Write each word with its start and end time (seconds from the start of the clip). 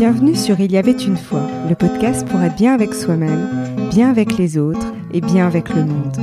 Bienvenue 0.00 0.34
sur 0.34 0.58
Il 0.60 0.72
y 0.72 0.78
avait 0.78 0.92
une 0.92 1.18
fois, 1.18 1.46
le 1.68 1.74
podcast 1.74 2.26
pour 2.26 2.40
être 2.40 2.56
bien 2.56 2.72
avec 2.72 2.94
soi-même, 2.94 3.86
bien 3.90 4.08
avec 4.08 4.38
les 4.38 4.56
autres 4.56 4.94
et 5.12 5.20
bien 5.20 5.46
avec 5.46 5.68
le 5.68 5.84
monde. 5.84 6.16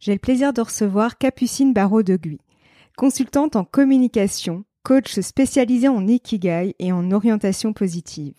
J'ai 0.00 0.14
le 0.14 0.18
plaisir 0.18 0.52
de 0.52 0.62
recevoir 0.62 1.16
Capucine 1.16 1.72
Barraud 1.72 2.02
de 2.02 2.16
Guy, 2.16 2.40
consultante 2.96 3.54
en 3.54 3.62
communication, 3.62 4.64
coach 4.82 5.20
spécialisée 5.20 5.86
en 5.86 6.08
ikigai 6.08 6.74
et 6.80 6.90
en 6.90 7.12
orientation 7.12 7.72
positive. 7.72 8.34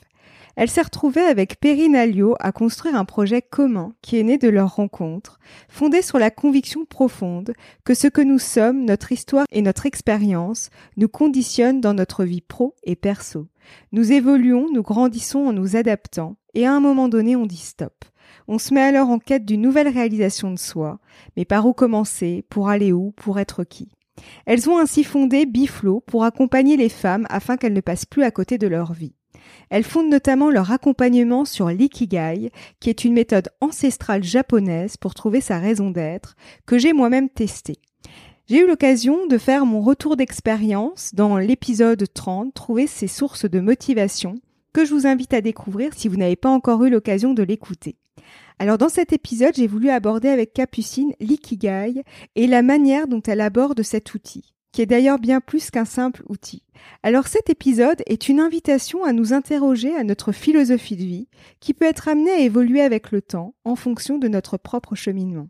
Elle 0.61 0.69
s'est 0.69 0.83
retrouvée 0.83 1.21
avec 1.21 1.59
Perrine 1.59 1.95
Alliot 1.95 2.35
à 2.39 2.51
construire 2.51 2.95
un 2.95 3.03
projet 3.03 3.41
commun 3.41 3.95
qui 4.03 4.19
est 4.19 4.23
né 4.23 4.37
de 4.37 4.47
leur 4.47 4.75
rencontre, 4.75 5.39
fondé 5.67 6.03
sur 6.03 6.19
la 6.19 6.29
conviction 6.29 6.85
profonde 6.85 7.53
que 7.83 7.95
ce 7.95 8.07
que 8.07 8.21
nous 8.21 8.37
sommes, 8.37 8.85
notre 8.85 9.11
histoire 9.11 9.45
et 9.49 9.63
notre 9.63 9.87
expérience 9.87 10.69
nous 10.97 11.07
conditionnent 11.07 11.81
dans 11.81 11.95
notre 11.95 12.25
vie 12.25 12.41
pro 12.41 12.75
et 12.83 12.95
perso. 12.95 13.47
Nous 13.91 14.11
évoluons, 14.11 14.67
nous 14.71 14.83
grandissons 14.83 15.39
en 15.39 15.51
nous 15.51 15.77
adaptant, 15.77 16.35
et 16.53 16.67
à 16.67 16.73
un 16.75 16.79
moment 16.79 17.09
donné 17.09 17.35
on 17.35 17.47
dit 17.47 17.57
stop. 17.57 18.05
On 18.47 18.59
se 18.59 18.71
met 18.71 18.81
alors 18.81 19.09
en 19.09 19.17
quête 19.17 19.45
d'une 19.45 19.61
nouvelle 19.61 19.87
réalisation 19.87 20.51
de 20.51 20.59
soi, 20.59 20.99
mais 21.35 21.45
par 21.45 21.65
où 21.65 21.73
commencer, 21.73 22.45
pour 22.51 22.69
aller 22.69 22.91
où, 22.91 23.13
pour 23.13 23.39
être 23.39 23.63
qui? 23.63 23.89
Elles 24.45 24.69
ont 24.69 24.77
ainsi 24.77 25.03
fondé 25.03 25.47
Biflo 25.47 26.01
pour 26.01 26.23
accompagner 26.23 26.77
les 26.77 26.89
femmes 26.89 27.25
afin 27.31 27.57
qu'elles 27.57 27.73
ne 27.73 27.81
passent 27.81 28.05
plus 28.05 28.21
à 28.21 28.29
côté 28.29 28.59
de 28.59 28.67
leur 28.67 28.93
vie. 28.93 29.15
Elles 29.69 29.83
fondent 29.83 30.09
notamment 30.09 30.49
leur 30.49 30.71
accompagnement 30.71 31.45
sur 31.45 31.69
l'ikigai, 31.69 32.51
qui 32.79 32.89
est 32.89 33.03
une 33.03 33.13
méthode 33.13 33.49
ancestrale 33.61 34.23
japonaise 34.23 34.97
pour 34.97 35.13
trouver 35.13 35.41
sa 35.41 35.59
raison 35.59 35.91
d'être, 35.91 36.35
que 36.65 36.77
j'ai 36.77 36.93
moi-même 36.93 37.29
testée. 37.29 37.79
J'ai 38.47 38.59
eu 38.59 38.67
l'occasion 38.67 39.27
de 39.27 39.37
faire 39.37 39.65
mon 39.65 39.81
retour 39.81 40.17
d'expérience 40.17 41.11
dans 41.13 41.37
l'épisode 41.37 42.05
30, 42.13 42.53
trouver 42.53 42.87
ses 42.87 43.07
sources 43.07 43.49
de 43.49 43.59
motivation, 43.59 44.35
que 44.73 44.83
je 44.85 44.93
vous 44.93 45.07
invite 45.07 45.33
à 45.33 45.41
découvrir 45.41 45.93
si 45.93 46.07
vous 46.07 46.17
n'avez 46.17 46.35
pas 46.35 46.49
encore 46.49 46.83
eu 46.83 46.89
l'occasion 46.89 47.33
de 47.33 47.43
l'écouter. 47.43 47.97
Alors 48.59 48.77
dans 48.77 48.89
cet 48.89 49.13
épisode, 49.13 49.55
j'ai 49.55 49.67
voulu 49.67 49.89
aborder 49.89 50.27
avec 50.27 50.53
Capucine 50.53 51.13
l'ikigai 51.19 52.03
et 52.35 52.47
la 52.47 52.61
manière 52.61 53.07
dont 53.07 53.21
elle 53.21 53.41
aborde 53.41 53.81
cet 53.83 54.13
outil 54.13 54.53
qui 54.71 54.81
est 54.81 54.85
d'ailleurs 54.85 55.19
bien 55.19 55.41
plus 55.41 55.71
qu'un 55.71 55.85
simple 55.85 56.23
outil. 56.29 56.63
Alors 57.03 57.27
cet 57.27 57.49
épisode 57.49 58.01
est 58.05 58.29
une 58.29 58.39
invitation 58.39 59.03
à 59.03 59.13
nous 59.13 59.33
interroger 59.33 59.95
à 59.95 60.03
notre 60.03 60.31
philosophie 60.31 60.95
de 60.95 61.03
vie, 61.03 61.27
qui 61.59 61.73
peut 61.73 61.85
être 61.85 62.07
amenée 62.07 62.31
à 62.31 62.39
évoluer 62.39 62.81
avec 62.81 63.11
le 63.11 63.21
temps 63.21 63.53
en 63.65 63.75
fonction 63.75 64.17
de 64.17 64.27
notre 64.27 64.57
propre 64.57 64.95
cheminement. 64.95 65.47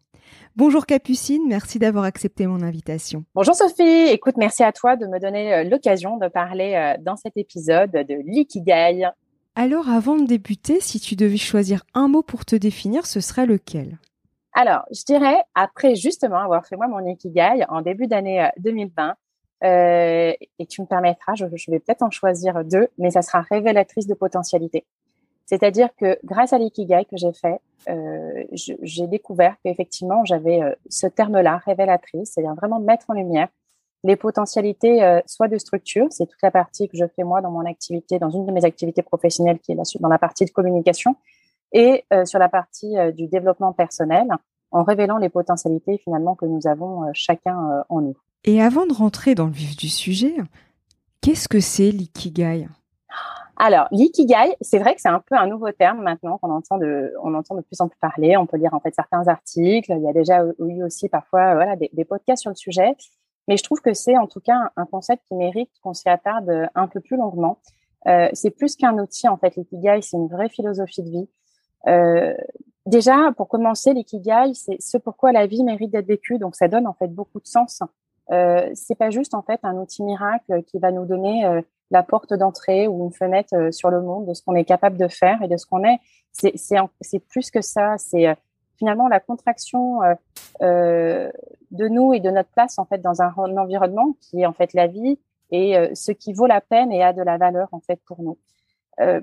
Bonjour 0.56 0.86
Capucine, 0.86 1.44
merci 1.48 1.80
d'avoir 1.80 2.06
accepté 2.06 2.48
mon 2.48 2.62
invitation. 2.62 3.26
Bonjour 3.36 3.56
Sophie, 3.56 4.08
écoute, 4.10 4.36
merci 4.38 4.64
à 4.64 4.72
toi 4.72 4.96
de 4.96 5.06
me 5.06 5.20
donner 5.20 5.54
euh, 5.54 5.64
l'occasion 5.64 6.18
de 6.18 6.28
parler 6.28 6.74
euh, 6.76 7.02
dans 7.02 7.16
cet 7.16 7.38
épisode 7.38 7.92
de 7.92 8.16
l'ikigai. 8.26 9.10
Alors 9.56 9.90
avant 9.90 10.16
de 10.16 10.26
débuter, 10.26 10.80
si 10.80 11.00
tu 11.00 11.16
devais 11.16 11.38
choisir 11.38 11.84
un 11.94 12.08
mot 12.08 12.24
pour 12.24 12.46
te 12.46 12.56
définir, 12.56 13.06
ce 13.06 13.20
serait 13.20 13.46
lequel? 13.46 14.00
Alors, 14.54 14.84
je 14.92 15.04
dirais, 15.06 15.42
après 15.56 15.96
justement 15.96 16.40
avoir 16.40 16.66
fait 16.66 16.76
moi 16.76 16.88
mon 16.88 17.06
Ikigai 17.06 17.64
en 17.70 17.82
début 17.82 18.08
d'année 18.08 18.50
2020, 18.58 19.10
euh, 19.10 19.14
euh, 19.64 20.34
et 20.60 20.66
tu 20.66 20.82
me 20.82 20.88
permettras, 20.88 21.36
je, 21.36 21.46
vais 21.46 21.80
peut-être 21.80 22.02
en 22.02 22.10
choisir 22.10 22.66
deux, 22.66 22.88
mais 22.98 23.12
ça 23.12 23.22
sera 23.22 23.42
révélatrice 23.42 24.08
de 24.08 24.14
potentialité. 24.14 24.86
C'est-à-dire 25.46 25.90
que 25.96 26.18
grâce 26.24 26.52
à 26.54 26.58
l'ikigai 26.58 27.06
que 27.06 27.16
j'ai 27.16 27.32
fait, 27.34 27.60
euh, 27.90 28.44
j'ai 28.82 29.08
découvert 29.08 29.56
qu'effectivement 29.64 30.26
j'avais 30.26 30.62
ce 30.90 31.08
terme-là, 31.08 31.58
révélatrice, 31.66 32.32
c'est-à-dire 32.34 32.56
vraiment 32.56 32.80
mettre 32.80 33.10
en 33.10 33.14
lumière 33.14 33.50
les 34.04 34.16
potentialités, 34.16 35.22
soit 35.28 35.48
de 35.48 35.60
structure, 35.60 36.08
c'est 36.10 36.26
toute 36.26 36.42
la 36.42 36.50
partie 36.50 36.90
que 36.90 36.98
je 36.98 37.06
fais 37.16 37.24
moi 37.24 37.42
dans 37.42 37.52
mon 37.52 37.66
activité, 37.66 38.18
dans 38.18 38.32
une 38.32 38.48
de 38.48 38.52
mes 38.52 38.66
activités 38.66 39.04
professionnelles 39.04 39.60
qui 39.60 39.74
est 39.74 40.00
dans 40.00 40.10
la 40.10 40.18
partie 40.18 40.46
de 40.46 40.50
communication, 40.50 41.16
et 41.74 42.06
euh, 42.14 42.26
sur 42.26 42.40
la 42.40 42.50
partie 42.50 42.98
euh, 42.98 43.12
du 43.12 43.28
développement 43.28 43.74
personnel 43.74 44.28
en 44.72 44.84
révélant 44.84 45.18
les 45.18 45.30
potentialités 45.30 45.98
finalement 46.04 46.36
que 46.36 46.46
nous 46.46 46.68
avons 46.68 47.04
euh, 47.04 47.12
chacun 47.14 47.84
en 47.90 48.02
nous. 48.02 48.16
Et 48.44 48.62
avant 48.62 48.86
de 48.86 48.94
rentrer 48.94 49.36
dans 49.36 49.46
le 49.46 49.52
vif 49.52 49.76
du 49.76 49.90
sujet, 49.90 50.36
qu'est-ce 51.22 51.48
que 51.48 51.60
c'est 51.60 51.92
l'ikigai? 51.92 52.68
Alors, 53.58 53.88
l'ikigai, 53.92 54.56
c'est 54.62 54.80
vrai 54.80 54.96
que 54.96 55.02
c'est 55.02 55.10
un 55.10 55.20
peu 55.20 55.36
un 55.36 55.46
nouveau 55.46 55.72
terme 55.72 56.02
maintenant 56.02 56.40
qu'on 56.40 56.50
entend 56.50 56.78
de, 56.78 57.14
on 57.22 57.36
entend 57.36 57.54
de 57.54 57.62
plus 57.62 57.80
en 57.80 57.88
plus 57.88 58.00
parler. 58.00 58.36
On 58.38 58.48
peut 58.48 58.58
lire 58.58 58.74
en 58.74 58.80
fait 58.80 58.96
certains 58.96 59.28
articles. 59.28 59.94
Il 59.96 60.02
y 60.02 60.10
a 60.10 60.14
déjà 60.14 60.44
eu 60.60 60.84
aussi 60.84 61.10
parfois 61.10 61.54
voilà 61.54 61.76
des, 61.76 61.92
des 61.94 62.06
podcasts 62.06 62.42
sur 62.42 62.50
le 62.50 62.56
sujet. 62.56 62.96
Mais 63.48 63.58
je 63.58 63.64
trouve 63.64 63.82
que 63.82 63.94
c'est 63.94 64.18
en 64.18 64.26
tout 64.26 64.40
cas 64.40 64.72
un 64.76 64.86
concept 64.86 65.22
qui 65.28 65.36
mérite 65.36 65.70
qu'on 65.84 65.94
s'y 65.94 66.10
attarde 66.10 66.70
un 66.74 66.88
peu 66.88 67.02
plus 67.02 67.18
longuement. 67.18 67.60
Euh, 68.08 68.30
c'est 68.34 68.52
plus 68.52 68.76
qu'un 68.76 68.98
outil 68.98 69.28
en 69.28 69.38
fait. 69.38 69.56
L'ikigai, 69.56 70.02
c'est 70.02 70.18
une 70.18 70.28
vraie 70.28 70.50
philosophie 70.50 71.04
de 71.04 71.10
vie. 71.10 71.30
Euh, 71.88 72.36
déjà, 72.86 73.32
pour 73.36 73.48
commencer, 73.48 73.94
l'ikigai, 73.94 74.54
c'est 74.54 74.82
ce 74.82 74.98
pourquoi 74.98 75.32
la 75.32 75.48
vie 75.48 75.64
mérite 75.64 75.92
d'être 75.92 76.08
vécue. 76.08 76.38
Donc, 76.38 76.56
ça 76.56 76.68
donne 76.68 76.88
en 76.88 76.94
fait 76.94 77.08
beaucoup 77.08 77.40
de 77.40 77.48
sens. 77.48 77.82
Euh, 78.32 78.70
c'est 78.76 78.96
pas 78.96 79.10
juste 79.10 79.34
en 79.34 79.42
fait 79.42 79.60
un 79.64 79.76
outil 79.76 80.04
miracle 80.04 80.64
qui 80.64 80.80
va 80.80 80.92
nous 80.92 81.06
donner 81.06 81.46
euh, 81.46 81.62
la 81.90 82.02
porte 82.02 82.34
d'entrée 82.34 82.88
ou 82.88 83.06
une 83.06 83.12
fenêtre 83.12 83.54
euh, 83.56 83.72
sur 83.72 83.90
le 83.90 84.02
monde 84.02 84.28
de 84.28 84.34
ce 84.34 84.42
qu'on 84.42 84.56
est 84.56 84.64
capable 84.64 84.98
de 84.98 85.08
faire 85.10 85.42
et 85.42 85.48
de 85.48 85.58
ce 85.58 85.66
qu'on 85.66 85.84
est. 85.84 86.00
C'est 86.32 86.54
c'est 87.02 87.20
plus 87.20 87.52
que 87.52 87.62
ça. 87.62 87.98
C'est 87.98 88.28
euh, 88.28 88.36
finalement 88.78 89.10
la 89.10 89.20
contraction 89.20 90.00
de 90.62 91.88
nous 91.88 92.14
et 92.14 92.20
de 92.20 92.32
notre 92.32 92.50
place 92.50 92.80
en 92.80 92.86
fait 92.86 93.00
dans 93.00 93.22
un, 93.22 93.34
un, 93.38 93.58
environnement 93.58 94.16
qui 94.22 94.42
est 94.42 94.46
en 94.46 94.54
fait 94.54 94.74
la 94.74 94.88
vie 94.88 95.20
et 95.52 95.76
ce 95.94 96.12
qui 96.12 96.34
vaut 96.34 96.48
la 96.48 96.62
peine 96.62 96.92
et 96.92 97.04
a 97.04 97.14
de 97.14 97.22
la 97.22 97.38
valeur 97.38 97.68
en 97.74 97.80
fait 97.80 98.00
pour 98.08 98.24
nous. 98.24 98.38
Euh, 99.00 99.22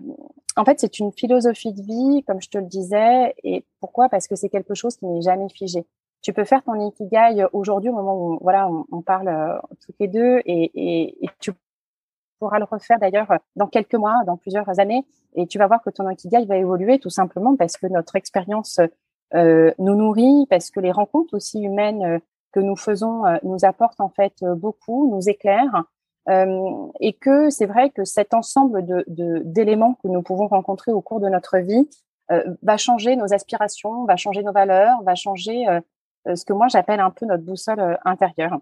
en 0.56 0.64
fait, 0.64 0.80
c'est 0.80 0.98
une 0.98 1.12
philosophie 1.12 1.72
de 1.72 1.82
vie, 1.82 2.24
comme 2.26 2.40
je 2.40 2.48
te 2.48 2.58
le 2.58 2.66
disais. 2.66 3.34
Et 3.44 3.64
pourquoi? 3.80 4.08
Parce 4.08 4.26
que 4.26 4.34
c'est 4.34 4.48
quelque 4.48 4.74
chose 4.74 4.96
qui 4.96 5.06
n'est 5.06 5.22
jamais 5.22 5.48
figé. 5.48 5.86
Tu 6.20 6.32
peux 6.32 6.44
faire 6.44 6.64
ton 6.64 6.74
ikigai 6.74 7.44
aujourd'hui, 7.52 7.90
au 7.90 7.94
moment 7.94 8.16
où 8.16 8.38
voilà, 8.40 8.68
on, 8.90 9.02
parle 9.02 9.28
euh, 9.28 9.56
toutes 9.86 9.94
les 10.00 10.08
deux, 10.08 10.40
et, 10.46 11.14
tu 11.38 11.52
pourras 12.40 12.58
le 12.58 12.64
refaire 12.64 12.98
d'ailleurs 12.98 13.32
dans 13.56 13.66
quelques 13.66 13.94
mois, 13.94 14.24
dans 14.26 14.36
plusieurs 14.36 14.80
années, 14.80 15.04
et 15.34 15.46
tu 15.46 15.58
vas 15.58 15.68
voir 15.68 15.82
que 15.82 15.90
ton 15.90 16.08
ikigai 16.10 16.44
va 16.46 16.56
évoluer 16.56 16.98
tout 16.98 17.10
simplement 17.10 17.56
parce 17.56 17.76
que 17.76 17.86
notre 17.86 18.16
expérience 18.16 18.80
euh, 19.34 19.72
nous 19.78 19.94
nourrit, 19.94 20.46
parce 20.50 20.70
que 20.70 20.80
les 20.80 20.92
rencontres 20.92 21.34
aussi 21.34 21.60
humaines 21.60 22.04
euh, 22.04 22.18
que 22.52 22.60
nous 22.60 22.76
faisons 22.76 23.24
nous 23.42 23.64
apportent 23.64 24.00
en 24.00 24.08
fait 24.08 24.42
beaucoup, 24.56 25.14
nous 25.14 25.28
éclairent, 25.28 25.84
et 26.28 27.12
que 27.14 27.48
c'est 27.48 27.66
vrai 27.66 27.90
que 27.90 28.04
cet 28.04 28.34
ensemble 28.34 28.84
d'éléments 29.06 29.94
que 30.02 30.08
nous 30.08 30.22
pouvons 30.22 30.46
rencontrer 30.46 30.92
au 30.92 31.00
cours 31.00 31.20
de 31.20 31.28
notre 31.28 31.58
vie 31.58 31.88
euh, 32.30 32.42
va 32.62 32.76
changer 32.76 33.16
nos 33.16 33.32
aspirations, 33.32 34.04
va 34.04 34.16
changer 34.16 34.42
nos 34.42 34.52
valeurs, 34.52 35.02
va 35.02 35.14
changer 35.14 35.66
euh, 35.66 35.80
ce 36.34 36.44
que 36.44 36.52
moi 36.52 36.68
j'appelle 36.68 37.00
un 37.00 37.10
peu 37.10 37.24
notre 37.24 37.42
boussole 37.42 37.98
intérieure. 38.04 38.58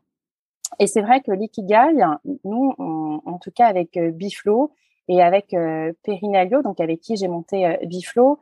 Et 0.79 0.87
c'est 0.87 1.01
vrai 1.01 1.21
que 1.21 1.33
l'ikigai, 1.33 2.05
nous, 2.45 2.75
en 2.79 3.39
tout 3.39 3.51
cas 3.51 3.67
avec 3.67 3.99
Biflo 3.99 4.73
et 5.09 5.23
avec 5.23 5.55
euh, 5.55 5.93
Perinalio, 6.05 6.63
donc 6.63 6.81
avec 6.81 7.01
qui 7.01 7.17
j'ai 7.17 7.29
monté 7.29 7.79
Biflo, 7.85 8.39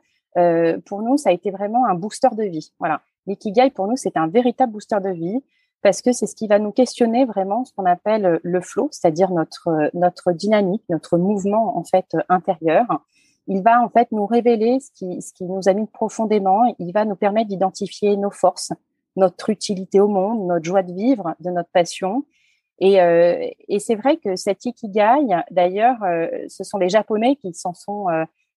pour 0.85 1.01
nous, 1.01 1.17
ça 1.17 1.29
a 1.29 1.33
été 1.33 1.49
vraiment 1.49 1.85
un 1.85 1.95
booster 1.95 2.27
de 2.35 2.43
vie. 2.43 2.73
Voilà, 2.79 3.01
l'ikigai 3.25 3.69
pour 3.69 3.87
nous, 3.87 3.95
c'est 3.95 4.17
un 4.17 4.27
véritable 4.27 4.73
booster 4.73 4.97
de 5.01 5.09
vie 5.09 5.43
parce 5.85 6.01
que 6.01 6.13
c'est 6.13 6.25
ce 6.25 6.33
qui 6.33 6.47
va 6.47 6.57
nous 6.57 6.71
questionner 6.71 7.25
vraiment 7.25 7.63
ce 7.63 7.71
qu'on 7.71 7.85
appelle 7.85 8.25
euh, 8.25 8.39
le 8.41 8.59
flow, 8.59 8.89
c'est-à-dire 8.89 9.29
notre 9.29 9.67
euh, 9.67 9.89
notre 9.93 10.31
dynamique, 10.31 10.81
notre 10.89 11.19
mouvement 11.19 11.77
en 11.77 11.83
fait 11.83 12.07
euh, 12.15 12.21
intérieur. 12.27 12.87
Il 13.45 13.61
va 13.61 13.83
en 13.83 13.89
fait 13.89 14.11
nous 14.11 14.25
révéler 14.25 14.79
ce 14.79 14.89
qui 14.95 15.21
ce 15.21 15.31
qui 15.31 15.43
nous 15.43 15.69
anime 15.69 15.85
profondément. 15.85 16.63
Il 16.79 16.91
va 16.91 17.05
nous 17.05 17.15
permettre 17.15 17.49
d'identifier 17.49 18.17
nos 18.17 18.31
forces, 18.31 18.73
notre 19.15 19.51
utilité 19.51 19.99
au 19.99 20.07
monde, 20.07 20.47
notre 20.47 20.65
joie 20.65 20.81
de 20.81 20.91
vivre, 20.91 21.35
de 21.39 21.51
notre 21.51 21.69
passion. 21.69 22.25
Et, 22.79 22.95
et 23.69 23.79
c'est 23.79 23.95
vrai 23.95 24.17
que 24.17 24.35
cet 24.35 24.65
ikigai, 24.65 25.27
d'ailleurs, 25.49 25.99
ce 26.49 26.63
sont 26.65 26.77
les 26.77 26.89
Japonais 26.89 27.37
qui 27.37 27.53
s'en 27.53 27.73
sont 27.73 28.07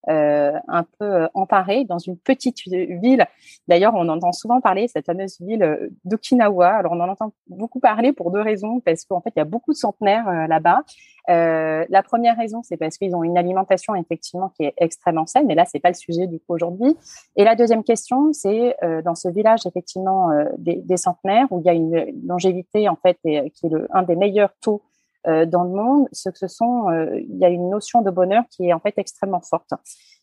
un 0.07 0.85
peu 0.99 1.05
euh, 1.05 1.29
emparé 1.35 1.85
dans 1.85 1.99
une 1.99 2.17
petite 2.17 2.61
ville. 2.67 3.27
D'ailleurs, 3.67 3.95
on 3.95 4.09
entend 4.09 4.33
souvent 4.33 4.61
parler 4.61 4.89
cette 4.89 5.07
fameuse 5.07 5.41
ville 5.41 5.63
euh, 5.63 5.89
d'Okinawa. 6.05 6.69
Alors, 6.69 6.93
on 6.93 7.01
en 7.01 7.09
entend 7.09 7.33
beaucoup 7.49 7.81
parler 7.81 8.13
pour 8.13 8.31
deux 8.31 8.41
raisons, 8.41 8.81
parce 8.81 9.05
qu'en 9.05 9.21
fait, 9.21 9.33
il 9.37 9.39
y 9.39 9.43
a 9.43 9.45
beaucoup 9.45 9.73
de 9.73 9.79
centenaires 9.79 10.49
là-bas. 10.49 10.83
Euh, 11.29 11.85
la 11.91 12.03
première 12.03 12.37
raison, 12.37 12.63
c'est 12.63 12.77
parce 12.77 12.97
qu'ils 12.97 13.15
ont 13.15 13.23
une 13.23 13.37
alimentation 13.37 13.95
effectivement 13.95 14.51
qui 14.57 14.65
est 14.65 14.75
extrêmement 14.79 15.27
saine, 15.27 15.47
mais 15.47 15.55
là, 15.55 15.65
c'est 15.67 15.81
pas 15.81 15.91
le 15.91 15.95
sujet 15.95 16.27
du 16.27 16.39
coup 16.39 16.55
aujourd'hui. 16.55 16.97
Et 17.37 17.45
la 17.45 17.55
deuxième 17.55 17.85
question, 17.85 18.33
c'est 18.33 18.77
euh, 18.83 19.03
dans 19.03 19.15
ce 19.15 19.29
village 19.29 19.67
effectivement 19.67 20.31
euh, 20.31 20.45
des, 20.57 20.97
centenaires 20.97 21.47
où 21.51 21.61
il 21.61 21.67
y 21.67 21.69
a 21.69 21.75
une 21.75 22.07
longévité 22.27 22.89
en 22.89 22.97
fait 22.97 23.19
qui 23.23 23.37
est 23.37 23.73
un 23.93 24.03
des 24.03 24.17
meilleurs 24.17 24.53
taux 24.61 24.83
euh, 24.83 24.98
dans 25.27 25.65
le 25.65 25.71
monde, 25.71 26.09
ce 26.13 26.31
que 26.31 26.39
ce 26.39 26.47
sont, 26.47 26.89
euh, 26.91 27.19
il 27.21 27.39
y 27.39 27.45
a 27.45 27.49
une 27.49 27.69
notion 27.69 28.03
de 28.03 28.11
bonheur 28.11 28.45
qui 28.51 28.69
est 28.69 28.73
en 28.73 28.81
fait 28.81 28.95
extrêmement 28.97 29.41
forte. 29.41 29.73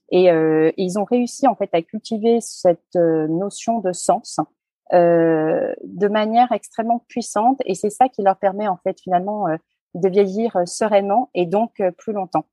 Et, 0.10 0.32
euh, 0.32 0.72
ils 0.78 0.98
ont 1.00 1.04
réussi 1.04 1.48
en 1.48 1.56
fait 1.56 1.70
à 1.74 1.82
cultiver 1.82 2.40
cette 2.42 2.96
notion 2.96 3.80
de 3.80 3.92
sens 3.92 4.40
de 4.92 6.08
manière 6.08 6.52
extrêmement 6.52 7.00
puissante 7.08 7.60
et 7.66 7.74
c'est 7.74 7.90
ça 7.90 8.08
qui 8.08 8.22
leur 8.22 8.38
permet 8.38 8.68
en 8.68 8.78
fait 8.78 9.02
finalement 9.02 9.48
de 9.96 10.10
vieillir 10.10 10.56
sereinement 10.68 11.32
et 11.34 11.48
donc 11.48 11.82
plus 11.98 12.14
longtemps. 12.14 12.46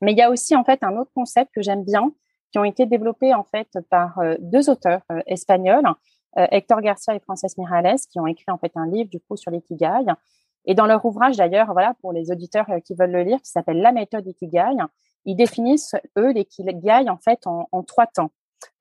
Mais 0.00 0.12
il 0.12 0.18
y 0.18 0.22
a 0.22 0.30
aussi 0.30 0.56
en 0.56 0.64
fait 0.64 0.82
un 0.82 0.96
autre 0.96 1.10
concept 1.14 1.50
que 1.54 1.60
j'aime 1.60 1.84
bien 1.84 2.10
qui 2.52 2.58
ont 2.58 2.64
été 2.64 2.86
développés 2.86 3.34
en 3.34 3.44
fait 3.44 3.68
par 3.90 4.18
deux 4.38 4.70
auteurs 4.70 5.02
espagnols, 5.26 5.84
Hector 6.36 6.80
Garcia 6.80 7.14
et 7.14 7.20
Frances 7.20 7.58
Mirales, 7.58 7.98
qui 8.10 8.18
ont 8.18 8.26
écrit 8.26 8.50
en 8.50 8.56
fait 8.56 8.72
un 8.74 8.86
livre 8.86 9.10
du 9.10 9.20
coup 9.20 9.36
sur 9.36 9.50
l'ikigai. 9.50 10.06
Et 10.64 10.74
dans 10.74 10.86
leur 10.86 11.04
ouvrage 11.04 11.36
d'ailleurs, 11.36 11.72
voilà 11.72 11.94
pour 12.00 12.12
les 12.12 12.30
auditeurs 12.30 12.66
qui 12.84 12.94
veulent 12.94 13.12
le 13.12 13.22
lire, 13.22 13.40
qui 13.42 13.50
s'appelle 13.50 13.80
La 13.80 13.92
méthode 13.92 14.26
ikigai, 14.26 14.76
ils 15.24 15.36
définissent 15.36 15.94
eux 16.16 16.32
l'ikigai 16.32 17.08
en 17.08 17.16
fait 17.16 17.46
en, 17.46 17.82
trois 17.82 18.06
temps. 18.06 18.30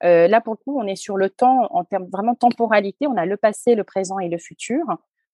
Euh, 0.04 0.28
là, 0.28 0.42
pour 0.42 0.54
le 0.54 0.58
coup, 0.58 0.80
on 0.80 0.88
est 0.88 0.96
sur 0.96 1.18
le 1.18 1.30
temps 1.30 1.68
en 1.72 1.84
termes 1.84 2.08
vraiment 2.12 2.36
temporalité. 2.36 3.08
On 3.08 3.16
a 3.16 3.26
le 3.26 3.38
passé, 3.38 3.76
le 3.76 3.84
présent 3.84 4.20
et 4.20 4.28
le 4.28 4.38
futur. 4.38 4.86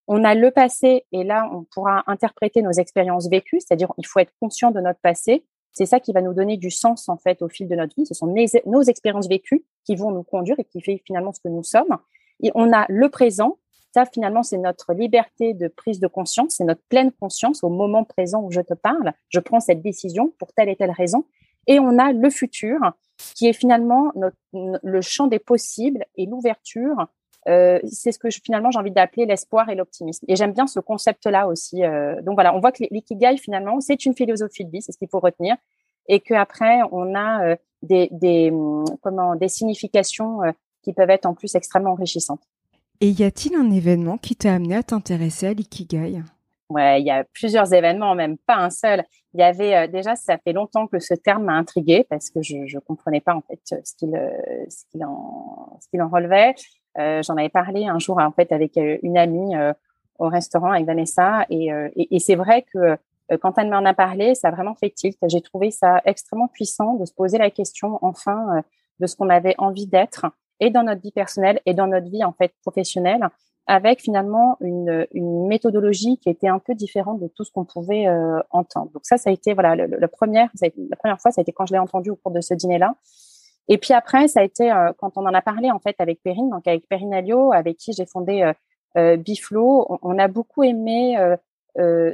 On 0.07 0.23
a 0.23 0.35
le 0.35 0.51
passé 0.51 1.05
et 1.11 1.23
là, 1.23 1.49
on 1.53 1.63
pourra 1.63 2.03
interpréter 2.07 2.61
nos 2.61 2.71
expériences 2.71 3.29
vécues, 3.29 3.59
c'est-à-dire 3.61 3.93
il 3.97 4.05
faut 4.05 4.19
être 4.19 4.33
conscient 4.39 4.71
de 4.71 4.81
notre 4.81 4.99
passé. 4.99 5.45
C'est 5.71 5.85
ça 5.85 5.99
qui 5.99 6.11
va 6.11 6.21
nous 6.21 6.33
donner 6.33 6.57
du 6.57 6.69
sens 6.69 7.09
en 7.09 7.17
fait 7.17 7.41
au 7.41 7.49
fil 7.49 7.67
de 7.67 7.75
notre 7.75 7.95
vie. 7.95 8.05
Ce 8.05 8.13
sont 8.13 8.33
nos 8.65 8.81
expériences 8.81 9.27
vécues 9.27 9.65
qui 9.85 9.95
vont 9.95 10.11
nous 10.11 10.23
conduire 10.23 10.59
et 10.59 10.65
qui 10.65 10.81
fait 10.81 11.01
finalement 11.05 11.31
ce 11.31 11.39
que 11.39 11.47
nous 11.47 11.63
sommes. 11.63 11.97
Et 12.41 12.51
on 12.53 12.71
a 12.73 12.85
le 12.89 13.09
présent. 13.09 13.57
Ça, 13.93 14.05
finalement, 14.05 14.41
c'est 14.41 14.57
notre 14.57 14.93
liberté 14.93 15.53
de 15.53 15.67
prise 15.67 15.99
de 15.99 16.07
conscience, 16.07 16.55
c'est 16.57 16.63
notre 16.63 16.81
pleine 16.89 17.11
conscience 17.11 17.63
au 17.63 17.69
moment 17.69 18.03
présent 18.03 18.41
où 18.41 18.51
je 18.51 18.61
te 18.61 18.73
parle. 18.73 19.13
Je 19.29 19.39
prends 19.39 19.59
cette 19.59 19.81
décision 19.81 20.33
pour 20.39 20.51
telle 20.53 20.69
et 20.69 20.75
telle 20.75 20.91
raison. 20.91 21.25
Et 21.67 21.79
on 21.79 21.99
a 21.99 22.11
le 22.11 22.29
futur, 22.29 22.79
qui 23.35 23.47
est 23.47 23.53
finalement 23.53 24.11
le 24.53 25.01
champ 25.01 25.27
des 25.27 25.39
possibles 25.39 26.05
et 26.15 26.25
l'ouverture. 26.25 27.07
Euh, 27.47 27.79
c'est 27.89 28.11
ce 28.11 28.19
que 28.19 28.29
finalement 28.29 28.71
j'ai 28.71 28.79
envie 28.79 28.91
d'appeler 28.91 29.25
l'espoir 29.25 29.69
et 29.69 29.75
l'optimisme. 29.75 30.25
Et 30.27 30.35
j'aime 30.35 30.53
bien 30.53 30.67
ce 30.67 30.79
concept-là 30.79 31.47
aussi. 31.47 31.83
Euh, 31.83 32.21
donc 32.21 32.35
voilà, 32.35 32.55
on 32.55 32.59
voit 32.59 32.71
que 32.71 32.83
l'ikigai 32.89 33.37
finalement 33.37 33.81
c'est 33.81 34.05
une 34.05 34.15
philosophie 34.15 34.65
de 34.65 34.71
vie, 34.71 34.81
c'est 34.81 34.91
ce 34.91 34.97
qu'il 34.97 35.09
faut 35.09 35.19
retenir, 35.19 35.55
et 36.07 36.19
qu'après 36.19 36.79
on 36.91 37.15
a 37.15 37.45
euh, 37.45 37.55
des, 37.81 38.49
hum, 38.51 38.85
comment 39.01 39.35
des 39.35 39.49
significations 39.49 40.39
qui 40.83 40.93
peuvent 40.93 41.09
être 41.09 41.25
en 41.25 41.33
plus 41.33 41.53
extrêmement 41.55 41.91
enrichissantes. 41.91 42.41
Et 43.03 43.09
y 43.09 43.25
a-t-il 43.25 43.53
un 43.55 43.69
événement 43.69 44.17
qui 44.17 44.33
t'a 44.33 44.53
amené 44.53 44.77
à 44.77 44.81
t'intéresser 44.81 45.47
à 45.47 45.53
l'ikigai? 45.53 46.23
Ouais, 46.69 47.01
il 47.01 47.05
y 47.05 47.11
a 47.11 47.25
plusieurs 47.33 47.73
événements, 47.73 48.15
même 48.15 48.37
pas 48.37 48.55
un 48.55 48.69
seul. 48.69 49.03
Il 49.33 49.41
y 49.41 49.43
avait 49.43 49.75
euh, 49.75 49.87
déjà, 49.87 50.15
ça 50.15 50.37
fait 50.37 50.53
longtemps 50.53 50.87
que 50.87 50.99
ce 50.99 51.13
terme 51.13 51.43
m'a 51.43 51.51
intrigué 51.51 52.05
parce 52.09 52.29
que 52.29 52.41
je 52.41 52.55
ne 52.55 52.79
comprenais 52.79 53.19
pas 53.19 53.35
en 53.35 53.41
fait 53.41 53.59
ce 53.83 53.93
qu'il 53.97 54.15
euh, 54.15 54.29
ce 54.69 54.85
qu'il 54.89 55.03
en 55.03 56.07
relevait. 56.07 56.55
Euh, 56.97 57.21
J'en 57.23 57.35
avais 57.35 57.49
parlé 57.49 57.87
un 57.87 57.99
jour 57.99 58.19
en 58.19 58.31
fait 58.31 58.53
avec 58.53 58.77
euh, 58.77 58.97
une 59.03 59.17
amie 59.17 59.53
au 60.17 60.29
restaurant 60.29 60.71
avec 60.71 60.85
Vanessa 60.85 61.45
et 61.49 62.19
c'est 62.19 62.35
vrai 62.35 62.63
que 62.73 62.97
quand 63.41 63.57
elle 63.57 63.69
m'en 63.69 63.83
a 63.83 63.93
parlé, 63.93 64.33
ça 64.33 64.47
a 64.47 64.51
vraiment 64.51 64.75
fait 64.75 64.91
tilt. 64.91 65.17
J'ai 65.27 65.41
trouvé 65.41 65.71
ça 65.71 66.01
extrêmement 66.05 66.47
puissant 66.47 66.93
de 66.93 67.03
se 67.03 67.13
poser 67.13 67.37
la 67.37 67.49
question 67.49 67.99
enfin 68.01 68.63
de 69.01 69.07
ce 69.07 69.17
qu'on 69.17 69.29
avait 69.29 69.55
envie 69.57 69.87
d'être 69.87 70.27
et 70.59 70.69
dans 70.69 70.83
notre 70.83 71.01
vie 71.01 71.11
personnelle 71.11 71.59
et 71.65 71.73
dans 71.73 71.87
notre 71.87 72.09
vie 72.09 72.23
en 72.23 72.33
fait 72.33 72.53
professionnelle 72.61 73.27
avec 73.67 74.01
finalement 74.01 74.57
une, 74.59 75.07
une, 75.11 75.47
méthodologie 75.47 76.17
qui 76.17 76.29
était 76.29 76.47
un 76.47 76.59
peu 76.59 76.75
différente 76.75 77.21
de 77.21 77.27
tout 77.27 77.43
ce 77.43 77.51
qu'on 77.51 77.63
pouvait 77.63 78.07
euh, 78.07 78.39
entendre. 78.49 78.91
Donc 78.91 79.05
ça, 79.05 79.17
ça 79.17 79.29
a 79.29 79.33
été 79.33 79.53
voilà 79.53 79.75
le, 79.75 79.85
le 79.85 80.07
première, 80.07 80.49
la 80.61 80.95
première 80.97 81.21
fois, 81.21 81.31
ça 81.31 81.39
a 81.39 81.43
été 81.43 81.53
quand 81.53 81.65
je 81.65 81.73
l'ai 81.73 81.79
entendu 81.79 82.09
au 82.09 82.15
cours 82.15 82.31
de 82.31 82.41
ce 82.41 82.53
dîner-là. 82.53 82.95
Et 83.69 83.77
puis 83.77 83.93
après, 83.93 84.27
ça 84.27 84.41
a 84.41 84.43
été 84.43 84.69
euh, 84.69 84.91
quand 84.97 85.17
on 85.17 85.21
en 85.21 85.33
a 85.33 85.41
parlé 85.41 85.71
en 85.71 85.79
fait 85.79 85.95
avec 85.99 86.21
Perrine, 86.21 86.49
donc 86.49 86.67
avec 86.67 86.87
Perrine 86.89 87.13
Alliot, 87.13 87.53
avec 87.53 87.77
qui 87.77 87.93
j'ai 87.93 88.05
fondé 88.05 88.41
euh, 88.41 88.53
euh 88.97 89.15
Biflo. 89.15 89.87
On, 90.01 90.19
a 90.19 90.27
beaucoup 90.27 90.63
aimé 90.63 91.17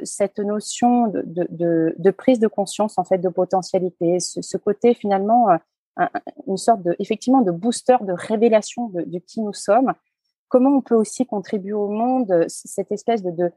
cette 0.03 0.39
notion 0.39 1.07
de, 1.07 1.47
de, 1.49 2.11
prise 2.11 2.39
de 2.39 2.47
conscience 2.47 2.97
en 2.97 3.03
fait 3.03 3.17
de 3.17 3.27
potentialité, 3.27 4.19
ce 4.19 4.57
côté 4.57 4.93
finalement 4.93 5.47
une 6.47 6.57
sorte 6.57 6.81
de 6.83 6.95
effectivement 6.99 7.41
de 7.41 7.51
booster 7.51 7.97
de 8.01 8.13
révélation 8.13 8.89
de, 8.89 9.19
qui 9.19 9.41
nous 9.41 9.53
sommes 9.53 9.93
comment 10.49 10.75
on 10.75 10.81
peut 10.81 10.95
aussi 10.95 11.25
contribuer 11.25 11.73
au 11.73 11.87
monde, 11.87 12.29
euh, 12.31 12.45
cette 12.47 12.91
espèce 12.91 13.23
de, 13.23 13.51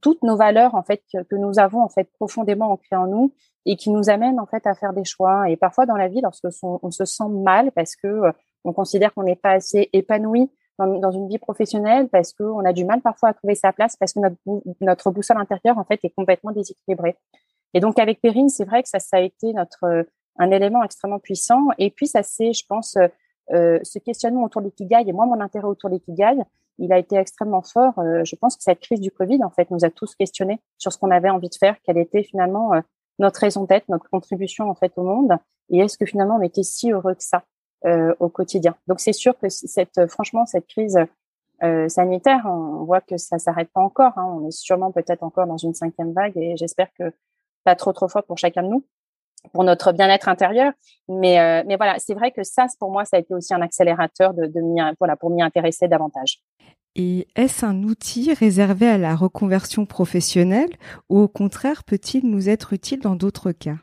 toutes 0.00 0.24
nos 0.24 0.36
valeurs 0.36 0.74
en 0.74 0.82
fait 0.82 1.00
que, 1.12 1.36
nous 1.36 1.60
avons 1.60 1.80
en 1.80 1.88
fait 1.88 2.10
profondément 2.14 2.72
ancrées 2.72 2.96
en 2.96 3.06
nous 3.06 3.32
et 3.66 3.76
qui 3.76 3.90
nous 3.90 4.10
amènent 4.10 4.40
en 4.40 4.46
fait 4.46 4.66
à 4.66 4.74
faire 4.74 4.92
des 4.92 5.04
choix. 5.04 5.48
Et 5.48 5.56
parfois 5.56 5.86
dans 5.86 5.96
la 5.96 6.08
vie, 6.08 6.20
lorsque 6.20 6.48
on, 6.62 6.90
se 6.90 7.04
sent 7.04 7.28
mal 7.28 7.70
parce 7.70 7.94
que 7.94 8.08
euh, 8.08 8.32
on 8.64 8.72
considère 8.72 9.14
qu'on 9.14 9.22
n'est 9.22 9.36
pas 9.36 9.52
assez 9.52 9.88
épanoui 9.92 10.50
dans, 10.76 10.98
dans, 10.98 11.12
une 11.12 11.28
vie 11.28 11.38
professionnelle, 11.38 12.08
parce 12.08 12.32
qu'on 12.32 12.64
a 12.64 12.72
du 12.72 12.84
mal 12.84 13.00
parfois 13.00 13.28
à 13.28 13.34
trouver 13.34 13.54
sa 13.54 13.72
place, 13.72 13.96
parce 13.96 14.14
que 14.14 14.20
notre, 14.20 14.36
notre 14.80 15.10
boussole 15.10 15.36
intérieure 15.36 15.78
en 15.78 15.84
fait 15.84 16.00
est 16.02 16.10
complètement 16.10 16.50
déséquilibrée. 16.50 17.16
Et 17.74 17.80
donc 17.80 17.98
avec 17.98 18.20
Perrine, 18.20 18.48
c'est 18.48 18.64
vrai 18.64 18.82
que 18.82 18.88
ça, 18.88 18.98
ça 18.98 19.18
a 19.18 19.20
été 19.20 19.52
notre 19.52 20.06
un 20.38 20.50
élément 20.50 20.82
extrêmement 20.82 21.18
puissant. 21.18 21.68
Et 21.78 21.90
puis 21.90 22.06
ça 22.06 22.22
c'est, 22.22 22.52
je 22.52 22.64
pense, 22.66 22.96
euh, 23.52 23.80
ce 23.82 23.98
questionnement 23.98 24.44
autour 24.44 24.62
de 24.62 24.66
l'ikigai 24.66 25.02
et 25.06 25.12
moi, 25.12 25.26
mon 25.26 25.40
intérêt 25.40 25.66
autour 25.66 25.90
de 25.90 25.96
l'ikigai, 25.96 26.36
il 26.78 26.92
a 26.92 26.98
été 26.98 27.16
extrêmement 27.16 27.62
fort. 27.62 27.98
Euh, 27.98 28.22
je 28.24 28.36
pense 28.36 28.56
que 28.56 28.62
cette 28.62 28.80
crise 28.80 29.00
du 29.00 29.10
Covid, 29.10 29.42
en 29.42 29.50
fait, 29.50 29.70
nous 29.70 29.84
a 29.84 29.90
tous 29.90 30.14
questionnés 30.14 30.60
sur 30.78 30.92
ce 30.92 30.98
qu'on 30.98 31.10
avait 31.10 31.30
envie 31.30 31.48
de 31.48 31.54
faire, 31.54 31.76
quelle 31.82 31.98
était 31.98 32.22
finalement 32.22 32.74
euh, 32.74 32.80
notre 33.18 33.40
raison 33.40 33.64
d'être, 33.64 33.88
notre 33.88 34.08
contribution 34.08 34.70
en 34.70 34.74
fait 34.74 34.92
au 34.96 35.02
monde, 35.02 35.36
et 35.68 35.78
est-ce 35.78 35.98
que 35.98 36.06
finalement 36.06 36.36
on 36.36 36.42
était 36.42 36.62
si 36.62 36.90
heureux 36.90 37.14
que 37.14 37.22
ça 37.22 37.42
au 38.18 38.28
quotidien? 38.28 38.74
Donc 38.88 39.00
c'est 39.00 39.12
sûr 39.12 39.38
que 39.38 39.48
cette, 39.48 40.06
franchement, 40.08 40.46
cette 40.46 40.66
crise 40.66 40.98
sanitaire, 41.88 42.42
on 42.46 42.84
voit 42.84 43.00
que 43.00 43.18
ça 43.18 43.38
s'arrête 43.38 43.70
pas 43.70 43.80
encore. 43.80 44.12
Hein. 44.16 44.24
On 44.24 44.46
est 44.46 44.50
sûrement 44.50 44.90
peut-être 44.90 45.22
encore 45.22 45.46
dans 45.46 45.58
une 45.58 45.74
cinquième 45.74 46.12
vague, 46.12 46.36
et 46.36 46.56
j'espère 46.56 46.88
que 46.98 47.12
pas 47.64 47.76
trop 47.76 47.92
trop 47.92 48.08
fort 48.08 48.24
pour 48.24 48.38
chacun 48.38 48.62
de 48.62 48.68
nous 48.68 48.84
pour 49.52 49.64
notre 49.64 49.92
bien-être 49.92 50.28
intérieur. 50.28 50.72
Mais, 51.08 51.40
euh, 51.40 51.62
mais 51.66 51.76
voilà, 51.76 51.96
c'est 51.98 52.14
vrai 52.14 52.30
que 52.30 52.42
ça, 52.42 52.66
pour 52.78 52.90
moi, 52.90 53.04
ça 53.04 53.16
a 53.16 53.20
été 53.20 53.34
aussi 53.34 53.52
un 53.54 53.62
accélérateur 53.62 54.34
de, 54.34 54.46
de 54.46 54.60
voilà, 54.98 55.16
pour 55.16 55.30
m'y 55.30 55.42
intéresser 55.42 55.88
davantage. 55.88 56.40
Et 56.96 57.28
est-ce 57.36 57.64
un 57.64 57.82
outil 57.84 58.32
réservé 58.34 58.88
à 58.88 58.98
la 58.98 59.14
reconversion 59.14 59.86
professionnelle 59.86 60.70
ou 61.08 61.20
au 61.20 61.28
contraire 61.28 61.84
peut-il 61.84 62.28
nous 62.28 62.48
être 62.48 62.72
utile 62.72 63.00
dans 63.00 63.14
d'autres 63.14 63.52
cas? 63.52 63.76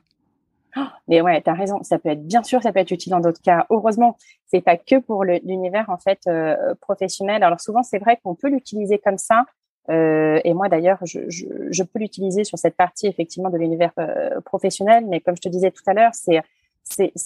Oh, 0.75 0.81
mais 1.07 1.21
ouais, 1.21 1.41
tu 1.41 1.49
as 1.49 1.53
raison. 1.53 1.81
Ça 1.83 1.97
peut 1.97 2.09
être 2.09 2.27
bien 2.27 2.43
sûr, 2.43 2.61
ça 2.61 2.71
peut 2.71 2.79
être 2.79 2.91
utile 2.91 3.11
dans 3.11 3.21
d'autres 3.21 3.41
cas. 3.41 3.65
Heureusement, 3.69 4.17
c'est 4.45 4.61
pas 4.61 4.77
que 4.77 4.99
pour 4.99 5.23
l'univers 5.23 5.89
en 5.89 5.97
fait 5.97 6.19
euh, 6.27 6.75
professionnel. 6.81 7.43
Alors 7.43 7.61
souvent, 7.61 7.81
c'est 7.81 7.97
vrai 7.97 8.19
qu'on 8.21 8.35
peut 8.35 8.49
l'utiliser 8.49 8.99
comme 8.99 9.17
ça 9.17 9.45
euh, 9.89 10.39
et 10.43 10.53
moi 10.53 10.67
d'ailleurs, 10.69 10.99
je, 11.03 11.83
peux 11.83 11.99
l'utiliser 11.99 12.43
sur 12.43 12.57
cette 12.57 12.75
partie 12.75 13.07
effectivement 13.07 13.49
de 13.49 13.57
l'univers 13.57 13.91
euh, 13.99 14.41
professionnel, 14.41 15.05
mais 15.07 15.21
comme 15.21 15.35
je 15.35 15.41
te 15.41 15.49
disais 15.49 15.71
tout 15.71 15.83
à 15.87 15.93
l'heure, 15.93 16.11
c'est 16.13 16.41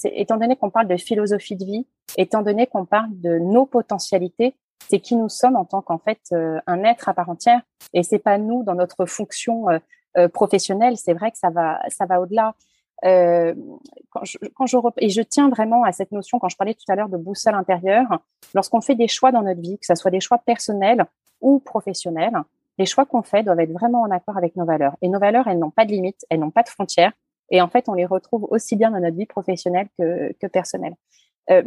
étant 0.04 0.38
donné 0.38 0.56
qu'on 0.56 0.70
parle 0.70 0.88
de 0.88 0.98
philosophie 0.98 1.56
de 1.56 1.66
vie, 1.66 1.88
étant 2.18 2.42
donné 2.42 2.68
qu'on 2.68 2.86
parle 2.86 3.10
de 3.12 3.40
nos 3.40 3.66
potentialités, 3.66 4.56
c'est 4.90 5.00
qui 5.00 5.16
nous 5.16 5.30
sommes 5.30 5.56
en 5.56 5.66
tant 5.66 5.82
qu'en 5.82 5.98
fait 5.98 6.20
euh, 6.34 6.60
un 6.68 6.84
être 6.84 7.10
à 7.10 7.14
part 7.14 7.30
entière, 7.30 7.62
et 7.94 8.04
c'est 8.04 8.20
pas 8.20 8.38
nous 8.38 8.64
dans 8.64 8.76
notre 8.76 9.06
fonction 9.06 9.66
professionnelle. 10.34 10.98
C'est 10.98 11.14
vrai 11.14 11.32
que 11.32 11.38
ça 11.38 11.50
va 11.50 11.80
ça 11.88 12.06
va 12.06 12.20
au-delà. 12.20 12.54
quand 13.02 14.66
je 14.66 14.78
et 14.98 15.10
je 15.10 15.22
tiens 15.22 15.50
vraiment 15.50 15.84
à 15.84 15.94
cette 15.94 16.12
notion 16.12 16.38
quand 16.38 16.50
je 16.50 16.58
parlais 16.58 16.74
tout 16.74 16.90
à 16.90 16.96
l'heure 16.96 17.10
de 17.10 17.18
boussole 17.18 17.56
intérieure, 17.56 18.20
lorsqu'on 18.54 18.82
fait 18.82 18.96
des 18.96 19.08
choix 19.08 19.32
dans 19.32 19.42
notre 19.42 19.62
vie, 19.62 19.80
que 19.80 19.86
ce 19.86 19.96
soit 19.96 20.12
des 20.12 20.20
choix 20.20 20.38
personnels 20.38 21.06
ou 21.42 21.60
professionnels, 21.60 22.34
les 22.78 22.86
choix 22.86 23.06
qu'on 23.06 23.22
fait 23.22 23.44
doivent 23.44 23.60
être 23.60 23.72
vraiment 23.72 24.02
en 24.02 24.12
accord 24.12 24.38
avec 24.38 24.56
nos 24.56 24.66
valeurs. 24.66 24.96
Et 25.02 25.10
nos 25.10 25.20
valeurs, 25.20 25.48
elles 25.48 25.60
n'ont 25.60 25.72
pas 25.72 25.86
de 25.86 25.92
limites, 25.92 26.26
elles 26.30 26.40
n'ont 26.40 26.52
pas 26.52 26.64
de 26.64 26.70
frontières. 26.70 27.14
Et 27.50 27.62
en 27.62 27.68
fait, 27.68 27.90
on 27.90 27.94
les 27.94 28.06
retrouve 28.06 28.48
aussi 28.50 28.76
bien 28.76 28.92
dans 28.92 29.00
notre 29.00 29.18
vie 29.18 29.26
professionnelle 29.26 29.88
que, 29.98 30.34
que 30.40 30.48
personnelle. 30.48 30.96
Euh, 31.50 31.64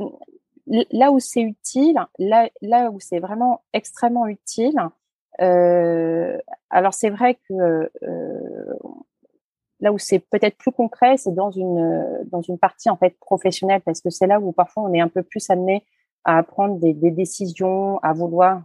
là 0.66 1.11
où 1.12 1.19
c'est 1.21 1.43
utile, 1.43 1.99
là, 2.19 2.49
là 2.62 2.90
où 2.90 2.99
c'est 3.00 3.19
vraiment 3.19 3.62
extrêmement 3.73 4.26
utile, 4.26 4.78
euh, 5.40 6.38
alors 6.71 6.95
c'est 6.95 7.11
vrai 7.11 7.35
que 7.49 7.90
euh, 8.02 8.75
là 9.81 9.93
où 9.93 9.99
c'est 9.99 10.21
peut-être 10.21 10.57
plus 10.57 10.73
concret, 10.73 11.16
c'est 11.16 11.35
dans 11.35 11.50
une 11.50 12.25
dans 12.31 12.40
une 12.40 12.59
partie 12.59 12.88
en 12.88 12.97
fait 12.97 13.19
professionnelle, 13.19 13.83
parce 13.83 14.00
que 14.00 14.11
c'est 14.11 14.26
là 14.26 14.40
où 14.40 14.52
parfois 14.52 14.85
on 14.85 14.93
est 14.95 15.00
un 15.00 15.09
peu 15.09 15.23
plus 15.23 15.50
amené 15.50 15.85
à 16.25 16.43
prendre 16.43 16.78
des, 16.78 16.95
décisions, 17.11 17.99
à 17.99 18.14
vouloir 18.14 18.62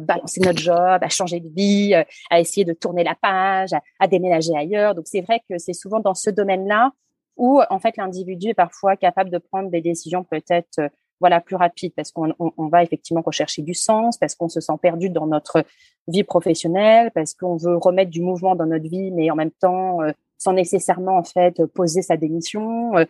balancer 0.00 0.40
notre 0.40 0.58
job, 0.58 0.98
à 1.02 1.08
changer 1.08 1.40
de 1.40 1.48
vie, 1.48 1.94
euh, 1.94 2.04
à 2.30 2.40
essayer 2.40 2.64
de 2.64 2.72
tourner 2.72 3.02
la 3.02 3.14
page, 3.14 3.70
à, 3.98 4.06
déménager 4.06 4.56
ailleurs. 4.56 4.94
Donc 4.94 5.06
c'est 5.06 5.22
vrai 5.22 5.40
que 5.48 5.58
c'est 5.58 5.72
souvent 5.72 6.00
dans 6.00 6.14
ce 6.14 6.30
domaine-là 6.30 6.92
où 7.36 7.60
en 7.70 7.78
fait 7.78 7.96
l'individu 7.96 8.50
est 8.50 8.54
parfois 8.54 8.96
capable 8.96 9.30
de 9.30 9.38
prendre 9.38 9.70
des 9.70 9.80
décisions 9.80 10.24
peut-être 10.24 10.78
euh, 10.78 10.88
voilà 11.20 11.40
plus 11.40 11.56
rapides 11.56 11.92
parce 11.94 12.12
qu'on 12.12 12.32
on, 12.38 12.68
va 12.68 12.82
effectivement 12.82 13.22
rechercher 13.22 13.62
du 13.62 13.74
sens, 13.74 14.16
parce 14.16 14.34
qu'on 14.34 14.48
se 14.48 14.60
sent 14.60 14.72
perdu 14.80 15.10
dans 15.10 15.26
notre 15.26 15.64
vie 16.08 16.24
professionnelle, 16.24 17.10
parce 17.14 17.34
qu'on 17.34 17.56
veut 17.56 17.76
remettre 17.76 18.10
du 18.10 18.22
mouvement 18.22 18.54
dans 18.54 18.66
notre 18.66 18.88
vie, 18.88 19.10
mais 19.10 19.30
en 19.30 19.36
même 19.36 19.50
temps 19.50 19.98
sans 20.40 20.54
nécessairement 20.54 21.18
en 21.18 21.22
fait 21.22 21.64
poser 21.66 22.02
sa 22.02 22.16
démission. 22.16 22.96
Euh, 22.96 23.04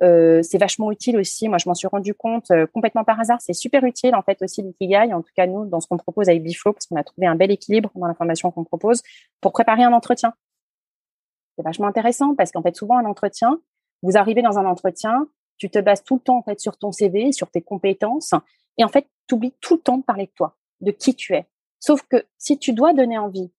c'est 0.00 0.58
vachement 0.58 0.90
utile 0.90 1.16
aussi. 1.16 1.48
Moi, 1.48 1.58
je 1.58 1.68
m'en 1.68 1.74
suis 1.74 1.86
rendu 1.86 2.14
compte 2.14 2.50
euh, 2.50 2.66
complètement 2.66 3.04
par 3.04 3.20
hasard. 3.20 3.40
C'est 3.40 3.52
super 3.52 3.84
utile 3.84 4.14
en 4.14 4.22
fait 4.22 4.42
aussi 4.42 4.62
l'ikigai. 4.62 5.12
En 5.12 5.22
tout 5.22 5.32
cas, 5.36 5.46
nous, 5.46 5.66
dans 5.66 5.80
ce 5.80 5.86
qu'on 5.86 5.96
propose 5.96 6.28
avec 6.28 6.42
Biflow, 6.42 6.72
parce 6.72 6.86
qu'on 6.86 6.96
a 6.96 7.04
trouvé 7.04 7.26
un 7.26 7.36
bel 7.36 7.50
équilibre 7.50 7.90
dans 7.94 8.06
la 8.06 8.14
formation 8.14 8.50
qu'on 8.50 8.64
propose 8.64 9.02
pour 9.40 9.52
préparer 9.52 9.84
un 9.84 9.92
entretien. 9.92 10.34
C'est 11.56 11.62
vachement 11.62 11.86
intéressant 11.86 12.34
parce 12.34 12.50
qu'en 12.50 12.62
fait, 12.62 12.74
souvent 12.74 12.98
un 12.98 13.04
entretien, 13.04 13.60
vous 14.02 14.16
arrivez 14.16 14.42
dans 14.42 14.58
un 14.58 14.66
entretien, 14.66 15.28
tu 15.56 15.70
te 15.70 15.78
bases 15.78 16.02
tout 16.02 16.16
le 16.16 16.20
temps 16.20 16.38
en 16.38 16.42
fait 16.42 16.58
sur 16.60 16.76
ton 16.76 16.90
CV, 16.90 17.32
sur 17.32 17.50
tes 17.50 17.62
compétences, 17.62 18.34
et 18.76 18.84
en 18.84 18.88
fait, 18.88 19.06
tu 19.28 19.34
oublies 19.34 19.54
tout 19.60 19.76
le 19.76 19.80
temps 19.80 19.98
de 19.98 20.02
parler 20.02 20.26
de 20.26 20.32
toi, 20.32 20.56
de 20.80 20.90
qui 20.90 21.14
tu 21.14 21.34
es. 21.34 21.46
Sauf 21.78 22.02
que 22.02 22.26
si 22.38 22.58
tu 22.58 22.72
dois 22.72 22.92
donner 22.92 23.18
envie, 23.18 23.52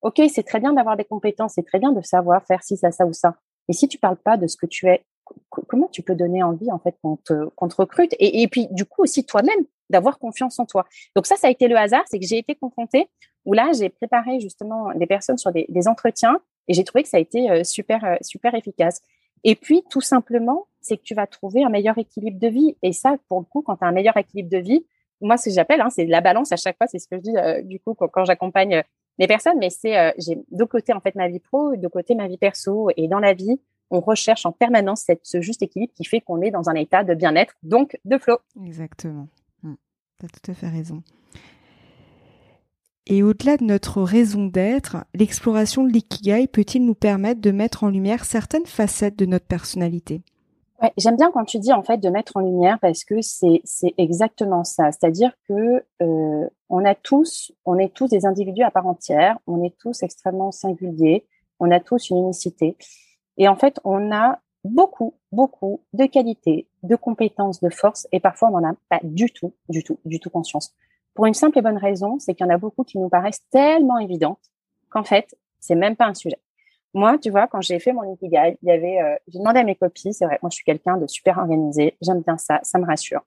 ok, 0.00 0.22
c'est 0.32 0.42
très 0.42 0.60
bien 0.60 0.72
d'avoir 0.72 0.96
des 0.96 1.04
compétences, 1.04 1.54
c'est 1.54 1.66
très 1.66 1.78
bien 1.78 1.92
de 1.92 2.00
savoir 2.00 2.44
faire 2.46 2.62
ci, 2.62 2.76
ça, 2.76 2.90
ça 2.90 3.06
ou 3.06 3.12
ça. 3.12 3.36
Mais 3.68 3.74
si 3.74 3.86
tu 3.86 3.98
parles 3.98 4.16
pas 4.16 4.36
de 4.36 4.46
ce 4.46 4.56
que 4.56 4.66
tu 4.66 4.88
es, 4.88 5.04
comment 5.50 5.88
tu 5.88 6.02
peux 6.02 6.14
donner 6.14 6.42
envie 6.42 6.70
en 6.70 6.78
fait 6.78 6.96
qu'on 7.02 7.16
te, 7.16 7.34
recrute 7.76 8.14
et, 8.18 8.46
puis 8.48 8.68
du 8.70 8.84
coup 8.84 9.02
aussi 9.02 9.24
toi-même 9.24 9.64
d'avoir 9.90 10.18
confiance 10.18 10.58
en 10.58 10.66
toi. 10.66 10.86
Donc 11.14 11.26
ça, 11.26 11.36
ça 11.36 11.48
a 11.48 11.50
été 11.50 11.68
le 11.68 11.76
hasard, 11.76 12.02
c'est 12.06 12.18
que 12.18 12.26
j'ai 12.26 12.38
été 12.38 12.54
confrontée 12.54 13.08
où 13.44 13.52
là 13.52 13.70
j'ai 13.76 13.88
préparé 13.88 14.40
justement 14.40 14.92
des 14.94 15.06
personnes 15.06 15.38
sur 15.38 15.52
des, 15.52 15.88
entretiens 15.88 16.40
et 16.68 16.74
j'ai 16.74 16.84
trouvé 16.84 17.02
que 17.02 17.08
ça 17.08 17.16
a 17.16 17.20
été 17.20 17.50
euh, 17.50 17.64
super 17.64 18.04
euh, 18.04 18.16
super 18.20 18.54
efficace. 18.54 19.00
Et 19.44 19.56
puis 19.56 19.82
tout 19.90 20.00
simplement, 20.00 20.66
c'est 20.80 20.96
que 20.96 21.02
tu 21.02 21.14
vas 21.14 21.26
trouver 21.26 21.64
un 21.64 21.68
meilleur 21.68 21.98
équilibre 21.98 22.38
de 22.38 22.48
vie 22.48 22.76
et 22.82 22.92
ça 22.92 23.16
pour 23.28 23.40
le 23.40 23.44
coup 23.44 23.62
quand 23.62 23.76
tu 23.76 23.84
as 23.84 23.88
un 23.88 23.92
meilleur 23.92 24.16
équilibre 24.16 24.50
de 24.50 24.58
vie, 24.58 24.86
moi 25.20 25.36
ce 25.36 25.46
que 25.50 25.54
j'appelle 25.54 25.80
hein, 25.80 25.90
c'est 25.90 26.06
la 26.06 26.20
balance 26.20 26.52
à 26.52 26.56
chaque 26.56 26.76
fois, 26.78 26.86
c'est 26.86 26.98
ce 26.98 27.08
que 27.08 27.16
je 27.16 27.22
dis 27.22 27.36
euh, 27.36 27.62
du 27.62 27.80
coup 27.80 27.94
quand, 27.94 28.24
j'accompagne 28.24 28.82
les 29.18 29.26
personnes, 29.26 29.58
mais 29.58 29.68
c'est 29.68 30.14
j'ai 30.18 30.38
deux 30.50 30.64
côtés 30.64 30.94
en 30.94 31.00
fait 31.00 31.14
ma 31.14 31.28
vie 31.28 31.40
pro, 31.40 31.76
deux 31.76 31.88
côtés 31.88 32.14
ma 32.14 32.28
vie 32.28 32.38
perso 32.38 32.88
et 32.96 33.08
dans 33.08 33.18
la 33.18 33.34
vie 33.34 33.60
on 33.92 34.00
recherche 34.00 34.46
en 34.46 34.52
permanence 34.52 35.02
cette, 35.02 35.20
ce 35.22 35.40
juste 35.40 35.62
équilibre 35.62 35.92
qui 35.94 36.04
fait 36.04 36.20
qu'on 36.20 36.40
est 36.40 36.50
dans 36.50 36.68
un 36.68 36.74
état 36.74 37.04
de 37.04 37.14
bien-être, 37.14 37.54
donc 37.62 37.98
de 38.04 38.18
flow. 38.18 38.38
Exactement. 38.64 39.28
Hmm. 39.62 39.74
Tu 40.18 40.26
as 40.26 40.28
tout 40.28 40.50
à 40.50 40.54
fait 40.54 40.68
raison. 40.68 41.02
Et 43.06 43.22
au-delà 43.22 43.56
de 43.56 43.64
notre 43.64 44.00
raison 44.00 44.46
d'être, 44.46 45.04
l'exploration 45.14 45.84
de 45.84 45.92
l'ikigai 45.92 46.46
peut-il 46.46 46.86
nous 46.86 46.94
permettre 46.94 47.40
de 47.40 47.50
mettre 47.50 47.84
en 47.84 47.88
lumière 47.88 48.24
certaines 48.24 48.66
facettes 48.66 49.18
de 49.18 49.26
notre 49.26 49.46
personnalité? 49.46 50.22
Ouais, 50.80 50.92
J'aime 50.96 51.16
bien 51.16 51.30
quand 51.32 51.44
tu 51.44 51.58
dis 51.58 51.72
en 51.72 51.82
fait 51.82 51.98
de 51.98 52.08
mettre 52.08 52.36
en 52.36 52.40
lumière 52.40 52.78
parce 52.80 53.04
que 53.04 53.16
c'est 53.20 53.62
exactement 53.98 54.64
ça. 54.64 54.90
C'est-à-dire 54.92 55.32
que 55.48 55.84
euh, 56.00 56.48
on 56.70 56.84
a 56.84 56.94
tous, 56.94 57.52
on 57.64 57.76
est 57.76 57.92
tous 57.92 58.08
des 58.08 58.24
individus 58.24 58.62
à 58.62 58.70
part 58.70 58.86
entière, 58.86 59.36
on 59.46 59.62
est 59.62 59.76
tous 59.78 60.02
extrêmement 60.02 60.52
singuliers, 60.52 61.26
on 61.58 61.70
a 61.70 61.80
tous 61.80 62.08
une 62.10 62.18
unicité. 62.18 62.76
Et 63.36 63.48
en 63.48 63.56
fait, 63.56 63.80
on 63.84 64.12
a 64.12 64.38
beaucoup, 64.64 65.14
beaucoup 65.32 65.80
de 65.92 66.06
qualités, 66.06 66.68
de 66.82 66.96
compétences, 66.96 67.60
de 67.60 67.70
forces, 67.70 68.06
et 68.12 68.20
parfois 68.20 68.48
on 68.48 68.60
n'en 68.60 68.70
a 68.70 68.74
pas 68.88 69.00
du 69.02 69.30
tout, 69.30 69.52
du 69.68 69.82
tout, 69.82 69.98
du 70.04 70.20
tout 70.20 70.30
conscience. 70.30 70.74
Pour 71.14 71.26
une 71.26 71.34
simple 71.34 71.58
et 71.58 71.62
bonne 71.62 71.78
raison, 71.78 72.18
c'est 72.18 72.34
qu'il 72.34 72.46
y 72.46 72.48
en 72.48 72.54
a 72.54 72.58
beaucoup 72.58 72.84
qui 72.84 72.98
nous 72.98 73.08
paraissent 73.08 73.42
tellement 73.50 73.98
évidentes 73.98 74.50
qu'en 74.88 75.04
fait, 75.04 75.36
c'est 75.60 75.74
même 75.74 75.96
pas 75.96 76.06
un 76.06 76.14
sujet. 76.14 76.38
Moi, 76.94 77.18
tu 77.18 77.30
vois, 77.30 77.46
quand 77.46 77.60
j'ai 77.60 77.78
fait 77.78 77.92
mon 77.92 78.14
Ikigai, 78.14 78.58
il 78.62 78.68
y 78.68 78.70
avait, 78.70 79.00
euh, 79.00 79.16
j'ai 79.28 79.38
demandé 79.38 79.60
à 79.60 79.64
mes 79.64 79.74
copines, 79.74 80.12
c'est 80.12 80.26
vrai, 80.26 80.38
moi 80.42 80.50
je 80.50 80.56
suis 80.56 80.64
quelqu'un 80.64 80.98
de 80.98 81.06
super 81.06 81.38
organisé, 81.38 81.96
j'aime 82.02 82.20
bien 82.20 82.36
ça, 82.36 82.60
ça 82.62 82.78
me 82.78 82.84
rassure. 82.84 83.22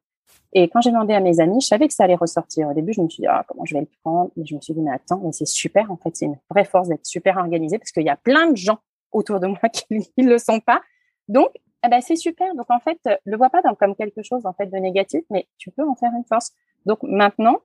Et 0.54 0.70
quand 0.70 0.82
j'ai 0.82 0.92
demandé 0.92 1.14
à 1.14 1.20
mes 1.20 1.40
amis, 1.40 1.60
je 1.60 1.68
savais 1.68 1.88
que 1.88 1.94
ça 1.94 2.06
allait 2.06 2.16
ressortir. 2.16 2.70
Au 2.70 2.74
début, 2.74 2.94
je 2.94 3.02
me 3.02 3.10
suis 3.10 3.22
dit, 3.22 3.28
ah, 3.28 3.44
comment 3.48 3.66
je 3.66 3.74
vais 3.74 3.82
le 3.82 3.90
prendre? 4.04 4.32
Mais 4.38 4.46
je 4.46 4.56
me 4.56 4.62
suis 4.62 4.74
dit, 4.74 4.82
mais 4.82 4.92
attends, 4.92 5.20
mais 5.22 5.34
c'est 5.34 5.48
super, 5.48 5.92
en 5.92 5.98
fait, 5.98 6.16
c'est 6.16 6.26
une 6.26 6.38
vraie 6.50 6.64
force 6.64 6.88
d'être 6.88 7.06
super 7.06 7.38
organisé 7.38 7.78
parce 7.78 7.92
qu'il 7.92 8.04
y 8.04 8.10
a 8.10 8.16
plein 8.16 8.50
de 8.52 8.56
gens 8.56 8.80
autour 9.16 9.40
de 9.40 9.48
moi 9.48 9.60
qui 9.74 9.86
ne 10.18 10.30
le 10.30 10.38
sont 10.38 10.60
pas. 10.60 10.82
Donc, 11.28 11.50
eh 11.86 11.90
ben, 11.90 12.02
c'est 12.02 12.16
super. 12.16 12.54
Donc, 12.56 12.70
en 12.70 12.80
fait, 12.80 13.00
le 13.26 13.38
vois 13.38 13.50
pas 13.50 13.62
comme 13.80 13.96
quelque 13.96 14.24
chose 14.24 14.46
en 14.46 14.54
fait 14.54 14.68
de 14.68 14.78
négatif, 14.78 15.24
mais 15.30 15.48
tu 15.58 15.72
peux 15.72 15.84
en 15.84 15.96
faire 15.96 16.12
une 16.16 16.26
force. 16.26 16.52
Donc, 16.86 17.00
maintenant, 17.04 17.58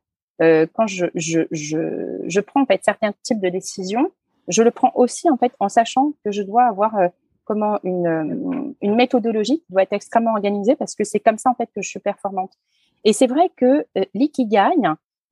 euh, 0.43 0.67
quand 0.73 0.87
je, 0.87 1.07
je, 1.15 1.41
je, 1.51 2.23
je, 2.25 2.41
prends 2.41 2.63
en 2.63 2.67
fait 2.67 2.81
certains 2.83 3.13
types 3.23 3.41
de 3.41 3.49
décisions, 3.49 4.11
je 4.49 4.63
le 4.63 4.71
prends 4.71 4.93
aussi 4.95 5.31
en 5.31 5.37
fait 5.37 5.53
en 5.61 5.69
sachant 5.69 6.13
que 6.25 6.33
je 6.33 6.43
dois 6.43 6.65
avoir 6.65 6.97
euh, 6.97 7.09
comment 7.45 7.79
une, 7.85 8.07
euh, 8.07 8.73
une 8.81 8.95
méthodologie 8.95 9.61
qui 9.61 9.73
doit 9.73 9.83
être 9.83 9.93
extrêmement 9.93 10.33
organisée 10.33 10.77
parce 10.77 10.95
que 10.95 11.05
c'est 11.05 11.21
comme 11.21 11.39
ça 11.39 11.51
en 11.51 11.55
fait 11.55 11.67
que 11.75 11.83
je 11.83 11.89
suis 11.89 12.01
performante. 12.01 12.53
Et 13.05 13.13
c'est 13.13 13.27
vrai 13.27 13.51
que 13.57 13.87
euh, 13.97 14.05
l'ikigai 14.15 14.77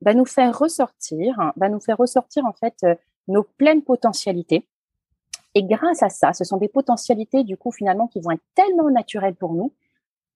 va 0.01 0.13
nous 0.13 0.25
faire 0.25 0.57
ressortir, 0.57 1.53
va 1.55 1.69
nous 1.69 1.79
faire 1.79 1.97
ressortir 1.97 2.45
en 2.45 2.53
fait 2.53 2.85
nos 3.27 3.43
pleines 3.43 3.83
potentialités. 3.83 4.65
Et 5.55 5.63
grâce 5.63 6.03
à 6.03 6.09
ça, 6.09 6.33
ce 6.33 6.43
sont 6.43 6.57
des 6.57 6.67
potentialités 6.67 7.43
du 7.43 7.57
coup 7.57 7.71
finalement 7.71 8.07
qui 8.07 8.19
vont 8.19 8.31
être 8.31 8.43
tellement 8.55 8.89
naturelles 8.89 9.35
pour 9.35 9.53
nous. 9.53 9.73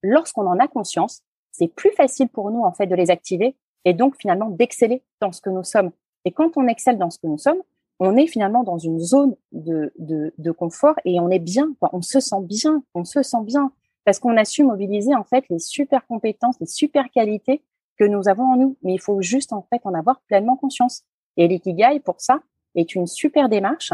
Lorsqu'on 0.02 0.48
en 0.48 0.60
a 0.60 0.68
conscience, 0.68 1.22
c'est 1.52 1.68
plus 1.68 1.92
facile 1.92 2.30
pour 2.30 2.52
nous 2.52 2.62
en 2.62 2.74
fait 2.74 2.88
de 2.88 2.96
les 2.96 3.12
activer 3.12 3.56
et 3.86 3.94
donc 3.94 4.16
finalement 4.20 4.50
d'exceller 4.50 5.04
dans 5.22 5.32
ce 5.32 5.42
que 5.42 5.50
nous 5.50 5.64
sommes. 5.64 5.92
Et 6.26 6.32
quand 6.32 6.58
on 6.58 6.68
excelle 6.68 6.98
dans 6.98 7.10
ce 7.10 7.20
que 7.20 7.28
nous 7.28 7.38
sommes, 7.38 7.62
on 8.00 8.18
est 8.18 8.28
finalement 8.28 8.64
dans 8.64 8.78
une 8.78 9.00
zone 9.00 9.36
de, 9.52 9.94
de, 10.00 10.34
de 10.38 10.52
confort 10.52 10.96
et 11.06 11.20
on 11.20 11.30
est 11.30 11.40
bien, 11.40 11.74
quoi. 11.80 11.90
on 11.94 12.02
se 12.02 12.20
sent 12.20 12.42
bien, 12.42 12.84
on 12.96 13.06
se 13.06 13.22
sent 13.22 13.44
bien 13.44 13.72
parce 14.06 14.20
qu'on 14.20 14.36
a 14.36 14.46
su 14.46 14.64
mobiliser 14.64 15.16
en 15.16 15.24
fait 15.24 15.46
les 15.50 15.60
super 15.60 16.06
compétences, 16.08 16.60
les 16.60 16.66
super 16.66 17.10
qualités 17.12 17.64
que 17.98 18.04
nous 18.04 18.28
avons 18.28 18.44
en 18.44 18.56
nous. 18.58 18.78
Mais 18.82 18.94
il 18.94 19.00
faut 19.00 19.22
juste 19.22 19.54
en 19.54 19.62
fait 19.70 19.82
en 19.86 19.94
avoir 19.94 20.22
pleinement 20.22 20.58
conscience. 20.58 21.04
Et 21.38 21.48
l'ikigai 21.48 22.00
pour 22.04 22.20
ça 22.20 22.42
est 22.76 22.96
une 22.96 23.08
super 23.08 23.48
démarche 23.48 23.94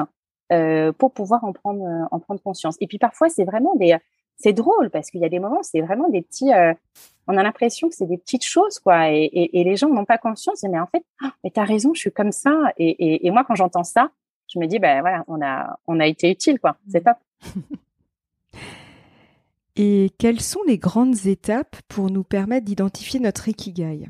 euh, 0.52 0.92
pour 0.92 1.14
pouvoir 1.14 1.44
en 1.44 1.54
prendre 1.54 1.84
euh, 1.84 2.08
en 2.12 2.20
prendre 2.20 2.42
conscience. 2.42 2.76
Et 2.82 2.88
puis 2.88 2.98
parfois 2.98 3.30
c'est 3.30 3.44
vraiment 3.44 3.76
des 3.76 3.98
c'est 4.38 4.54
drôle 4.54 4.90
parce 4.90 5.12
qu'il 5.12 5.22
y 5.22 5.26
a 5.26 5.30
des 5.30 5.40
moments 5.40 5.64
c'est 5.64 5.82
vraiment 5.82 6.10
des 6.10 6.22
petits 6.22 6.54
euh, 6.54 6.74
on 7.28 7.38
a 7.38 7.44
l'impression 7.44 7.90
que 7.90 7.96
c'est 7.96 8.08
des 8.08 8.18
petites 8.18 8.46
choses 8.46 8.80
quoi 8.80 9.12
et, 9.12 9.24
et, 9.24 9.60
et 9.60 9.64
les 9.64 9.76
gens 9.76 9.90
n'ont 9.90 10.06
pas 10.06 10.18
conscience 10.18 10.64
mais 10.64 10.80
en 10.80 10.88
fait 10.88 11.04
ah, 11.22 11.32
mais 11.44 11.52
t'as 11.52 11.66
raison 11.66 11.94
je 11.94 12.00
suis 12.00 12.12
comme 12.12 12.32
ça 12.32 12.72
et, 12.78 13.28
et 13.28 13.32
moi 13.32 13.44
quand 13.46 13.56
j'entends 13.56 13.84
ça 13.84 14.12
je 14.48 14.60
me 14.60 14.66
dis 14.66 14.80
ben 14.80 15.02
voilà 15.02 15.24
on 15.28 15.42
a 15.42 15.78
on 15.88 16.00
a 16.00 16.08
été 16.08 16.32
utile 16.32 16.60
quoi 16.60 16.78
c'est 16.90 17.04
top. 17.04 17.18
et 19.76 20.12
quelles 20.18 20.42
sont 20.42 20.62
les 20.66 20.78
grandes 20.78 21.28
étapes 21.28 21.76
pour 21.88 22.10
nous 22.10 22.24
permettre 22.24 22.66
d'identifier 22.66 23.20
notre 23.20 23.50
ikigai? 23.50 24.08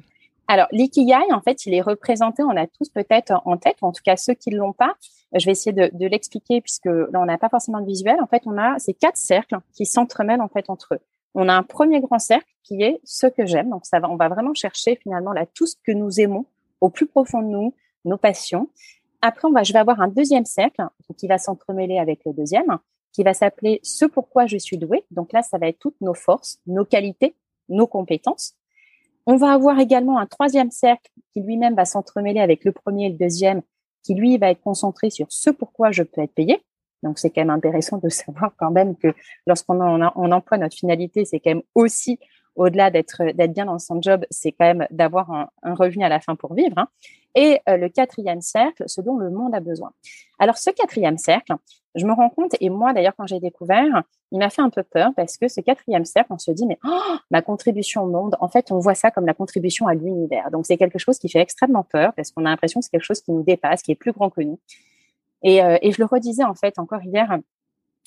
Alors, 0.52 0.66
l'ikigai, 0.72 1.32
en 1.32 1.42
fait, 1.42 1.68
il 1.68 1.76
est 1.76 1.82
représenté, 1.82 2.42
on 2.42 2.58
a 2.58 2.66
tous 2.66 2.90
peut-être 2.90 3.40
en 3.46 3.56
tête, 3.58 3.78
ou 3.84 3.86
en 3.86 3.92
tout 3.92 4.02
cas 4.04 4.18
ceux 4.18 4.34
qui 4.34 4.50
ne 4.50 4.58
l'ont 4.58 4.74
pas. 4.74 4.96
Je 5.34 5.46
vais 5.46 5.52
essayer 5.52 5.74
de, 5.74 6.06
l'expliquer 6.06 6.62
puisque 6.62 6.86
là, 6.86 7.20
on 7.22 7.26
n'a 7.26 7.38
pas 7.38 7.50
forcément 7.50 7.82
de 7.82 7.86
visuel. 7.86 8.18
En 8.22 8.28
fait, 8.28 8.44
on 8.46 8.58
a 8.58 8.80
ces 8.80 8.94
quatre 8.94 9.18
cercles 9.18 9.58
qui 9.74 9.86
s'entremêlent 9.86 10.42
en 10.42 10.48
fait 10.48 10.70
entre 10.70 10.96
eux. 10.96 11.00
On 11.36 11.48
a 11.48 11.54
un 11.54 11.64
premier 11.64 12.00
grand 12.02 12.20
cercle 12.20 12.50
qui 12.64 12.82
est 12.82 13.00
ce 13.04 13.28
que 13.28 13.46
j'aime. 13.46 13.70
Donc, 13.70 13.86
ça 13.86 14.00
va, 14.00 14.10
on 14.10 14.16
va 14.16 14.30
vraiment 14.30 14.54
chercher 14.54 14.96
finalement 14.96 15.32
là 15.32 15.46
tout 15.46 15.68
ce 15.68 15.76
que 15.84 15.92
nous 15.92 16.20
aimons 16.20 16.46
au 16.82 16.90
plus 16.90 17.06
profond 17.06 17.42
de 17.42 17.48
nous, 17.48 17.74
nos 18.06 18.18
passions. 18.18 18.70
Après, 19.22 19.48
on 19.48 19.52
va, 19.52 19.64
je 19.64 19.74
vais 19.74 19.80
avoir 19.80 20.02
un 20.02 20.08
deuxième 20.08 20.46
cercle 20.46 20.82
qui 21.18 21.28
va 21.28 21.38
s'entremêler 21.38 22.00
avec 22.00 22.22
le 22.26 22.34
deuxième, 22.34 22.80
qui 23.12 23.24
va 23.24 23.34
s'appeler 23.34 23.80
ce 23.84 24.06
pourquoi 24.06 24.48
je 24.48 24.58
suis 24.58 24.78
doué. 24.78 25.06
Donc 25.12 25.34
là, 25.34 25.42
ça 25.42 25.58
va 25.58 25.68
être 25.68 25.80
toutes 25.80 26.00
nos 26.02 26.14
forces, 26.14 26.60
nos 26.66 26.86
qualités, 26.86 27.36
nos 27.68 27.88
compétences. 27.88 28.56
On 29.26 29.36
va 29.36 29.52
avoir 29.52 29.80
également 29.80 30.18
un 30.18 30.26
troisième 30.26 30.72
cercle 30.72 31.12
qui 31.34 31.42
lui-même 31.42 31.76
va 31.76 31.86
s'entremêler 31.86 32.40
avec 32.40 32.64
le 32.66 32.72
premier 32.72 33.08
et 33.08 33.10
le 33.10 33.18
deuxième, 33.18 33.62
qui 34.04 34.16
lui 34.16 34.38
va 34.38 34.52
être 34.52 34.62
concentré 34.62 35.10
sur 35.10 35.28
ce 35.30 35.50
pourquoi 35.50 35.92
je 35.92 36.04
peux 36.04 36.22
être 36.22 36.34
payé. 36.34 36.64
Donc 37.04 37.20
c'est 37.20 37.30
quand 37.30 37.42
même 37.42 37.50
intéressant 37.50 37.98
de 37.98 38.10
savoir 38.10 38.52
quand 38.58 38.72
même 38.72 38.96
que 38.96 39.14
lorsqu'on 39.48 39.80
on 39.80 40.32
emploie 40.32 40.58
notre 40.58 40.76
finalité, 40.76 41.26
c'est 41.26 41.40
quand 41.40 41.52
même 41.52 41.64
aussi 41.76 42.20
au-delà 42.60 42.92
d'être 42.92 43.24
d'être 43.34 43.54
bien 43.54 43.66
dans 43.66 43.80
son 43.80 44.02
job, 44.02 44.26
c'est 44.30 44.52
quand 44.52 44.66
même 44.66 44.86
d'avoir 44.92 45.32
un, 45.32 45.74
revenu 45.74 46.04
à 46.04 46.10
la 46.10 46.20
fin 46.20 46.36
pour 46.36 46.54
vivre. 46.54 46.78
Hein. 46.78 46.88
Et 47.36 47.60
euh, 47.70 47.78
le 47.78 47.90
quatrième 47.90 48.42
cercle, 48.42 48.84
ce 48.86 49.02
dont 49.02 49.18
le 49.18 49.30
monde 49.30 49.56
a 49.56 49.62
besoin. 49.62 49.92
Alors 50.40 50.58
ce 50.58 50.70
quatrième 50.70 51.18
cercle, 51.18 51.54
je 51.96 52.06
me 52.06 52.12
rends 52.12 52.30
compte, 52.30 52.56
et 52.60 52.70
moi 52.70 52.92
d'ailleurs 52.92 53.14
quand 53.18 53.28
j'ai 53.28 53.40
découvert, 53.40 54.04
il 54.32 54.40
m'a 54.40 54.50
fait 54.50 54.62
un 54.62 54.70
peu 54.70 54.84
peur 54.84 55.12
parce 55.16 55.38
que 55.38 55.48
ce 55.48 55.62
quatrième 55.62 56.06
cercle, 56.06 56.34
on 56.34 56.38
se 56.38 56.52
dit, 56.52 56.66
mais 56.66 56.78
oh, 56.86 57.16
ma 57.32 57.42
contribution 57.42 58.04
au 58.04 58.08
monde, 58.08 58.36
en 58.42 58.50
fait, 58.50 58.72
on 58.72 58.80
voit 58.80 58.96
ça 58.96 59.10
comme 59.10 59.26
la 59.26 59.34
contribution 59.34 59.88
à 59.88 59.94
l'univers. 59.94 60.52
Donc 60.52 60.66
c'est 60.66 60.78
quelque 60.78 61.00
chose 61.00 61.18
qui 61.18 61.30
fait 61.30 61.40
extrêmement 61.40 61.84
peur 61.84 62.14
parce 62.16 62.32
qu'on 62.32 62.46
a 62.46 62.50
l'impression 62.50 62.82
que 62.82 62.86
c'est 62.86 62.92
quelque 62.92 63.04
chose 63.04 63.22
qui 63.22 63.32
nous 63.32 63.44
dépasse, 63.44 63.82
qui 63.82 63.92
est 63.92 63.96
plus 63.96 64.12
grand 64.12 64.30
que 64.30 64.42
nous. 64.42 64.60
Et, 65.44 65.64
euh, 65.64 65.78
et 65.82 65.94
je 65.94 66.00
le 66.00 66.06
redisais 66.06 66.44
en 66.44 66.56
fait 66.56 66.78
encore 66.78 67.04
hier 67.04 67.40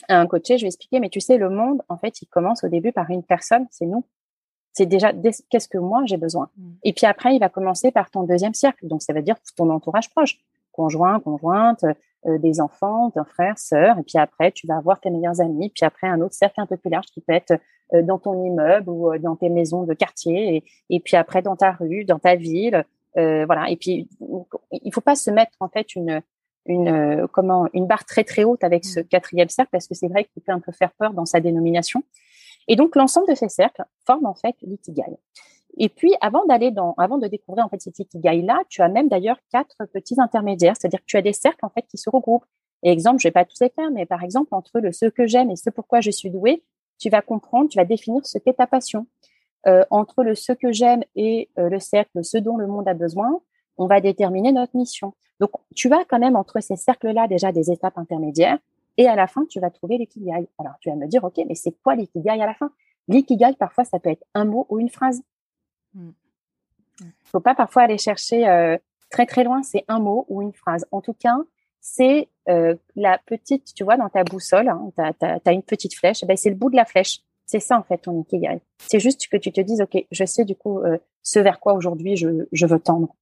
à 0.08 0.20
un 0.20 0.26
coaché, 0.26 0.58
je 0.58 0.64
lui 0.64 0.68
expliquais, 0.68 1.00
mais 1.00 1.08
tu 1.08 1.20
sais, 1.20 1.38
le 1.38 1.48
monde, 1.48 1.80
en 1.88 1.96
fait, 1.96 2.20
il 2.20 2.26
commence 2.26 2.64
au 2.64 2.68
début 2.68 2.92
par 2.92 3.08
une 3.10 3.22
personne, 3.22 3.66
c'est 3.70 3.86
nous. 3.86 4.04
C'est 4.72 4.86
déjà 4.86 5.12
qu'est-ce 5.50 5.68
que 5.68 5.78
moi 5.78 6.02
j'ai 6.06 6.16
besoin. 6.16 6.48
Mmh. 6.56 6.70
Et 6.84 6.92
puis 6.92 7.06
après, 7.06 7.34
il 7.36 7.38
va 7.38 7.48
commencer 7.48 7.90
par 7.90 8.10
ton 8.10 8.22
deuxième 8.22 8.54
cercle. 8.54 8.86
Donc 8.86 9.02
ça 9.02 9.12
veut 9.12 9.22
dire 9.22 9.36
ton 9.56 9.68
entourage 9.70 10.10
proche, 10.10 10.38
conjoint, 10.72 11.20
conjointe, 11.20 11.84
euh, 12.26 12.38
des 12.38 12.60
enfants, 12.60 13.10
d'un 13.16 13.24
frère, 13.24 13.58
sœur. 13.58 13.98
Et 13.98 14.04
puis 14.04 14.16
après, 14.16 14.52
tu 14.52 14.68
vas 14.68 14.76
avoir 14.76 15.00
tes 15.00 15.10
meilleurs 15.10 15.40
amis. 15.40 15.70
Puis 15.70 15.84
après, 15.84 16.06
un 16.06 16.20
autre 16.20 16.34
cercle 16.34 16.60
un 16.60 16.66
peu 16.66 16.76
plus 16.76 16.88
large 16.88 17.06
qui 17.06 17.20
peut 17.20 17.32
être 17.32 17.58
euh, 17.94 18.02
dans 18.02 18.18
ton 18.18 18.44
immeuble 18.44 18.88
ou 18.88 19.12
euh, 19.12 19.18
dans 19.18 19.34
tes 19.34 19.48
maisons 19.48 19.82
de 19.82 19.92
quartier. 19.92 20.56
Et, 20.56 20.64
et, 20.88 21.00
puis 21.00 21.16
après, 21.16 21.42
dans 21.42 21.56
ta 21.56 21.72
rue, 21.72 22.04
dans 22.04 22.20
ta 22.20 22.36
ville. 22.36 22.84
voilà. 23.16 23.68
Et 23.70 23.76
puis, 23.76 24.08
il 24.70 24.94
faut 24.94 25.00
pas 25.00 25.16
se 25.16 25.32
mettre 25.32 25.56
en 25.58 25.68
fait 25.68 25.96
une 25.96 26.22
une 26.66 27.26
comment 27.32 27.66
une 27.72 27.88
barre 27.88 28.04
très 28.04 28.22
très 28.22 28.44
haute 28.44 28.62
avec 28.62 28.84
ce 28.84 29.00
mmh. 29.00 29.04
quatrième 29.06 29.48
cercle 29.48 29.70
parce 29.72 29.88
que 29.88 29.96
c'est 29.96 30.06
vrai 30.06 30.26
qu'il 30.26 30.42
peut 30.42 30.52
un 30.52 30.60
peu 30.60 30.70
faire 30.70 30.92
peur 30.92 31.12
dans 31.12 31.26
sa 31.26 31.40
dénomination. 31.40 32.04
Et 32.68 32.76
donc, 32.76 32.96
l'ensemble 32.96 33.28
de 33.28 33.34
ces 33.34 33.48
cercles 33.48 33.84
forment 34.06 34.26
en 34.26 34.34
fait 34.34 34.56
l'ikigai. 34.62 35.02
Et 35.78 35.88
puis, 35.88 36.14
avant 36.20 36.44
d'aller 36.44 36.70
dans, 36.70 36.94
avant 36.98 37.18
de 37.18 37.26
découvrir 37.26 37.64
en 37.64 37.68
fait 37.68 37.80
cet 37.80 37.98
ikigai-là, 37.98 38.62
tu 38.68 38.82
as 38.82 38.88
même 38.88 39.08
d'ailleurs 39.08 39.38
quatre 39.50 39.86
petits 39.92 40.20
intermédiaires, 40.20 40.74
c'est-à-dire 40.78 41.00
que 41.00 41.06
tu 41.06 41.16
as 41.16 41.22
des 41.22 41.32
cercles 41.32 41.64
en 41.64 41.70
fait 41.70 41.82
qui 41.88 41.96
se 41.96 42.10
regroupent. 42.10 42.44
Et 42.82 42.90
exemple, 42.90 43.20
je 43.20 43.28
vais 43.28 43.32
pas 43.32 43.44
tous 43.44 43.60
les 43.60 43.70
faire, 43.70 43.90
mais 43.90 44.06
par 44.06 44.22
exemple, 44.22 44.54
entre 44.54 44.80
le 44.80 44.92
ce 44.92 45.06
que 45.06 45.26
j'aime 45.26 45.50
et 45.50 45.56
ce 45.56 45.70
pourquoi 45.70 46.00
je 46.00 46.10
suis 46.10 46.30
douée, 46.30 46.62
tu 46.98 47.08
vas 47.08 47.22
comprendre, 47.22 47.68
tu 47.68 47.78
vas 47.78 47.84
définir 47.84 48.26
ce 48.26 48.38
qu'est 48.38 48.54
ta 48.54 48.66
passion. 48.66 49.06
Euh, 49.68 49.84
entre 49.90 50.24
le 50.24 50.34
ce 50.34 50.52
que 50.52 50.72
j'aime 50.72 51.04
et 51.14 51.48
euh, 51.56 51.68
le 51.68 51.78
cercle 51.78 52.24
ce 52.24 52.36
dont 52.36 52.56
le 52.56 52.66
monde 52.66 52.88
a 52.88 52.94
besoin, 52.94 53.40
on 53.76 53.86
va 53.86 54.00
déterminer 54.00 54.50
notre 54.50 54.76
mission. 54.76 55.14
Donc, 55.38 55.50
tu 55.76 55.92
as 55.92 56.04
quand 56.04 56.18
même 56.18 56.34
entre 56.34 56.60
ces 56.60 56.76
cercles-là 56.76 57.28
déjà 57.28 57.52
des 57.52 57.70
étapes 57.70 57.96
intermédiaires 57.96 58.58
et 58.96 59.08
à 59.08 59.16
la 59.16 59.26
fin, 59.26 59.44
tu 59.46 59.60
vas 59.60 59.70
trouver 59.70 59.98
l'ikigai. 59.98 60.48
Alors, 60.58 60.74
tu 60.80 60.90
vas 60.90 60.96
me 60.96 61.06
dire, 61.06 61.24
OK, 61.24 61.40
mais 61.48 61.54
c'est 61.54 61.72
quoi 61.82 61.94
l'ikigai 61.94 62.30
à 62.30 62.46
la 62.46 62.54
fin? 62.54 62.70
L'ikigai, 63.08 63.54
parfois, 63.58 63.84
ça 63.84 63.98
peut 63.98 64.10
être 64.10 64.24
un 64.34 64.44
mot 64.44 64.66
ou 64.68 64.78
une 64.78 64.90
phrase. 64.90 65.22
Il 65.94 66.00
mm. 66.00 66.12
faut 67.24 67.40
pas 67.40 67.54
parfois 67.54 67.82
aller 67.82 67.98
chercher 67.98 68.48
euh, 68.48 68.76
très, 69.10 69.26
très 69.26 69.44
loin, 69.44 69.62
c'est 69.62 69.84
un 69.88 69.98
mot 69.98 70.26
ou 70.28 70.42
une 70.42 70.52
phrase. 70.52 70.86
En 70.90 71.00
tout 71.00 71.14
cas, 71.14 71.36
c'est 71.80 72.28
euh, 72.48 72.74
la 72.94 73.18
petite, 73.18 73.74
tu 73.74 73.84
vois, 73.84 73.96
dans 73.96 74.08
ta 74.08 74.24
boussole, 74.24 74.68
hein, 74.68 74.90
tu 74.96 75.02
as, 75.26 75.52
une 75.52 75.62
petite 75.62 75.94
flèche, 75.94 76.24
ben, 76.24 76.36
c'est 76.36 76.50
le 76.50 76.56
bout 76.56 76.70
de 76.70 76.76
la 76.76 76.84
flèche. 76.84 77.20
C'est 77.44 77.60
ça, 77.60 77.76
en 77.76 77.82
fait, 77.82 77.98
ton 77.98 78.20
ikigai. 78.20 78.62
C'est 78.78 79.00
juste 79.00 79.28
que 79.28 79.36
tu 79.36 79.52
te 79.52 79.60
dises, 79.60 79.80
OK, 79.80 80.06
je 80.10 80.24
sais 80.24 80.44
du 80.44 80.54
coup 80.54 80.78
euh, 80.78 80.96
ce 81.22 81.38
vers 81.38 81.60
quoi 81.60 81.74
aujourd'hui 81.74 82.16
je, 82.16 82.46
je 82.52 82.66
veux 82.66 82.78
tendre. 82.78 83.14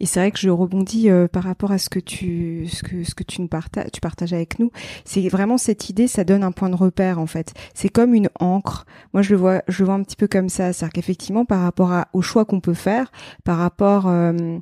Et 0.00 0.06
c'est 0.06 0.20
vrai 0.20 0.30
que 0.30 0.38
je 0.38 0.48
rebondis 0.48 1.10
euh, 1.10 1.26
par 1.26 1.42
rapport 1.42 1.72
à 1.72 1.78
ce 1.78 1.88
que 1.88 1.98
tu 1.98 2.68
ce 2.68 2.82
que 2.82 3.02
ce 3.02 3.14
que 3.14 3.24
tu 3.24 3.40
nous 3.42 3.48
partages 3.48 3.90
tu 3.92 4.00
partages 4.00 4.32
avec 4.32 4.58
nous. 4.58 4.70
C'est 5.04 5.28
vraiment 5.28 5.58
cette 5.58 5.90
idée, 5.90 6.06
ça 6.06 6.24
donne 6.24 6.44
un 6.44 6.52
point 6.52 6.70
de 6.70 6.76
repère 6.76 7.18
en 7.18 7.26
fait. 7.26 7.52
C'est 7.74 7.88
comme 7.88 8.14
une 8.14 8.28
encre. 8.38 8.86
Moi 9.12 9.22
je 9.22 9.30
le 9.30 9.36
vois 9.36 9.62
je 9.68 9.80
le 9.80 9.86
vois 9.86 9.94
un 9.94 10.02
petit 10.02 10.16
peu 10.16 10.28
comme 10.28 10.48
ça, 10.48 10.72
c'est-à-dire 10.72 10.92
qu'effectivement 10.92 11.44
par 11.44 11.62
rapport 11.62 11.92
à, 11.92 12.08
au 12.12 12.22
choix 12.22 12.44
qu'on 12.44 12.60
peut 12.60 12.74
faire, 12.74 13.10
par 13.44 13.58
rapport 13.58 14.06
euh, 14.06 14.58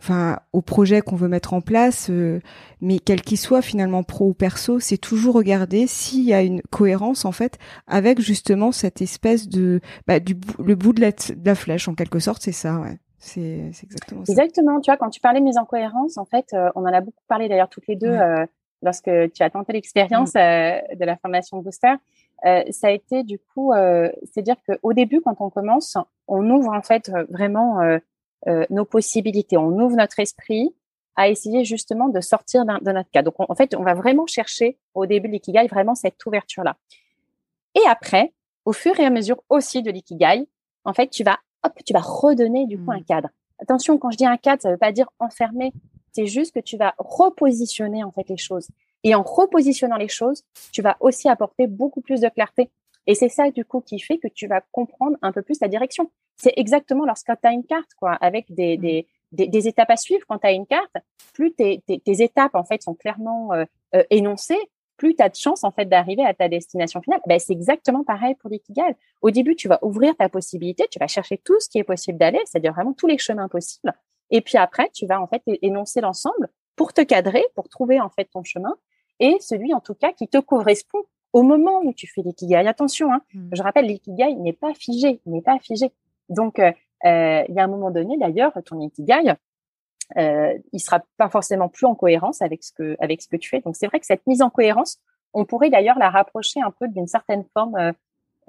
enfin 0.00 0.40
au 0.52 0.62
projet 0.62 1.00
qu'on 1.00 1.16
veut 1.16 1.28
mettre 1.28 1.54
en 1.54 1.60
place, 1.60 2.08
euh, 2.10 2.40
mais 2.80 2.98
quel 2.98 3.22
qu'il 3.22 3.38
soit 3.38 3.62
finalement 3.62 4.02
pro 4.02 4.30
ou 4.30 4.34
perso, 4.34 4.80
c'est 4.80 4.98
toujours 4.98 5.36
regarder 5.36 5.86
s'il 5.86 6.24
y 6.24 6.34
a 6.34 6.42
une 6.42 6.60
cohérence 6.70 7.24
en 7.24 7.32
fait 7.32 7.58
avec 7.86 8.20
justement 8.20 8.72
cette 8.72 9.00
espèce 9.00 9.48
de 9.48 9.80
bah, 10.08 10.18
du 10.18 10.36
le 10.58 10.74
bout 10.74 10.92
de 10.92 11.00
la, 11.00 11.12
de 11.12 11.44
la 11.44 11.54
flèche 11.54 11.86
en 11.88 11.94
quelque 11.94 12.18
sorte, 12.18 12.42
c'est 12.42 12.50
ça. 12.52 12.80
Ouais. 12.80 12.98
C'est 13.24 13.70
exactement 13.84 14.24
ça. 14.24 14.32
Exactement. 14.32 14.80
Tu 14.80 14.90
vois, 14.90 14.96
quand 14.96 15.08
tu 15.08 15.20
parlais 15.20 15.38
de 15.38 15.44
mise 15.44 15.56
en 15.56 15.64
cohérence, 15.64 16.18
en 16.18 16.24
fait, 16.24 16.46
euh, 16.54 16.70
on 16.74 16.82
en 16.82 16.92
a 16.92 17.00
beaucoup 17.00 17.22
parlé 17.28 17.48
d'ailleurs 17.48 17.68
toutes 17.68 17.86
les 17.86 17.94
deux 17.94 18.08
euh, 18.08 18.44
lorsque 18.82 19.10
tu 19.32 19.42
as 19.44 19.50
tenté 19.50 19.72
l'expérience 19.72 20.34
euh, 20.34 20.80
de 20.96 21.04
la 21.04 21.16
formation 21.16 21.58
Booster. 21.58 21.94
ça 22.42 22.88
a 22.88 22.90
été 22.90 23.22
du 23.22 23.38
coup, 23.38 23.72
c'est-à-dire 24.24 24.56
qu'au 24.66 24.92
début, 24.92 25.20
quand 25.20 25.36
on 25.38 25.50
commence, 25.50 25.96
on 26.26 26.50
ouvre 26.50 26.72
en 26.72 26.82
fait 26.82 27.12
vraiment 27.28 27.78
nos 28.70 28.84
possibilités, 28.84 29.56
on 29.56 29.70
ouvre 29.78 29.94
notre 29.94 30.18
esprit 30.18 30.74
à 31.14 31.28
essayer 31.28 31.64
justement 31.64 32.08
de 32.08 32.20
sortir 32.20 32.64
de 32.64 32.90
notre 32.90 33.10
cas. 33.12 33.22
Donc, 33.22 33.34
en 33.38 33.54
fait, 33.54 33.76
on 33.76 33.84
va 33.84 33.94
vraiment 33.94 34.26
chercher 34.26 34.78
au 34.94 35.06
début 35.06 35.28
de 35.28 35.34
l'ikigai 35.34 35.68
vraiment 35.68 35.94
cette 35.94 36.24
ouverture-là. 36.26 36.76
Et 37.76 37.86
après, 37.88 38.32
au 38.64 38.72
fur 38.72 38.98
et 38.98 39.04
à 39.04 39.10
mesure 39.10 39.40
aussi 39.48 39.82
de 39.82 39.92
l'ikigai, 39.92 40.48
en 40.84 40.92
fait, 40.92 41.08
tu 41.08 41.22
vas 41.22 41.38
hop, 41.64 41.72
tu 41.84 41.92
vas 41.92 42.00
redonner 42.00 42.66
du 42.66 42.78
coup 42.78 42.90
un 42.90 42.98
mmh. 42.98 43.04
cadre. 43.04 43.28
Attention, 43.58 43.98
quand 43.98 44.10
je 44.10 44.16
dis 44.16 44.26
un 44.26 44.36
cadre, 44.36 44.62
ça 44.62 44.68
ne 44.68 44.74
veut 44.74 44.78
pas 44.78 44.92
dire 44.92 45.08
enfermer. 45.18 45.72
C'est 46.12 46.26
juste 46.26 46.54
que 46.54 46.60
tu 46.60 46.76
vas 46.76 46.94
repositionner 46.98 48.04
en 48.04 48.10
fait 48.10 48.28
les 48.28 48.36
choses. 48.36 48.68
Et 49.04 49.14
en 49.14 49.22
repositionnant 49.22 49.96
les 49.96 50.08
choses, 50.08 50.42
tu 50.72 50.82
vas 50.82 50.96
aussi 51.00 51.28
apporter 51.28 51.66
beaucoup 51.66 52.00
plus 52.00 52.20
de 52.20 52.28
clarté. 52.28 52.70
Et 53.06 53.14
c'est 53.14 53.28
ça 53.28 53.50
du 53.50 53.64
coup 53.64 53.80
qui 53.80 53.98
fait 53.98 54.18
que 54.18 54.28
tu 54.28 54.46
vas 54.46 54.60
comprendre 54.72 55.16
un 55.22 55.32
peu 55.32 55.42
plus 55.42 55.58
ta 55.58 55.68
direction. 55.68 56.10
C'est 56.36 56.52
exactement 56.56 57.04
lorsque 57.04 57.26
tu 57.26 57.48
as 57.48 57.52
une 57.52 57.64
carte, 57.64 57.90
quoi, 57.98 58.12
avec 58.12 58.52
des, 58.52 58.76
mmh. 58.76 58.80
des, 58.80 59.06
des, 59.32 59.48
des, 59.48 59.68
étapes 59.68 59.90
à 59.90 59.96
suivre. 59.96 60.24
Quand 60.28 60.38
tu 60.38 60.46
as 60.46 60.52
une 60.52 60.66
carte, 60.66 60.94
plus 61.32 61.52
tes, 61.52 61.82
tes, 61.86 61.98
tes, 62.00 62.22
étapes 62.22 62.54
en 62.54 62.64
fait 62.64 62.82
sont 62.82 62.94
clairement 62.94 63.52
euh, 63.52 63.64
euh, 63.94 64.04
énoncées, 64.10 64.60
plus 65.02 65.16
tu 65.16 65.22
as 65.24 65.28
de 65.28 65.34
chance 65.34 65.64
en 65.64 65.72
fait 65.72 65.86
d'arriver 65.86 66.24
à 66.24 66.32
ta 66.32 66.48
destination 66.48 67.02
finale. 67.02 67.20
Ben, 67.26 67.40
c'est 67.40 67.52
exactement 67.52 68.04
pareil 68.04 68.36
pour 68.36 68.50
l'ikigai. 68.50 68.94
Au 69.20 69.32
début, 69.32 69.56
tu 69.56 69.66
vas 69.66 69.80
ouvrir 69.82 70.14
ta 70.16 70.28
possibilité, 70.28 70.86
tu 70.92 71.00
vas 71.00 71.08
chercher 71.08 71.38
tout 71.38 71.58
ce 71.58 71.68
qui 71.68 71.78
est 71.78 71.84
possible 71.84 72.18
d'aller, 72.18 72.38
c'est-à-dire 72.44 72.72
vraiment 72.72 72.92
tous 72.92 73.08
les 73.08 73.18
chemins 73.18 73.48
possibles. 73.48 73.92
Et 74.30 74.42
puis 74.42 74.58
après, 74.58 74.90
tu 74.94 75.06
vas 75.06 75.20
en 75.20 75.26
fait 75.26 75.42
énoncer 75.60 76.00
l'ensemble 76.00 76.48
pour 76.76 76.92
te 76.92 77.00
cadrer, 77.00 77.44
pour 77.56 77.68
trouver 77.68 78.00
en 78.00 78.10
fait 78.10 78.26
ton 78.26 78.44
chemin 78.44 78.76
et 79.18 79.36
celui 79.40 79.74
en 79.74 79.80
tout 79.80 79.94
cas 79.94 80.12
qui 80.12 80.28
te 80.28 80.38
correspond 80.38 81.02
au 81.32 81.42
moment 81.42 81.80
où 81.82 81.92
tu 81.92 82.06
fais 82.06 82.22
l'ikigai. 82.22 82.68
Attention, 82.68 83.12
hein, 83.12 83.22
mmh. 83.34 83.48
je 83.54 83.62
rappelle, 83.64 83.86
l'ikigai 83.86 84.36
n'est 84.36 84.52
pas 84.52 84.72
figé, 84.72 85.20
il 85.26 85.32
n'est 85.32 85.42
pas 85.42 85.58
figé. 85.58 85.90
Donc, 86.28 86.60
euh, 86.60 86.70
euh, 87.06 87.42
il 87.48 87.54
y 87.56 87.58
a 87.58 87.64
un 87.64 87.68
moment 87.68 87.90
donné, 87.90 88.18
d'ailleurs, 88.18 88.52
ton 88.64 88.80
ikigai, 88.80 89.34
euh, 90.16 90.52
il 90.72 90.80
sera 90.80 91.00
pas 91.16 91.28
forcément 91.28 91.68
plus 91.68 91.86
en 91.86 91.94
cohérence 91.94 92.42
avec 92.42 92.62
ce 92.62 92.72
que 92.72 92.96
avec 93.00 93.22
ce 93.22 93.28
que 93.28 93.36
tu 93.36 93.48
fais. 93.48 93.60
Donc 93.60 93.76
c'est 93.76 93.86
vrai 93.86 94.00
que 94.00 94.06
cette 94.06 94.26
mise 94.26 94.42
en 94.42 94.50
cohérence, 94.50 94.98
on 95.34 95.44
pourrait 95.44 95.70
d'ailleurs 95.70 95.98
la 95.98 96.10
rapprocher 96.10 96.60
un 96.60 96.70
peu 96.70 96.88
d'une 96.88 97.06
certaine 97.06 97.44
forme 97.54 97.76
euh, 97.76 97.92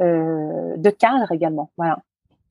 euh, 0.01 0.77
de 0.77 0.89
cadre 0.89 1.31
également. 1.31 1.71
Voilà. 1.77 1.99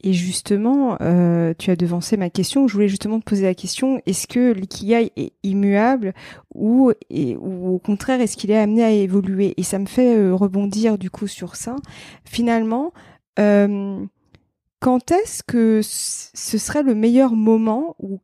Et 0.04 0.12
justement, 0.12 0.96
euh, 1.00 1.54
tu 1.56 1.70
as 1.70 1.76
devancé 1.76 2.16
ma 2.16 2.28
question. 2.28 2.66
Je 2.66 2.74
voulais 2.74 2.88
justement 2.88 3.20
te 3.20 3.24
poser 3.24 3.44
la 3.44 3.54
question 3.54 4.00
est-ce 4.04 4.26
que 4.26 4.52
l'ikigai 4.52 5.12
est 5.16 5.32
immuable 5.44 6.12
ou, 6.54 6.92
ou 7.10 7.74
au 7.74 7.78
contraire 7.78 8.20
est-ce 8.20 8.36
qu'il 8.36 8.50
est 8.50 8.58
amené 8.58 8.82
à 8.82 8.90
évoluer? 8.90 9.54
Et 9.58 9.62
ça 9.62 9.78
me 9.78 9.86
fait 9.86 10.30
rebondir 10.32 10.98
du 10.98 11.08
coup 11.08 11.28
sur 11.28 11.54
ça. 11.54 11.76
Finalement, 12.24 12.92
quand 13.36 15.12
est-ce 15.12 15.44
que 15.44 15.82
ce 15.84 16.58
serait 16.58 16.82
le 16.82 16.96
meilleur 16.96 17.34
moment 17.34 17.94
ou 18.00 18.18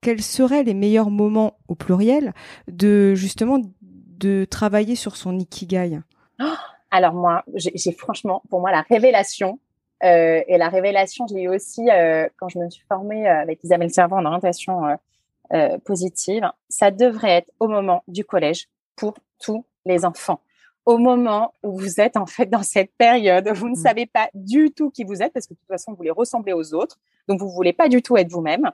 quels 0.00 0.22
seraient 0.22 0.62
les 0.62 0.74
meilleurs 0.74 1.10
moments 1.10 1.58
au 1.68 1.74
pluriel 1.74 2.32
de 2.68 3.14
justement 3.14 3.60
de 3.82 4.44
travailler 4.44 4.96
sur 4.96 5.16
son 5.16 5.38
ikigai? 5.38 6.00
Oh, 6.40 6.44
Alors 6.90 7.14
moi, 7.14 7.44
j'ai 7.54 7.92
franchement 7.92 8.42
pour 8.48 8.60
moi 8.60 8.70
la 8.70 8.82
révélation 8.82 9.58
euh, 10.04 10.42
et 10.46 10.58
la 10.58 10.68
révélation, 10.68 11.26
je 11.26 11.34
l'ai 11.34 11.42
eu 11.42 11.48
aussi 11.48 11.90
euh, 11.90 12.28
quand 12.36 12.48
je 12.48 12.58
me 12.58 12.70
suis 12.70 12.84
formée 12.86 13.28
euh, 13.28 13.40
avec 13.40 13.62
Isabelle 13.64 13.90
Servant 13.90 14.18
en 14.18 14.24
orientation 14.24 14.98
positive. 15.86 16.42
Ça 16.68 16.90
devrait 16.90 17.38
être 17.38 17.50
au 17.58 17.68
moment 17.68 18.02
du 18.06 18.22
collège 18.22 18.68
pour 18.96 19.14
tous 19.40 19.64
les 19.86 20.04
enfants. 20.04 20.40
Au 20.84 20.98
moment 20.98 21.54
où 21.62 21.78
vous 21.78 22.00
êtes 22.00 22.18
en 22.18 22.26
fait 22.26 22.46
dans 22.46 22.62
cette 22.62 22.92
période, 22.98 23.48
où 23.50 23.54
vous 23.54 23.68
ne 23.68 23.72
mmh. 23.72 23.82
savez 23.82 24.06
pas 24.06 24.28
du 24.34 24.72
tout 24.72 24.90
qui 24.90 25.04
vous 25.04 25.22
êtes 25.22 25.32
parce 25.32 25.46
que 25.46 25.54
de 25.54 25.58
toute 25.58 25.68
façon 25.68 25.92
vous 25.92 25.96
voulez 25.96 26.10
ressembler 26.10 26.52
aux 26.52 26.74
autres, 26.74 26.98
donc 27.28 27.40
vous 27.40 27.48
voulez 27.48 27.72
pas 27.72 27.88
du 27.88 28.02
tout 28.02 28.18
être 28.18 28.30
vous-même. 28.30 28.70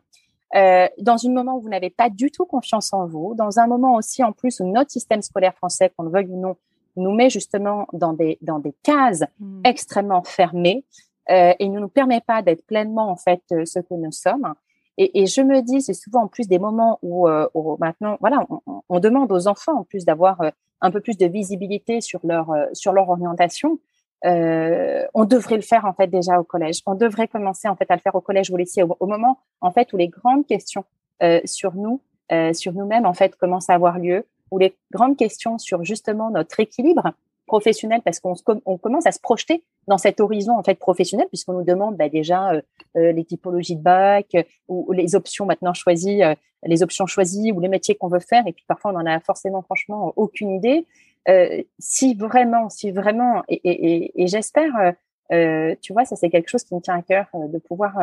Euh, 0.54 0.86
dans 0.98 1.16
un 1.26 1.32
moment 1.32 1.56
où 1.56 1.60
vous 1.60 1.68
n'avez 1.68 1.90
pas 1.90 2.10
du 2.10 2.30
tout 2.30 2.44
confiance 2.44 2.92
en 2.92 3.06
vous, 3.06 3.34
dans 3.34 3.58
un 3.58 3.66
moment 3.66 3.96
aussi 3.96 4.22
en 4.22 4.32
plus 4.32 4.60
où 4.60 4.64
notre 4.64 4.90
système 4.90 5.20
scolaire 5.20 5.54
français, 5.54 5.90
qu'on 5.96 6.04
le 6.04 6.10
veuille 6.10 6.28
ou 6.28 6.40
non, 6.40 6.56
nous 6.96 7.12
met 7.12 7.28
justement 7.28 7.88
dans 7.92 8.12
des 8.12 8.38
dans 8.40 8.60
des 8.60 8.74
cases 8.84 9.24
mmh. 9.40 9.62
extrêmement 9.64 10.22
fermées 10.22 10.84
euh, 11.30 11.54
et 11.58 11.68
ne 11.68 11.80
nous 11.80 11.88
permet 11.88 12.20
pas 12.20 12.42
d'être 12.42 12.64
pleinement 12.66 13.10
en 13.10 13.16
fait 13.16 13.42
euh, 13.52 13.64
ce 13.64 13.80
que 13.80 13.94
nous 13.94 14.12
sommes. 14.12 14.54
Et, 14.96 15.22
et 15.22 15.26
je 15.26 15.40
me 15.40 15.60
dis, 15.60 15.82
c'est 15.82 15.94
souvent 15.94 16.22
en 16.22 16.28
plus 16.28 16.46
des 16.46 16.60
moments 16.60 17.00
où, 17.02 17.26
euh, 17.26 17.48
où 17.54 17.76
maintenant, 17.80 18.16
voilà, 18.20 18.46
on, 18.48 18.82
on, 18.88 19.00
demande 19.00 19.32
aux 19.32 19.48
enfants 19.48 19.80
en 19.80 19.82
plus 19.82 20.04
d'avoir 20.04 20.40
un 20.80 20.90
peu 20.92 21.00
plus 21.00 21.16
de 21.16 21.26
visibilité 21.26 22.00
sur 22.00 22.20
leur 22.22 22.48
sur 22.74 22.92
leur 22.92 23.08
orientation. 23.08 23.80
Euh, 24.24 25.04
on 25.12 25.24
devrait 25.24 25.56
le 25.56 25.62
faire 25.62 25.84
en 25.84 25.92
fait 25.92 26.06
déjà 26.06 26.40
au 26.40 26.44
collège. 26.44 26.80
On 26.86 26.94
devrait 26.94 27.28
commencer 27.28 27.68
en 27.68 27.76
fait 27.76 27.90
à 27.90 27.94
le 27.94 28.00
faire 28.00 28.14
au 28.14 28.20
collège 28.20 28.50
ou 28.50 28.54
au 28.54 28.56
lycée 28.56 28.82
au, 28.82 29.06
moment 29.06 29.38
en 29.60 29.70
fait 29.70 29.92
où 29.92 29.96
les 29.96 30.08
grandes 30.08 30.46
questions 30.46 30.84
euh, 31.22 31.40
sur 31.44 31.74
nous, 31.74 32.00
euh, 32.32 32.52
sur 32.54 32.72
nous-mêmes 32.72 33.06
en 33.06 33.14
fait 33.14 33.36
commencent 33.36 33.68
à 33.68 33.74
avoir 33.74 33.98
lieu, 33.98 34.24
où 34.50 34.58
les 34.58 34.74
grandes 34.92 35.16
questions 35.16 35.58
sur 35.58 35.84
justement 35.84 36.30
notre 36.30 36.58
équilibre 36.60 37.12
professionnel, 37.46 38.00
parce 38.02 38.20
qu'on 38.20 38.34
on 38.64 38.78
commence 38.78 39.04
à 39.04 39.12
se 39.12 39.20
projeter 39.20 39.62
dans 39.86 39.98
cet 39.98 40.20
horizon 40.20 40.56
en 40.56 40.62
fait 40.62 40.76
professionnel, 40.76 41.26
puisqu'on 41.28 41.52
nous 41.52 41.64
demande 41.64 41.96
bah, 41.96 42.08
déjà 42.08 42.52
les 42.94 43.24
typologies 43.24 43.76
de 43.76 43.82
bac 43.82 44.34
ou, 44.66 44.90
les 44.92 45.14
options 45.14 45.44
maintenant 45.44 45.74
choisies, 45.74 46.22
les 46.62 46.82
options 46.82 47.04
choisies 47.04 47.52
ou 47.52 47.60
les 47.60 47.68
métiers 47.68 47.96
qu'on 47.96 48.08
veut 48.08 48.20
faire, 48.20 48.46
et 48.46 48.52
puis 48.52 48.64
parfois 48.66 48.92
on 48.94 48.96
en 48.96 49.04
a 49.04 49.20
forcément 49.20 49.60
franchement 49.60 50.14
aucune 50.16 50.52
idée. 50.52 50.86
Euh, 51.28 51.62
si 51.78 52.14
vraiment, 52.14 52.68
si 52.68 52.90
vraiment, 52.90 53.42
et, 53.48 53.60
et, 53.64 54.22
et 54.22 54.26
j'espère, 54.26 54.76
euh, 54.76 54.92
euh, 55.32 55.74
tu 55.80 55.92
vois, 55.92 56.04
ça 56.04 56.16
c'est 56.16 56.28
quelque 56.28 56.50
chose 56.50 56.64
qui 56.64 56.74
me 56.74 56.80
tient 56.80 56.96
à 56.96 57.02
cœur 57.02 57.26
de 57.34 57.58
pouvoir 57.58 57.98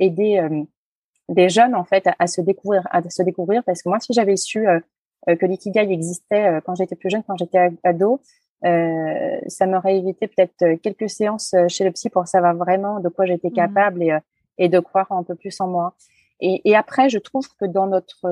aider 0.00 0.40
des 1.28 1.50
jeunes 1.50 1.74
en 1.74 1.84
fait 1.84 2.08
à, 2.18 2.26
se 2.26 2.40
découvrir, 2.40 2.88
à 2.90 3.02
se 3.02 3.22
découvrir, 3.22 3.62
parce 3.64 3.82
que 3.82 3.90
moi, 3.90 4.00
si 4.00 4.14
j'avais 4.14 4.36
su 4.36 4.66
que 5.26 5.44
l'ikigai 5.44 5.92
existait 5.92 6.60
quand 6.64 6.74
j'étais 6.74 6.96
plus 6.96 7.10
jeune, 7.10 7.22
quand 7.22 7.36
j'étais 7.36 7.70
ado, 7.84 8.22
euh, 8.64 9.38
ça 9.46 9.66
m'aurait 9.66 9.98
évité 9.98 10.26
peut-être 10.26 10.80
quelques 10.80 11.10
séances 11.10 11.54
chez 11.68 11.84
le 11.84 11.92
psy 11.92 12.08
pour 12.08 12.26
savoir 12.26 12.56
vraiment 12.56 12.98
de 13.00 13.10
quoi 13.10 13.26
j'étais 13.26 13.50
mmh. 13.50 13.52
capable 13.52 14.02
et, 14.02 14.16
et 14.56 14.70
de 14.70 14.78
croire 14.80 15.12
un 15.12 15.22
peu 15.22 15.34
plus 15.34 15.60
en 15.60 15.68
moi. 15.68 15.94
Et, 16.40 16.62
et 16.64 16.74
après, 16.74 17.10
je 17.10 17.18
trouve 17.18 17.46
que 17.60 17.66
dans 17.66 17.88
notre 17.88 18.26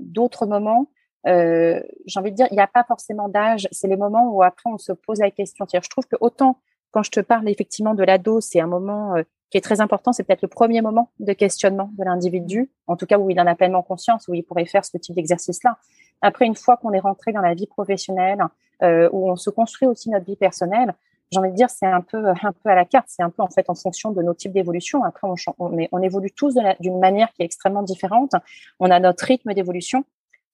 d'autres 0.00 0.44
moments, 0.44 0.88
euh, 1.28 1.80
j'ai 2.06 2.20
envie 2.20 2.30
de 2.30 2.36
dire, 2.36 2.46
il 2.50 2.54
n'y 2.54 2.60
a 2.60 2.66
pas 2.66 2.84
forcément 2.84 3.28
d'âge. 3.28 3.68
C'est 3.70 3.88
les 3.88 3.96
moments 3.96 4.32
où 4.32 4.42
après 4.42 4.70
on 4.70 4.78
se 4.78 4.92
pose 4.92 5.18
la 5.20 5.30
question. 5.30 5.66
Je 5.70 5.88
trouve 5.88 6.06
que 6.06 6.16
autant 6.20 6.58
quand 6.90 7.02
je 7.02 7.10
te 7.10 7.20
parle 7.20 7.48
effectivement 7.48 7.94
de 7.94 8.02
l'ado, 8.02 8.40
c'est 8.40 8.60
un 8.60 8.66
moment 8.66 9.14
qui 9.50 9.58
est 9.58 9.62
très 9.62 9.80
important, 9.80 10.12
c'est 10.12 10.24
peut-être 10.24 10.42
le 10.42 10.48
premier 10.48 10.82
moment 10.82 11.10
de 11.20 11.32
questionnement 11.32 11.90
de 11.96 12.04
l'individu, 12.04 12.70
en 12.86 12.96
tout 12.96 13.06
cas 13.06 13.18
où 13.18 13.30
il 13.30 13.40
en 13.40 13.46
a 13.46 13.54
pleinement 13.54 13.82
conscience, 13.82 14.28
où 14.28 14.34
il 14.34 14.42
pourrait 14.42 14.66
faire 14.66 14.84
ce 14.84 14.96
type 14.98 15.14
d'exercice-là. 15.14 15.78
Après, 16.20 16.46
une 16.46 16.56
fois 16.56 16.76
qu'on 16.76 16.92
est 16.92 16.98
rentré 16.98 17.32
dans 17.32 17.40
la 17.40 17.54
vie 17.54 17.66
professionnelle, 17.66 18.42
euh, 18.82 19.08
où 19.12 19.30
on 19.30 19.36
se 19.36 19.50
construit 19.50 19.88
aussi 19.88 20.10
notre 20.10 20.26
vie 20.26 20.36
personnelle, 20.36 20.94
j'ai 21.30 21.38
envie 21.38 21.50
de 21.50 21.56
dire, 21.56 21.70
c'est 21.70 21.86
un 21.86 22.00
peu, 22.00 22.28
un 22.28 22.52
peu 22.52 22.70
à 22.70 22.74
la 22.74 22.84
carte, 22.84 23.06
c'est 23.08 23.22
un 23.22 23.30
peu 23.30 23.42
en 23.42 23.48
fait 23.48 23.68
en 23.68 23.74
fonction 23.74 24.12
de 24.12 24.22
nos 24.22 24.34
types 24.34 24.52
d'évolution. 24.52 25.04
Après, 25.04 25.28
on, 25.58 26.02
évolue 26.02 26.30
tous 26.30 26.58
d'une 26.80 26.98
manière 26.98 27.32
qui 27.32 27.42
est 27.42 27.44
extrêmement 27.44 27.82
différente. 27.82 28.32
On 28.80 28.90
a 28.90 28.98
notre 28.98 29.24
rythme 29.24 29.52
d'évolution. 29.52 30.04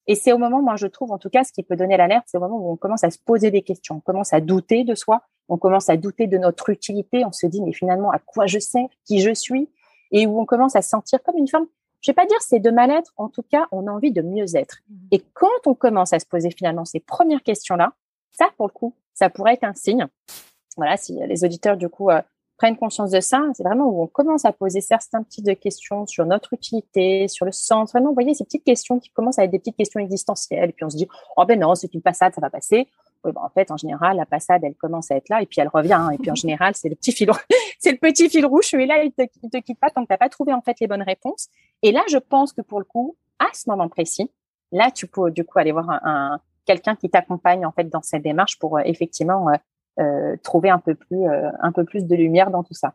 Et 0.07 0.15
c'est 0.15 0.31
au 0.31 0.37
moment, 0.37 0.61
moi, 0.61 0.75
je 0.75 0.87
trouve, 0.87 1.11
en 1.11 1.17
tout 1.17 1.29
cas, 1.29 1.43
ce 1.43 1.51
qui 1.51 1.63
peut 1.63 1.75
donner 1.75 1.97
l'alerte, 1.97 2.25
c'est 2.27 2.37
au 2.37 2.41
moment 2.41 2.57
où 2.57 2.71
on 2.71 2.75
commence 2.75 3.03
à 3.03 3.09
se 3.09 3.17
poser 3.17 3.51
des 3.51 3.61
questions, 3.61 3.95
on 3.95 3.99
commence 3.99 4.33
à 4.33 4.41
douter 4.41 4.83
de 4.83 4.93
soi, 4.93 5.23
on 5.49 5.57
commence 5.57 5.89
à 5.89 5.97
douter 5.97 6.27
de 6.27 6.37
notre 6.37 6.69
utilité, 6.69 7.25
on 7.25 7.31
se 7.31 7.47
dit, 7.47 7.61
mais 7.61 7.73
finalement, 7.73 8.11
à 8.11 8.19
quoi 8.19 8.45
je 8.45 8.59
sais, 8.59 8.87
qui 9.05 9.19
je 9.19 9.33
suis, 9.33 9.69
et 10.11 10.27
où 10.27 10.39
on 10.39 10.45
commence 10.45 10.75
à 10.75 10.81
se 10.81 10.89
sentir 10.89 11.21
comme 11.23 11.37
une 11.37 11.47
forme, 11.47 11.67
je 12.01 12.11
vais 12.11 12.15
pas 12.15 12.25
dire 12.27 12.39
c'est 12.41 12.59
de 12.59 12.69
mal-être, 12.69 13.13
en 13.17 13.29
tout 13.29 13.41
cas, 13.41 13.67
on 13.71 13.87
a 13.87 13.91
envie 13.91 14.11
de 14.11 14.21
mieux 14.21 14.55
être. 14.55 14.77
Mmh. 14.89 14.95
Et 15.11 15.23
quand 15.33 15.65
on 15.65 15.73
commence 15.73 16.13
à 16.13 16.19
se 16.19 16.25
poser 16.27 16.51
finalement 16.51 16.85
ces 16.85 16.99
premières 16.99 17.41
questions-là, 17.41 17.93
ça, 18.31 18.49
pour 18.57 18.67
le 18.67 18.73
coup, 18.73 18.93
ça 19.13 19.29
pourrait 19.29 19.53
être 19.53 19.63
un 19.63 19.73
signe. 19.73 20.05
Voilà, 20.77 20.97
si 20.97 21.17
les 21.25 21.43
auditeurs, 21.43 21.77
du 21.77 21.89
coup, 21.89 22.09
euh, 22.11 22.21
prennent 22.57 22.77
conscience 22.77 23.11
de 23.11 23.19
ça, 23.19 23.43
c'est 23.53 23.63
vraiment 23.63 23.85
où 23.85 24.03
on 24.03 24.07
commence 24.07 24.45
à 24.45 24.51
poser 24.51 24.81
certains 24.81 25.23
types 25.23 25.45
de 25.45 25.53
questions 25.53 26.05
sur 26.07 26.25
notre 26.25 26.53
utilité, 26.53 27.27
sur 27.27 27.45
le 27.45 27.51
sens. 27.51 27.91
Vraiment, 27.91 28.09
vous 28.09 28.13
voyez, 28.13 28.33
ces 28.33 28.45
petites 28.45 28.63
questions 28.63 28.99
qui 28.99 29.09
commencent 29.09 29.39
à 29.39 29.43
être 29.43 29.51
des 29.51 29.59
petites 29.59 29.77
questions 29.77 29.99
existentielles. 29.99 30.69
Et 30.69 30.73
puis 30.73 30.85
on 30.85 30.89
se 30.89 30.97
dit, 30.97 31.07
oh 31.37 31.45
ben 31.45 31.59
non, 31.59 31.75
c'est 31.75 31.93
une 31.93 32.01
passade, 32.01 32.33
ça 32.33 32.41
va 32.41 32.49
passer. 32.49 32.87
Oui, 33.23 33.31
ben, 33.33 33.41
en 33.43 33.49
fait, 33.49 33.71
en 33.71 33.77
général, 33.77 34.17
la 34.17 34.25
passade, 34.25 34.63
elle 34.63 34.75
commence 34.75 35.11
à 35.11 35.15
être 35.15 35.29
là 35.29 35.41
et 35.41 35.45
puis 35.45 35.59
elle 35.59 35.67
revient. 35.67 35.93
Hein. 35.93 36.11
Et 36.11 36.17
puis 36.17 36.31
en 36.31 36.35
général, 36.35 36.73
c'est 36.75 36.89
le 36.89 36.95
petit 36.95 37.11
fil, 37.11 37.29
c'est 37.79 37.91
le 37.91 37.97
petit 37.97 38.29
fil 38.29 38.45
rouge. 38.45 38.73
Et 38.73 38.85
là, 38.85 39.03
il 39.03 39.11
te, 39.11 39.23
te 39.23 39.57
quitte 39.57 39.79
pas 39.79 39.89
tant 39.89 40.03
que 40.03 40.07
t'as 40.07 40.17
pas 40.17 40.29
trouvé 40.29 40.53
en 40.53 40.61
fait 40.61 40.79
les 40.79 40.87
bonnes 40.87 41.03
réponses. 41.03 41.49
Et 41.81 41.91
là, 41.91 42.03
je 42.09 42.17
pense 42.17 42.53
que 42.53 42.61
pour 42.61 42.79
le 42.79 42.85
coup, 42.85 43.15
à 43.39 43.47
ce 43.53 43.69
moment 43.69 43.89
précis, 43.89 44.31
là, 44.71 44.91
tu 44.91 45.07
peux 45.07 45.31
du 45.31 45.43
coup 45.43 45.59
aller 45.59 45.71
voir 45.71 45.89
un, 45.89 46.39
quelqu'un 46.65 46.95
qui 46.95 47.09
t'accompagne 47.09 47.65
en 47.65 47.71
fait 47.71 47.85
dans 47.85 48.01
cette 48.01 48.23
démarche 48.23 48.59
pour 48.59 48.77
euh, 48.77 48.81
effectivement 48.85 49.49
euh, 49.49 49.53
euh, 49.99 50.35
trouver 50.43 50.69
un 50.69 50.79
peu 50.79 50.93
plus 50.93 51.25
euh, 51.25 51.49
un 51.61 51.71
peu 51.71 51.85
plus 51.85 52.05
de 52.05 52.15
lumière 52.15 52.51
dans 52.51 52.63
tout 52.63 52.73
ça. 52.73 52.93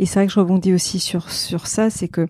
Et 0.00 0.06
c'est 0.06 0.18
vrai 0.18 0.26
que 0.26 0.32
je 0.32 0.40
rebondis 0.40 0.74
aussi 0.74 0.98
sur 0.98 1.30
sur 1.30 1.68
ça, 1.68 1.88
c'est 1.88 2.08
que 2.08 2.26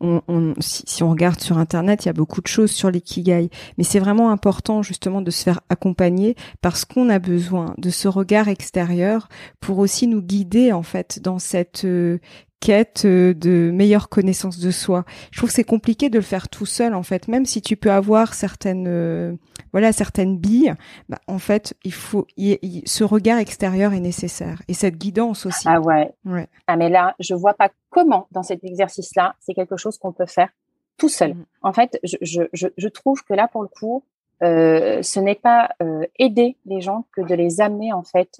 on, 0.00 0.20
on 0.28 0.54
si, 0.60 0.84
si, 0.86 1.02
on 1.02 1.10
regarde 1.10 1.40
sur 1.40 1.58
internet, 1.58 2.04
il 2.04 2.08
y 2.08 2.10
a 2.10 2.12
beaucoup 2.12 2.40
de 2.40 2.46
choses 2.46 2.70
sur 2.70 2.90
l'ikigai, 2.90 3.50
mais 3.76 3.84
c'est 3.84 3.98
vraiment 3.98 4.30
important 4.30 4.82
justement 4.82 5.20
de 5.20 5.30
se 5.30 5.42
faire 5.42 5.60
accompagner 5.68 6.36
parce 6.60 6.84
qu'on 6.84 7.08
a 7.08 7.18
besoin 7.18 7.74
de 7.78 7.90
ce 7.90 8.06
regard 8.06 8.48
extérieur 8.48 9.28
pour 9.58 9.78
aussi 9.78 10.06
nous 10.06 10.22
guider 10.22 10.72
en 10.72 10.82
fait 10.82 11.18
dans 11.20 11.38
cette 11.38 11.84
euh, 11.84 12.18
quête 12.60 13.04
euh, 13.04 13.34
de 13.34 13.70
meilleure 13.72 14.08
connaissance 14.08 14.58
de 14.58 14.70
soi. 14.70 15.04
Je 15.30 15.38
trouve 15.38 15.50
que 15.50 15.54
c'est 15.54 15.64
compliqué 15.64 16.08
de 16.08 16.16
le 16.16 16.22
faire 16.22 16.48
tout 16.48 16.66
seul 16.66 16.94
en 16.94 17.02
fait, 17.02 17.28
même 17.28 17.46
si 17.46 17.60
tu 17.62 17.76
peux 17.76 17.90
avoir 17.90 18.34
certaines 18.34 18.88
euh, 18.88 19.34
voilà 19.72 19.92
certaines 19.92 20.38
billes. 20.38 20.74
Bah, 21.08 21.18
en 21.26 21.38
fait, 21.38 21.74
il 21.84 21.92
faut 21.92 22.26
ce 22.36 23.04
regard 23.04 23.38
extérieur 23.38 23.92
est 23.92 24.00
nécessaire 24.00 24.62
et 24.68 24.74
cette 24.74 24.96
guidance 24.96 25.46
aussi. 25.46 25.68
Ah 25.68 25.80
ouais. 25.80 26.12
ouais. 26.24 26.48
Ah 26.66 26.76
mais 26.76 26.88
là, 26.88 27.14
je 27.20 27.34
vois 27.34 27.54
pas 27.54 27.70
comment 27.90 28.26
dans 28.32 28.42
cet 28.42 28.64
exercice-là, 28.64 29.34
c'est 29.40 29.54
quelque 29.54 29.76
chose 29.76 29.98
qu'on 29.98 30.12
peut 30.12 30.26
faire 30.26 30.48
tout 30.96 31.08
seul. 31.08 31.34
Mm. 31.34 31.44
En 31.62 31.72
fait, 31.72 31.98
je, 32.02 32.16
je, 32.22 32.68
je, 32.76 32.88
trouve 32.88 33.22
que 33.24 33.34
là 33.34 33.48
pour 33.48 33.62
le 33.62 33.68
coup, 33.68 34.02
euh, 34.42 35.02
ce 35.02 35.20
n'est 35.20 35.34
pas 35.34 35.70
euh, 35.82 36.04
aider 36.18 36.56
les 36.64 36.80
gens 36.80 37.04
que 37.12 37.20
de 37.20 37.34
les 37.34 37.60
amener 37.60 37.92
en 37.92 38.02
fait 38.02 38.38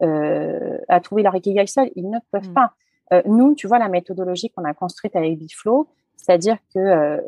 à 0.00 1.00
trouver 1.00 1.22
leur 1.22 1.34
ikigai 1.34 1.66
seul. 1.66 1.90
Ils 1.96 2.08
ne 2.08 2.18
peuvent 2.30 2.50
mm. 2.50 2.54
pas. 2.54 2.74
Euh, 3.12 3.22
nous, 3.26 3.54
tu 3.54 3.66
vois, 3.66 3.78
la 3.78 3.88
méthodologie 3.88 4.50
qu'on 4.50 4.64
a 4.64 4.74
construite 4.74 5.14
avec 5.16 5.38
Biflow, 5.38 5.88
c'est-à-dire 6.16 6.56
que 6.74 6.78
euh, 6.78 7.20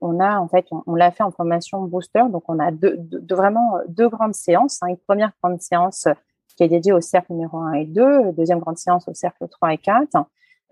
on 0.00 0.20
a 0.20 0.38
en 0.38 0.48
fait, 0.48 0.66
on, 0.86 0.94
l'a 0.94 1.10
fait 1.10 1.22
en 1.22 1.30
formation 1.30 1.82
booster, 1.82 2.22
donc 2.30 2.44
on 2.48 2.58
a 2.58 2.70
deux, 2.70 2.96
deux, 2.98 3.34
vraiment 3.34 3.78
deux 3.88 4.08
grandes 4.08 4.34
séances. 4.34 4.82
Hein. 4.82 4.88
une 4.88 4.98
première 4.98 5.32
grande 5.42 5.60
séance 5.60 6.06
qui 6.56 6.62
est 6.62 6.68
dédiée 6.68 6.92
au 6.92 7.00
cercle 7.00 7.32
numéro 7.32 7.58
1 7.58 7.72
et 7.72 7.84
2, 7.86 8.32
deuxième 8.32 8.60
grande 8.60 8.78
séance 8.78 9.08
au 9.08 9.14
cercle 9.14 9.48
3 9.48 9.72
et 9.72 9.78
4. 9.78 10.24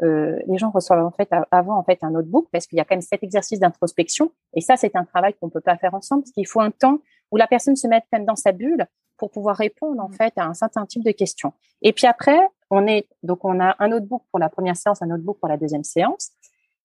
Euh, 0.02 0.38
les 0.46 0.58
gens 0.58 0.70
reçoivent 0.70 1.04
en 1.04 1.11
fait 1.11 1.28
avant 1.50 1.76
en 1.76 1.85
fait 1.85 1.98
un 2.02 2.11
notebook 2.11 2.48
parce 2.50 2.66
qu'il 2.66 2.78
y 2.78 2.80
a 2.80 2.85
quand 2.85 2.94
même 2.94 3.02
cet 3.02 3.22
exercice 3.22 3.61
d'introspection 3.61 4.32
et 4.54 4.61
ça 4.61 4.76
c'est 4.76 4.96
un 4.96 5.04
travail 5.04 5.35
qu'on 5.35 5.50
peut 5.50 5.61
pas 5.61 5.76
faire 5.76 5.94
ensemble 5.94 6.22
parce 6.22 6.32
qu'il 6.32 6.46
faut 6.46 6.61
un 6.61 6.70
temps 6.70 6.98
où 7.30 7.37
la 7.37 7.46
personne 7.46 7.76
se 7.76 7.87
mette 7.87 8.04
même 8.11 8.24
dans 8.24 8.35
sa 8.35 8.52
bulle 8.52 8.87
pour 9.18 9.30
pouvoir 9.30 9.54
répondre 9.54 10.02
en 10.02 10.08
mmh. 10.08 10.14
fait 10.14 10.32
à 10.37 10.46
un 10.46 10.54
certain 10.54 10.87
type 10.87 11.04
de 11.04 11.12
questions. 11.12 11.52
Et 11.82 11.92
puis 11.92 12.06
après, 12.06 12.38
on 12.72 12.87
est 12.87 13.06
donc 13.22 13.44
on 13.44 13.61
a 13.61 13.76
un 13.78 13.88
notebook 13.88 14.22
pour 14.30 14.40
la 14.40 14.48
première 14.48 14.76
séance, 14.76 15.02
un 15.02 15.06
notebook 15.06 15.38
pour 15.38 15.48
la 15.48 15.58
deuxième 15.58 15.85
séance. 15.85 16.30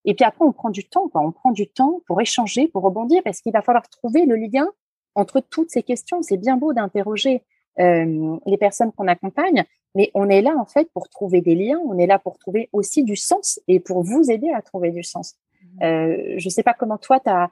Et 0.04 0.14
puis 0.14 0.26
après, 0.26 0.44
on 0.44 0.52
prend 0.52 0.70
du 0.70 0.88
temps, 0.88 1.08
quoi. 1.08 1.22
On 1.22 1.32
prend 1.32 1.52
du 1.52 1.68
temps 1.68 2.02
pour 2.08 2.20
échanger, 2.22 2.68
pour 2.68 2.84
rebondir, 2.84 3.22
parce 3.24 3.40
qu'il 3.40 3.54
va 3.54 3.62
falloir 3.62 3.88
trouver 3.90 4.26
le 4.26 4.36
lien 4.36 4.68
entre 5.16 5.40
toutes 5.40 5.72
ces 5.72 5.84
questions. 5.84 6.22
C'est 6.22 6.38
bien 6.38 6.58
beau 6.58 6.74
d'interroger 6.74 7.44
euh, 7.80 8.38
les 8.46 8.58
personnes 8.58 8.92
qu'on 8.92 9.08
accompagne, 9.08 9.64
mais 9.96 10.12
on 10.14 10.30
est 10.30 10.42
là 10.42 10.56
en 10.58 10.66
fait 10.66 10.92
pour 10.94 11.08
trouver 11.08 11.40
des 11.42 11.56
liens. 11.56 11.80
On 11.86 11.98
est 11.98 12.08
là 12.08 12.20
pour 12.20 12.38
trouver 12.38 12.70
aussi 12.74 13.04
du 13.04 13.16
sens 13.16 13.60
et 13.70 13.80
pour 13.80 14.04
vous 14.04 14.30
aider 14.30 14.50
à 14.50 14.62
trouver 14.62 14.92
du 14.92 15.04
sens. 15.04 15.36
Mmh. 15.62 15.84
Euh, 15.84 16.34
je 16.38 16.50
sais 16.50 16.64
pas 16.64 16.74
comment 16.74 16.98
toi 16.98 17.22
tu 17.22 17.30
as, 17.30 17.50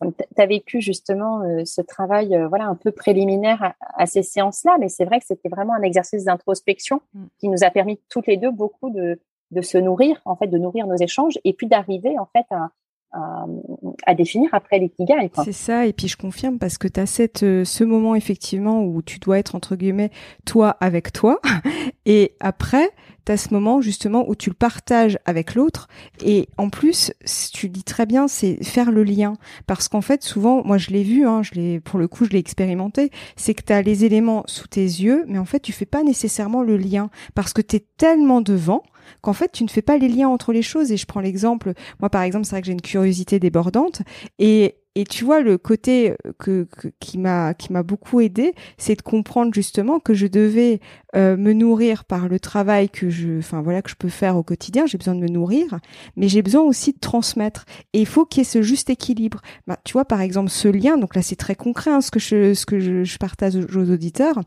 tu 0.00 0.40
as 0.42 0.46
vécu 0.46 0.80
justement 0.80 1.42
euh, 1.42 1.64
ce 1.64 1.80
travail 1.80 2.34
euh, 2.34 2.48
voilà 2.48 2.66
un 2.66 2.74
peu 2.74 2.92
préliminaire 2.92 3.74
à, 3.94 4.06
ces 4.06 4.22
séances-là, 4.22 4.76
mais 4.78 4.88
c'est 4.88 5.04
vrai 5.04 5.18
que 5.18 5.26
c'était 5.26 5.48
vraiment 5.48 5.74
un 5.74 5.82
exercice 5.82 6.24
d'introspection 6.24 7.00
mm. 7.14 7.24
qui 7.38 7.48
nous 7.48 7.64
a 7.64 7.70
permis 7.70 8.00
toutes 8.08 8.26
les 8.26 8.36
deux 8.36 8.50
beaucoup 8.50 8.90
de, 8.90 9.20
de 9.50 9.60
se 9.62 9.78
nourrir, 9.78 10.20
en 10.24 10.36
fait, 10.36 10.46
de 10.46 10.58
nourrir 10.58 10.86
nos 10.86 10.96
échanges 10.96 11.38
et 11.44 11.52
puis 11.52 11.66
d'arriver 11.66 12.18
en 12.18 12.26
fait 12.26 12.46
à, 12.50 12.70
à, 13.12 14.14
définir 14.14 14.50
après 14.52 14.78
l'ikigai. 14.78 15.30
C'est 15.44 15.52
ça, 15.52 15.86
et 15.86 15.92
puis 15.92 16.08
je 16.08 16.16
confirme 16.16 16.58
parce 16.58 16.78
que 16.78 16.88
tu 16.88 17.00
as 17.00 17.06
cette, 17.06 17.42
euh, 17.42 17.64
ce 17.64 17.84
moment 17.84 18.14
effectivement 18.14 18.82
où 18.82 19.02
tu 19.02 19.18
dois 19.18 19.38
être 19.38 19.54
entre 19.54 19.76
guillemets 19.76 20.10
toi 20.44 20.76
avec 20.80 21.12
toi, 21.12 21.40
et 22.06 22.34
après 22.40 22.90
tu 23.24 23.32
as 23.32 23.36
ce 23.36 23.52
moment 23.52 23.80
justement 23.80 24.28
où 24.28 24.34
tu 24.34 24.50
le 24.50 24.54
partages 24.54 25.18
avec 25.24 25.54
l'autre, 25.54 25.88
et 26.24 26.48
en 26.58 26.68
plus 26.68 27.12
tu 27.52 27.68
dis 27.68 27.84
très 27.84 28.04
bien, 28.04 28.28
c'est 28.28 28.62
faire 28.62 28.90
le 28.90 29.04
lien, 29.04 29.34
parce 29.66 29.88
qu'en 29.88 30.02
fait 30.02 30.22
souvent, 30.22 30.62
moi 30.64 30.76
je 30.76 30.90
l'ai 30.90 31.02
vu, 31.02 31.26
hein, 31.26 31.42
je 31.42 31.54
l'ai 31.54 31.80
pour 31.80 31.98
le 31.98 32.08
coup 32.08 32.24
je 32.24 32.30
l'ai 32.30 32.38
expérimenté, 32.38 33.10
c'est 33.36 33.54
que 33.54 33.62
tu 33.62 33.72
as 33.72 33.82
les 33.82 34.04
éléments 34.04 34.42
sous 34.46 34.68
tes 34.68 34.82
yeux, 34.82 35.24
mais 35.28 35.38
en 35.38 35.46
fait 35.46 35.60
tu 35.60 35.72
fais 35.72 35.86
pas 35.86 36.02
nécessairement 36.02 36.62
le 36.62 36.76
lien 36.76 37.10
parce 37.34 37.52
que 37.52 37.62
tu 37.62 37.76
es 37.76 37.86
tellement 37.96 38.40
devant 38.42 38.82
qu'en 39.20 39.32
fait 39.32 39.52
tu 39.52 39.64
ne 39.64 39.68
fais 39.68 39.82
pas 39.82 39.98
les 39.98 40.08
liens 40.08 40.28
entre 40.28 40.52
les 40.52 40.62
choses. 40.62 40.92
Et 40.92 40.96
je 40.96 41.06
prends 41.06 41.20
l'exemple, 41.20 41.72
moi 42.00 42.10
par 42.10 42.22
exemple, 42.22 42.44
c'est 42.44 42.52
vrai 42.52 42.60
que 42.60 42.66
j'ai 42.66 42.72
une 42.72 42.80
curiosité 42.80 43.38
débordante 43.38 44.02
et 44.38 44.76
et 44.98 45.04
tu 45.04 45.24
vois 45.24 45.42
le 45.42 45.58
côté 45.58 46.16
que, 46.40 46.66
qui 46.98 47.18
m'a 47.18 47.54
qui 47.54 47.72
m'a 47.72 47.84
beaucoup 47.84 48.20
aidé, 48.20 48.52
c'est 48.78 48.96
de 48.96 49.02
comprendre 49.02 49.54
justement 49.54 50.00
que 50.00 50.12
je 50.12 50.26
devais 50.26 50.80
euh, 51.14 51.36
me 51.36 51.52
nourrir 51.52 52.04
par 52.04 52.26
le 52.26 52.40
travail 52.40 52.90
que 52.90 53.08
je, 53.08 53.38
enfin 53.38 53.62
voilà 53.62 53.80
que 53.80 53.90
je 53.90 53.94
peux 53.94 54.08
faire 54.08 54.36
au 54.36 54.42
quotidien. 54.42 54.86
J'ai 54.86 54.98
besoin 54.98 55.14
de 55.14 55.20
me 55.20 55.28
nourrir, 55.28 55.78
mais 56.16 56.26
j'ai 56.26 56.42
besoin 56.42 56.62
aussi 56.62 56.94
de 56.94 56.98
transmettre. 56.98 57.64
Et 57.92 58.00
il 58.00 58.06
faut 58.06 58.24
qu'il 58.24 58.40
y 58.40 58.42
ait 58.42 58.44
ce 58.44 58.60
juste 58.60 58.90
équilibre. 58.90 59.40
Bah, 59.68 59.78
tu 59.84 59.92
vois 59.92 60.04
par 60.04 60.20
exemple 60.20 60.50
ce 60.50 60.66
lien. 60.66 60.98
Donc 60.98 61.14
là 61.14 61.22
c'est 61.22 61.36
très 61.36 61.54
concret 61.54 61.92
hein, 61.92 62.00
ce 62.00 62.10
que 62.10 62.18
je 62.18 62.54
ce 62.54 62.66
que 62.66 62.80
je, 62.80 63.04
je 63.04 63.18
partage 63.18 63.54
aux 63.54 63.90
auditeurs 63.92 64.40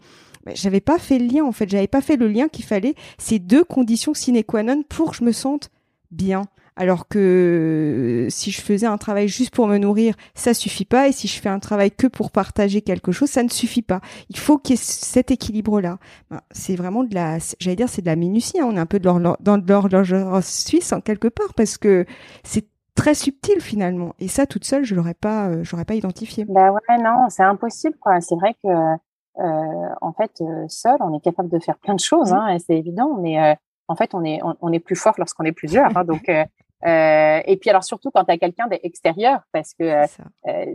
j'avais 0.53 0.81
pas 0.81 0.97
fait 0.97 1.19
le 1.19 1.25
lien 1.25 1.43
en 1.43 1.51
fait, 1.51 1.69
j'avais 1.69 1.87
pas 1.87 2.01
fait 2.01 2.17
le 2.17 2.27
lien 2.27 2.47
qu'il 2.47 2.65
fallait 2.65 2.95
ces 3.17 3.39
deux 3.39 3.63
conditions 3.63 4.13
sine 4.13 4.43
qua 4.43 4.63
non 4.63 4.83
pour 4.87 5.11
que 5.11 5.17
je 5.17 5.23
me 5.23 5.31
sente 5.31 5.69
bien. 6.11 6.43
Alors 6.77 7.07
que 7.07 8.27
si 8.29 8.49
je 8.49 8.61
faisais 8.61 8.87
un 8.87 8.97
travail 8.97 9.27
juste 9.27 9.53
pour 9.53 9.67
me 9.67 9.77
nourrir, 9.77 10.15
ça 10.35 10.53
suffit 10.53 10.85
pas. 10.85 11.09
Et 11.09 11.11
si 11.11 11.27
je 11.27 11.39
fais 11.39 11.49
un 11.49 11.59
travail 11.59 11.91
que 11.91 12.07
pour 12.07 12.31
partager 12.31 12.81
quelque 12.81 13.11
chose, 13.11 13.29
ça 13.29 13.43
ne 13.43 13.49
suffit 13.49 13.81
pas. 13.81 13.99
Il 14.29 14.37
faut 14.37 14.57
qu'il 14.57 14.75
y 14.75 14.79
ait 14.79 14.81
cet 14.81 15.31
équilibre-là. 15.31 15.99
Ben, 16.29 16.39
c'est 16.51 16.75
vraiment 16.75 17.03
de 17.03 17.13
la, 17.13 17.37
j'allais 17.59 17.75
dire, 17.75 17.89
c'est 17.89 18.01
de 18.01 18.07
la 18.07 18.15
minutie. 18.15 18.59
Hein. 18.59 18.65
On 18.67 18.77
est 18.77 18.79
un 18.79 18.85
peu 18.85 18.99
de 18.99 19.03
dans 19.03 19.57
l'horloge 19.57 20.15
suisse 20.41 20.93
en 20.93 21.01
quelque 21.01 21.27
part 21.27 21.53
parce 21.55 21.77
que 21.77 22.05
c'est 22.43 22.65
très 22.95 23.15
subtil 23.15 23.59
finalement. 23.59 24.15
Et 24.19 24.27
ça, 24.27 24.45
toute 24.45 24.65
seule, 24.65 24.83
je 24.85 24.95
l'aurais 24.95 25.13
pas, 25.13 25.49
euh, 25.49 25.63
j'aurais 25.63 25.85
pas 25.85 25.95
identifié. 25.95 26.45
Bah 26.47 26.71
ouais, 26.71 26.97
non, 27.03 27.27
c'est 27.29 27.43
impossible 27.43 27.95
quoi. 27.99 28.21
C'est 28.21 28.35
vrai 28.35 28.55
que 28.63 28.69
euh, 28.69 28.95
en 29.37 30.13
fait, 30.13 30.41
euh, 30.41 30.65
seul, 30.67 30.97
on 30.99 31.15
est 31.15 31.21
capable 31.21 31.49
de 31.49 31.59
faire 31.59 31.77
plein 31.77 31.95
de 31.95 31.99
choses, 31.99 32.31
mmh. 32.31 32.35
hein, 32.35 32.57
c'est 32.59 32.77
évident, 32.77 33.17
mais 33.19 33.41
euh, 33.41 33.55
en 33.87 33.95
fait, 33.95 34.13
on 34.13 34.23
est, 34.23 34.39
on, 34.43 34.71
est 34.71 34.79
plus 34.79 34.95
fort 34.95 35.15
lorsqu'on 35.17 35.43
est 35.43 35.51
plusieurs. 35.51 35.95
Hein, 35.97 36.03
donc, 36.03 36.29
et 36.29 37.57
puis 37.57 37.69
alors 37.69 37.83
surtout 37.83 38.09
quand 38.09 38.23
tu 38.23 38.31
as 38.31 38.37
quelqu'un 38.37 38.67
d'extérieur, 38.67 39.41
parce 39.51 39.73
que 39.73 40.03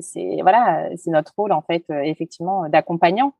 c'est 0.00 0.38
voilà, 0.42 0.90
c'est 0.96 1.10
notre 1.10 1.32
rôle 1.36 1.52
en 1.52 1.62
fait, 1.62 1.84
effectivement, 1.88 2.68
d'accompagnant, 2.68 3.32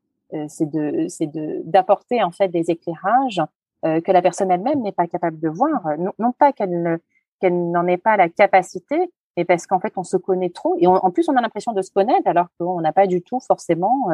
c'est 0.47 0.69
de, 0.69 1.07
c'est 1.07 1.27
de 1.27 1.61
d'apporter 1.65 2.23
en 2.23 2.31
fait 2.31 2.47
des 2.47 2.71
éclairages 2.71 3.41
que 3.83 4.11
la 4.11 4.21
personne 4.23 4.49
elle-même 4.49 4.81
n'est 4.81 4.91
pas 4.91 5.05
capable 5.05 5.39
de 5.39 5.47
voir. 5.47 5.81
Non, 5.99 6.11
non 6.17 6.31
pas 6.31 6.51
qu'elle 6.51 6.81
ne, 6.81 6.97
qu'elle 7.39 7.69
n'en 7.69 7.85
ait 7.85 7.97
pas 7.97 8.17
la 8.17 8.29
capacité, 8.29 9.11
mais 9.37 9.45
parce 9.45 9.67
qu'en 9.67 9.79
fait 9.79 9.93
on 9.95 10.03
se 10.03 10.17
connaît 10.17 10.49
trop 10.49 10.75
et 10.79 10.87
en 10.87 11.11
plus 11.11 11.29
on 11.29 11.35
a 11.35 11.41
l'impression 11.41 11.71
de 11.71 11.83
se 11.83 11.91
connaître 11.91 12.27
alors 12.27 12.47
qu'on 12.59 12.81
n'a 12.81 12.91
pas 12.91 13.05
du 13.05 13.21
tout 13.21 13.39
forcément 13.39 14.09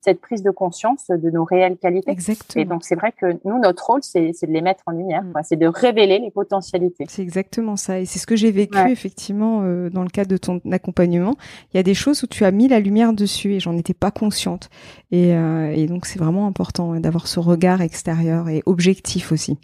cette 0.00 0.20
prise 0.20 0.42
de 0.42 0.50
conscience 0.50 1.08
de 1.08 1.30
nos 1.30 1.44
réelles 1.44 1.76
qualités. 1.76 2.10
Exactement. 2.10 2.62
Et 2.62 2.64
donc, 2.64 2.84
c'est 2.84 2.94
vrai 2.94 3.12
que 3.12 3.38
nous, 3.44 3.58
notre 3.58 3.84
rôle, 3.84 4.02
c'est 4.02 4.30
de 4.30 4.52
les 4.52 4.60
mettre 4.60 4.84
en 4.86 4.92
lumière, 4.92 5.22
mm. 5.22 5.40
c'est 5.42 5.56
de 5.56 5.66
révéler 5.66 6.18
les 6.18 6.30
potentialités. 6.30 7.04
C'est 7.08 7.22
exactement 7.22 7.76
ça. 7.76 7.98
Et 7.98 8.06
c'est 8.06 8.18
ce 8.18 8.26
que 8.26 8.36
j'ai 8.36 8.52
vécu, 8.52 8.78
effectivement, 8.88 9.62
euh, 9.62 9.90
dans 9.90 10.02
le 10.02 10.08
cadre 10.08 10.30
de 10.30 10.36
ton 10.36 10.60
accompagnement. 10.70 11.34
Il 11.72 11.76
y 11.76 11.80
a 11.80 11.82
des 11.82 11.94
choses 11.94 12.22
où 12.22 12.26
tu 12.26 12.44
as 12.44 12.50
mis 12.50 12.68
la 12.68 12.80
lumière 12.80 13.12
dessus 13.12 13.54
et 13.54 13.60
j'en 13.60 13.76
étais 13.76 13.94
pas 13.94 14.10
consciente. 14.10 14.70
Et, 15.10 15.34
euh, 15.34 15.72
et 15.74 15.86
donc, 15.86 16.06
c'est 16.06 16.18
vraiment 16.18 16.46
important 16.46 16.98
d'avoir 17.00 17.26
ce 17.26 17.40
regard 17.40 17.82
extérieur 17.82 18.48
et 18.48 18.62
objectif 18.66 19.32
aussi. 19.32 19.58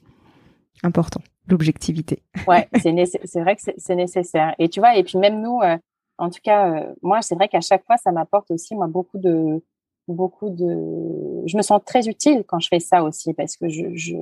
Important, 0.83 1.20
l'objectivité. 1.47 2.23
Ouais, 2.49 2.68
c'est 2.83 3.40
vrai 3.40 3.55
que 3.55 3.62
c'est 3.77 3.94
nécessaire. 3.94 4.55
Et 4.59 4.68
tu 4.68 4.81
vois, 4.81 4.97
et 4.97 5.05
puis 5.05 5.18
même 5.18 5.40
nous, 5.40 5.61
euh, 5.62 5.79
en 6.18 6.29
tout 6.29 6.40
cas, 6.42 6.87
moi, 7.03 7.23
c'est 7.23 7.35
vrai 7.37 7.49
qu'à 7.49 7.61
chaque 7.61 7.85
fois, 7.85 7.97
ça 7.97 8.11
m'apporte 8.11 8.51
aussi, 8.51 8.75
moi, 8.75 8.87
beaucoup 8.88 9.18
de 9.18 9.62
beaucoup 10.08 10.50
de. 10.50 11.46
Je 11.46 11.56
me 11.56 11.62
sens 11.62 11.80
très 11.84 12.08
utile 12.08 12.44
quand 12.46 12.60
je 12.60 12.68
fais 12.68 12.80
ça 12.80 13.02
aussi 13.02 13.32
parce 13.34 13.56
que 13.56 13.68
je, 13.68 13.94
je, 13.94 14.16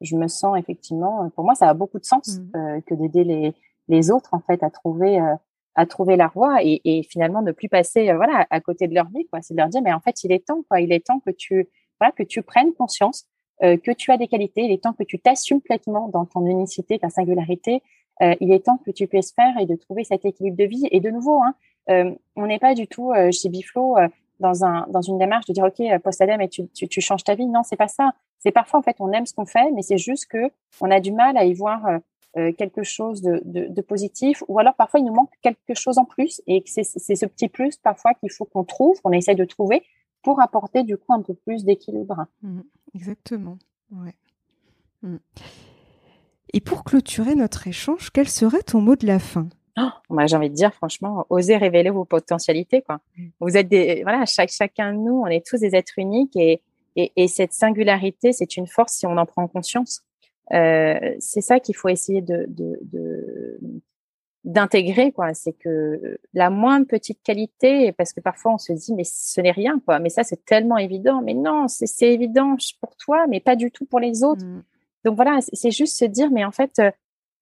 je 0.00 0.16
me 0.16 0.28
sens 0.28 0.56
effectivement. 0.58 1.28
Pour 1.30 1.44
moi, 1.44 1.54
ça 1.54 1.68
a 1.68 1.74
beaucoup 1.74 1.98
de 1.98 2.04
sens 2.04 2.38
mmh. 2.38 2.56
euh, 2.56 2.80
que 2.82 2.94
d'aider 2.94 3.24
les, 3.24 3.54
les 3.88 4.10
autres 4.10 4.30
en 4.32 4.40
fait 4.40 4.62
à 4.62 4.70
trouver 4.70 5.20
euh, 5.20 5.34
à 5.76 5.86
trouver 5.86 6.14
la 6.16 6.28
voie 6.28 6.62
et, 6.62 6.80
et 6.84 7.02
finalement 7.02 7.42
ne 7.42 7.50
plus 7.50 7.68
passer 7.68 8.08
euh, 8.08 8.16
voilà 8.16 8.46
à 8.50 8.60
côté 8.60 8.86
de 8.86 8.94
leur 8.94 9.08
vie 9.08 9.26
quoi. 9.26 9.40
C'est 9.42 9.54
de 9.54 9.58
leur 9.58 9.68
dire 9.68 9.82
mais 9.82 9.92
en 9.92 10.00
fait 10.00 10.22
il 10.24 10.32
est 10.32 10.46
temps 10.46 10.62
quoi. 10.68 10.80
Il 10.80 10.92
est 10.92 11.04
temps 11.04 11.20
que 11.20 11.30
tu 11.30 11.68
voilà 12.00 12.12
que 12.12 12.22
tu 12.22 12.42
prennes 12.42 12.72
conscience 12.72 13.26
que 13.60 13.92
tu 13.92 14.10
as 14.10 14.18
des 14.18 14.26
qualités. 14.26 14.62
Il 14.62 14.72
est 14.72 14.82
temps 14.82 14.92
que 14.92 15.04
tu 15.04 15.20
t'assumes 15.20 15.60
pleinement 15.60 16.08
dans 16.08 16.26
ton 16.26 16.44
unicité, 16.44 16.98
ta 16.98 17.08
singularité. 17.08 17.82
il 18.20 18.52
est 18.52 18.66
temps 18.66 18.78
que 18.84 18.90
tu 18.90 19.06
puisses 19.06 19.32
faire 19.32 19.56
et 19.58 19.64
de 19.64 19.76
trouver 19.76 20.02
cet 20.02 20.24
équilibre 20.24 20.56
de 20.56 20.64
vie. 20.64 20.88
Et 20.90 20.98
de 20.98 21.08
nouveau, 21.08 21.40
hein, 21.40 22.16
on 22.34 22.46
n'est 22.46 22.58
pas 22.58 22.74
du 22.74 22.88
tout 22.88 23.12
chez 23.30 23.48
Biflo 23.48 23.96
dans 24.44 24.64
un 24.64 24.86
dans 24.90 25.00
une 25.00 25.18
démarche 25.18 25.46
de 25.46 25.52
dire 25.52 25.64
ok 25.64 25.80
euh, 25.80 25.98
post 25.98 26.20
et 26.20 26.48
tu, 26.48 26.68
tu, 26.68 27.00
changes 27.00 27.24
ta 27.24 27.34
vie. 27.34 27.46
Non 27.46 27.62
c'est 27.62 27.76
pas 27.76 27.88
ça. 27.88 28.12
C'est 28.38 28.52
parfois 28.52 28.80
en 28.80 28.82
fait 28.82 28.96
on 29.00 29.10
aime 29.12 29.26
ce 29.26 29.34
qu'on 29.34 29.46
fait 29.46 29.70
mais 29.72 29.82
c'est 29.82 29.98
juste 29.98 30.26
que 30.26 30.50
on 30.80 30.90
a 30.90 31.00
du 31.00 31.12
mal 31.12 31.36
à 31.36 31.44
y 31.44 31.54
voir 31.54 31.86
euh, 31.86 31.98
euh, 32.36 32.52
quelque 32.52 32.82
chose 32.82 33.22
de, 33.22 33.40
de, 33.44 33.80
positif. 33.80 34.42
Ou 34.48 34.58
alors 34.58 34.74
parfois 34.74 35.00
il 35.00 35.06
nous 35.06 35.14
manque 35.14 35.32
quelque 35.40 35.74
chose 35.74 35.98
en 35.98 36.04
plus 36.04 36.42
et 36.46 36.62
c'est 36.66 36.84
ce 36.84 37.26
petit 37.26 37.48
plus 37.48 37.76
parfois 37.78 38.12
qu'il 38.14 38.30
faut 38.30 38.44
qu'on 38.44 38.64
trouve 38.64 39.00
qu'on 39.00 39.12
essaie 39.12 39.34
de 39.34 39.44
trouver 39.44 39.82
pour 40.22 40.42
apporter 40.42 40.82
du 40.84 40.96
coup 40.96 41.12
un 41.14 41.22
peu 41.22 41.34
plus 41.34 41.64
d'équilibre. 41.64 42.26
Mmh, 42.42 42.60
exactement. 42.94 43.58
Ouais. 43.90 44.14
Mmh. 45.02 45.16
et 46.54 46.60
pour 46.60 46.82
clôturer 46.82 47.34
notre 47.34 47.68
échange 47.68 48.10
quel 48.10 48.28
serait 48.28 48.62
ton 48.62 48.80
mot 48.80 48.96
de 48.96 49.06
la 49.06 49.18
fin? 49.18 49.48
Oh, 49.76 49.90
moi, 50.08 50.26
j'ai 50.26 50.36
envie 50.36 50.50
de 50.50 50.54
dire, 50.54 50.72
franchement, 50.72 51.26
osez 51.30 51.56
révéler 51.56 51.90
vos 51.90 52.04
potentialités, 52.04 52.82
quoi. 52.82 53.00
Mm. 53.16 53.26
Vous 53.40 53.56
êtes 53.56 53.68
des, 53.68 54.02
voilà, 54.02 54.24
chaque, 54.24 54.50
chacun 54.50 54.92
de 54.92 54.98
nous, 54.98 55.22
on 55.24 55.26
est 55.26 55.44
tous 55.44 55.58
des 55.58 55.74
êtres 55.74 55.98
uniques 55.98 56.36
et, 56.36 56.60
et, 56.96 57.12
et 57.16 57.28
cette 57.28 57.52
singularité, 57.52 58.32
c'est 58.32 58.56
une 58.56 58.66
force 58.66 58.92
si 58.94 59.06
on 59.06 59.16
en 59.16 59.26
prend 59.26 59.48
conscience. 59.48 60.02
Euh, 60.52 61.14
c'est 61.18 61.40
ça 61.40 61.58
qu'il 61.58 61.74
faut 61.74 61.88
essayer 61.88 62.20
de, 62.20 62.44
de, 62.48 62.78
de 62.82 63.58
d'intégrer 64.44 65.10
quoi 65.10 65.32
c'est 65.32 65.54
que 65.54 66.18
la 66.34 66.50
moindre 66.50 66.86
petite 66.86 67.22
qualité 67.22 67.92
parce 67.92 68.12
que 68.12 68.20
parfois 68.20 68.52
on 68.52 68.58
se 68.58 68.74
dit 68.74 68.92
mais 68.92 69.04
ce 69.04 69.40
n'est 69.40 69.50
rien 69.50 69.80
quoi 69.86 70.00
mais 70.00 70.10
ça 70.10 70.22
c'est 70.22 70.44
tellement 70.44 70.76
évident 70.76 71.22
mais 71.22 71.32
non 71.32 71.66
c'est 71.66 71.86
c'est 71.86 72.12
évident 72.12 72.54
pour 72.78 72.94
toi 72.96 73.26
mais 73.26 73.40
pas 73.40 73.56
du 73.56 73.70
tout 73.70 73.86
pour 73.86 74.00
les 74.00 74.22
autres 74.22 74.44
mm. 74.44 74.62
donc 75.06 75.16
voilà 75.16 75.38
c'est 75.40 75.70
juste 75.70 75.96
se 75.96 76.04
dire 76.04 76.30
mais 76.30 76.44
en 76.44 76.50
fait 76.50 76.78
euh, 76.78 76.90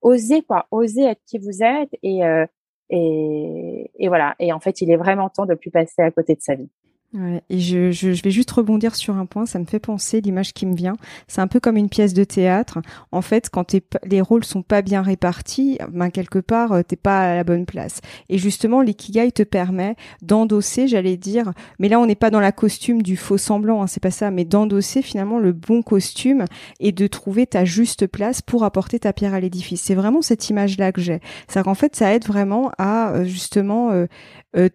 osez 0.03 0.43
quoi, 0.43 0.67
osez 0.71 1.05
être 1.05 1.23
qui 1.27 1.39
vous 1.39 1.63
êtes 1.63 1.91
et, 2.03 2.25
euh, 2.25 2.47
et, 2.91 3.91
et 3.99 4.09
voilà. 4.09 4.35
Et 4.39 4.53
en 4.53 4.61
fait, 4.61 4.81
il 4.81 4.91
est 4.91 4.97
vraiment 4.97 5.29
temps 5.31 5.47
de 5.47 5.55
plus 5.55 5.71
passer 5.71 6.03
à 6.03 6.11
côté 6.11 6.35
de 6.35 6.43
sa 6.43 6.55
vie. 6.55 6.71
Ouais, 7.15 7.43
et 7.51 7.61
je, 7.61 7.91
je, 7.91 8.15
je, 8.15 8.23
vais 8.23 8.31
juste 8.31 8.51
rebondir 8.53 8.95
sur 8.95 9.17
un 9.17 9.27
point, 9.27 9.45
ça 9.45 9.59
me 9.59 9.67
fait 9.67 9.79
penser, 9.79 10.23
l'image 10.23 10.55
qui 10.55 10.65
me 10.65 10.75
vient, 10.75 10.97
c'est 11.29 11.43
un 11.43 11.47
peu 11.47 11.61
comme 11.61 11.77
une 11.77 11.91
pièce 11.91 12.15
de 12.15 12.25
théâtre. 12.25 12.79
En 13.11 13.21
fait, 13.21 13.51
quand 13.51 13.77
les 14.07 14.21
rôles 14.23 14.45
sont 14.47 14.63
pas 14.63 14.81
bien 14.81 15.03
répartis, 15.03 15.77
ben 15.91 16.09
quelque 16.09 16.39
part, 16.39 16.73
euh, 16.73 16.83
t'es 16.83 16.97
pas 16.97 17.33
à 17.33 17.37
la 17.37 17.45
bonne 17.45 17.67
place. 17.67 18.01
Et 18.31 18.39
justement, 18.39 18.81
l'ikigai 18.81 19.31
te 19.31 19.43
permet 19.43 19.95
d'endosser, 20.23 20.89
j'allais 20.89 21.19
dire, 21.19 21.53
mais 21.79 21.91
là 21.91 22.01
on 22.01 22.07
n'est 22.07 22.15
pas 22.15 22.31
dans 22.31 22.41
la 22.41 22.51
costume 22.51 23.03
du 23.03 23.19
faux 23.19 23.37
semblant, 23.37 23.83
hein, 23.83 23.87
c'est 23.89 24.03
pas 24.03 24.11
ça, 24.11 24.31
mais 24.31 24.47
d'endosser 24.47 25.03
finalement 25.03 25.39
le 25.39 25.53
bon 25.53 25.83
costume 25.83 26.47
et 26.81 26.93
de 26.93 27.07
trouver 27.07 27.47
ta 27.47 27.67
juste 27.67 28.07
place 28.07 28.41
pour 28.41 28.65
apporter 28.65 28.99
ta 28.99 29.13
pierre 29.13 29.35
à 29.35 29.41
l'édifice. 29.41 29.83
C'est 29.83 29.95
vraiment 29.95 30.23
cette 30.23 30.49
image-là 30.49 30.93
que 30.93 31.03
j'ai. 31.03 31.21
C'est 31.47 31.63
qu'en 31.63 31.75
fait, 31.75 31.95
ça 31.95 32.15
aide 32.15 32.25
vraiment 32.25 32.73
à 32.79 33.11
euh, 33.11 33.25
justement 33.25 33.91
euh, 33.91 34.07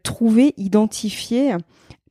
trouver, 0.04 0.54
identifier 0.58 1.56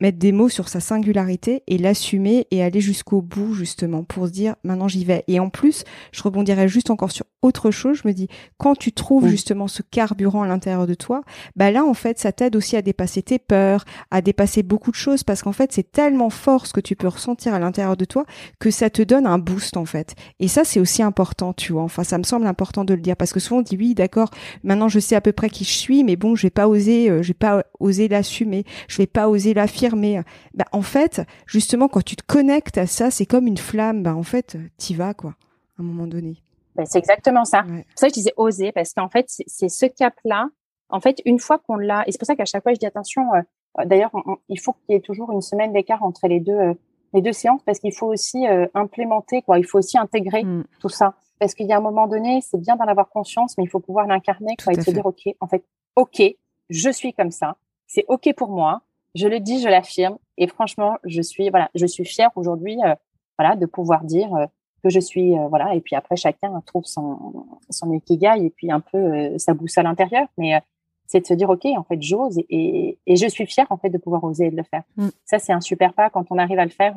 mettre 0.00 0.18
des 0.18 0.32
mots 0.32 0.48
sur 0.48 0.68
sa 0.68 0.80
singularité 0.80 1.62
et 1.66 1.78
l'assumer 1.78 2.46
et 2.50 2.62
aller 2.62 2.80
jusqu'au 2.80 3.22
bout 3.22 3.54
justement 3.54 4.04
pour 4.04 4.26
se 4.26 4.32
dire 4.32 4.56
maintenant 4.64 4.88
j'y 4.88 5.04
vais. 5.04 5.24
Et 5.28 5.40
en 5.40 5.48
plus, 5.48 5.84
je 6.12 6.22
rebondirais 6.22 6.68
juste 6.68 6.90
encore 6.90 7.10
sur 7.10 7.24
autre 7.42 7.70
chose. 7.70 8.00
Je 8.02 8.08
me 8.08 8.12
dis 8.12 8.28
quand 8.58 8.74
tu 8.74 8.92
trouves 8.92 9.28
justement 9.28 9.68
ce 9.68 9.82
carburant 9.82 10.42
à 10.42 10.46
l'intérieur 10.46 10.86
de 10.86 10.94
toi, 10.94 11.22
bah 11.54 11.70
là 11.70 11.84
en 11.84 11.94
fait 11.94 12.18
ça 12.18 12.32
t'aide 12.32 12.56
aussi 12.56 12.76
à 12.76 12.82
dépasser 12.82 13.22
tes 13.22 13.38
peurs, 13.38 13.84
à 14.10 14.20
dépasser 14.20 14.62
beaucoup 14.62 14.90
de 14.90 14.96
choses 14.96 15.22
parce 15.22 15.42
qu'en 15.42 15.52
fait 15.52 15.72
c'est 15.72 15.90
tellement 15.90 16.30
fort 16.30 16.66
ce 16.66 16.72
que 16.72 16.80
tu 16.80 16.96
peux 16.96 17.08
ressentir 17.08 17.54
à 17.54 17.58
l'intérieur 17.58 17.96
de 17.96 18.04
toi 18.04 18.24
que 18.58 18.70
ça 18.70 18.90
te 18.90 19.02
donne 19.02 19.26
un 19.26 19.38
boost 19.38 19.76
en 19.76 19.84
fait. 19.84 20.14
Et 20.40 20.48
ça 20.48 20.64
c'est 20.64 20.80
aussi 20.80 21.02
important, 21.02 21.52
tu 21.52 21.72
vois. 21.72 21.82
Enfin 21.82 22.04
ça 22.04 22.18
me 22.18 22.24
semble 22.24 22.46
important 22.46 22.84
de 22.84 22.94
le 22.94 23.00
dire 23.00 23.16
parce 23.16 23.32
que 23.32 23.40
souvent 23.40 23.60
on 23.60 23.62
dit 23.62 23.76
oui 23.76 23.94
d'accord, 23.94 24.30
maintenant 24.62 24.88
je 24.88 24.98
sais 24.98 25.16
à 25.16 25.20
peu 25.20 25.32
près 25.32 25.48
qui 25.48 25.64
je 25.64 25.72
suis, 25.72 26.04
mais 26.04 26.16
bon 26.16 26.34
je 26.34 26.42
vais 26.42 26.50
pas 26.50 26.68
oser, 26.68 27.10
euh, 27.10 27.22
je 27.22 27.28
vais 27.28 27.34
pas 27.56 27.66
oser 27.80 28.08
l'assumer, 28.08 28.64
je 28.88 28.98
vais 28.98 29.06
pas 29.06 29.28
oser 29.28 29.54
l'affirmer 29.54 30.22
bah, 30.54 30.64
en 30.72 30.82
fait, 30.82 31.22
justement, 31.46 31.88
quand 31.88 32.02
tu 32.02 32.16
te 32.16 32.24
connectes 32.24 32.78
à 32.78 32.86
ça, 32.86 33.10
c'est 33.10 33.26
comme 33.26 33.46
une 33.46 33.58
flamme. 33.58 34.02
Bah, 34.02 34.14
en 34.14 34.22
fait, 34.22 34.56
t'y 34.76 34.94
vas, 34.94 35.14
quoi, 35.14 35.34
à 35.78 35.82
un 35.82 35.84
moment 35.84 36.06
donné. 36.06 36.42
Bah, 36.74 36.84
c'est 36.84 36.98
exactement 36.98 37.44
ça. 37.44 37.64
C'est 37.66 37.74
pour 37.74 37.98
ça 37.98 38.06
que 38.08 38.12
je 38.12 38.20
disais 38.20 38.34
oser, 38.36 38.72
parce 38.72 38.92
qu'en 38.92 39.08
fait, 39.08 39.26
c'est 39.28 39.68
ce 39.68 39.86
cap-là. 39.86 40.48
En 40.88 41.00
fait, 41.00 41.20
une 41.24 41.38
fois 41.38 41.58
qu'on 41.58 41.76
l'a, 41.76 42.04
et 42.06 42.12
c'est 42.12 42.18
pour 42.18 42.26
ça 42.26 42.36
qu'à 42.36 42.44
chaque 42.44 42.62
fois, 42.62 42.72
je 42.72 42.78
dis 42.78 42.86
attention. 42.86 43.22
Euh, 43.34 43.84
d'ailleurs, 43.84 44.12
il 44.48 44.60
faut 44.60 44.72
qu'il 44.72 44.94
y 44.94 44.98
ait 44.98 45.00
toujours 45.00 45.32
une 45.32 45.42
semaine 45.42 45.72
d'écart 45.72 46.02
entre 46.02 46.28
les 46.28 46.40
deux, 46.40 46.52
euh, 46.52 46.74
les 47.12 47.22
deux 47.22 47.32
séances, 47.32 47.62
parce 47.64 47.78
qu'il 47.78 47.94
faut 47.94 48.06
aussi 48.06 48.46
euh, 48.46 48.66
implémenter, 48.74 49.42
quoi. 49.42 49.58
Il 49.58 49.64
faut 49.64 49.78
aussi 49.78 49.98
intégrer 49.98 50.44
mm. 50.44 50.64
tout 50.80 50.88
ça, 50.88 51.14
parce 51.38 51.54
qu'il 51.54 51.66
y 51.66 51.72
a 51.72 51.78
un 51.78 51.80
moment 51.80 52.06
donné, 52.06 52.40
c'est 52.42 52.60
bien 52.60 52.76
d'en 52.76 52.86
avoir 52.86 53.08
conscience, 53.08 53.56
mais 53.58 53.64
il 53.64 53.70
faut 53.70 53.80
pouvoir 53.80 54.06
l'incarner, 54.06 54.54
quoi, 54.62 54.72
et 54.72 54.80
se 54.80 54.90
dire, 54.90 55.06
ok, 55.06 55.22
en 55.40 55.46
fait, 55.46 55.64
ok, 55.96 56.22
je 56.70 56.90
suis 56.90 57.12
comme 57.12 57.30
ça, 57.30 57.56
c'est 57.86 58.04
ok 58.08 58.34
pour 58.36 58.48
moi, 58.50 58.82
je 59.16 59.26
le 59.26 59.40
dis, 59.40 59.60
je 59.60 59.68
l'affirme. 59.68 60.18
Et 60.36 60.46
franchement, 60.46 60.98
je 61.04 61.22
suis, 61.22 61.48
voilà, 61.50 61.70
je 61.74 61.86
suis 61.86 62.04
fière 62.04 62.30
aujourd'hui, 62.36 62.76
euh, 62.84 62.94
voilà, 63.38 63.56
de 63.56 63.66
pouvoir 63.66 64.04
dire 64.04 64.32
euh, 64.34 64.46
que 64.84 64.90
je 64.90 65.00
suis, 65.00 65.36
euh, 65.36 65.48
voilà. 65.48 65.74
Et 65.74 65.80
puis 65.80 65.96
après, 65.96 66.16
chacun 66.16 66.60
trouve 66.66 66.84
son, 66.84 67.46
son 67.70 67.92
ikigai 67.92 68.44
et 68.44 68.50
puis 68.50 68.70
un 68.70 68.80
peu 68.80 69.38
sa 69.38 69.54
boussole 69.54 69.86
intérieure. 69.86 70.28
Mais 70.36 70.60
c'est 71.06 71.20
de 71.20 71.26
se 71.26 71.34
dire, 71.34 71.48
OK, 71.48 71.64
en 71.64 71.84
fait, 71.84 72.00
j'ose 72.02 72.38
et, 72.50 72.98
et, 73.06 73.16
je 73.16 73.26
suis 73.26 73.46
fière, 73.46 73.66
en 73.70 73.78
fait, 73.78 73.90
de 73.90 73.98
pouvoir 73.98 74.22
oser 74.24 74.50
le 74.50 74.62
faire. 74.62 74.82
Mm. 74.96 75.08
Ça, 75.24 75.38
c'est 75.38 75.52
un 75.52 75.60
super 75.60 75.94
pas. 75.94 76.10
Quand 76.10 76.26
on 76.30 76.38
arrive 76.38 76.58
à 76.58 76.64
le 76.64 76.70
faire, 76.70 76.94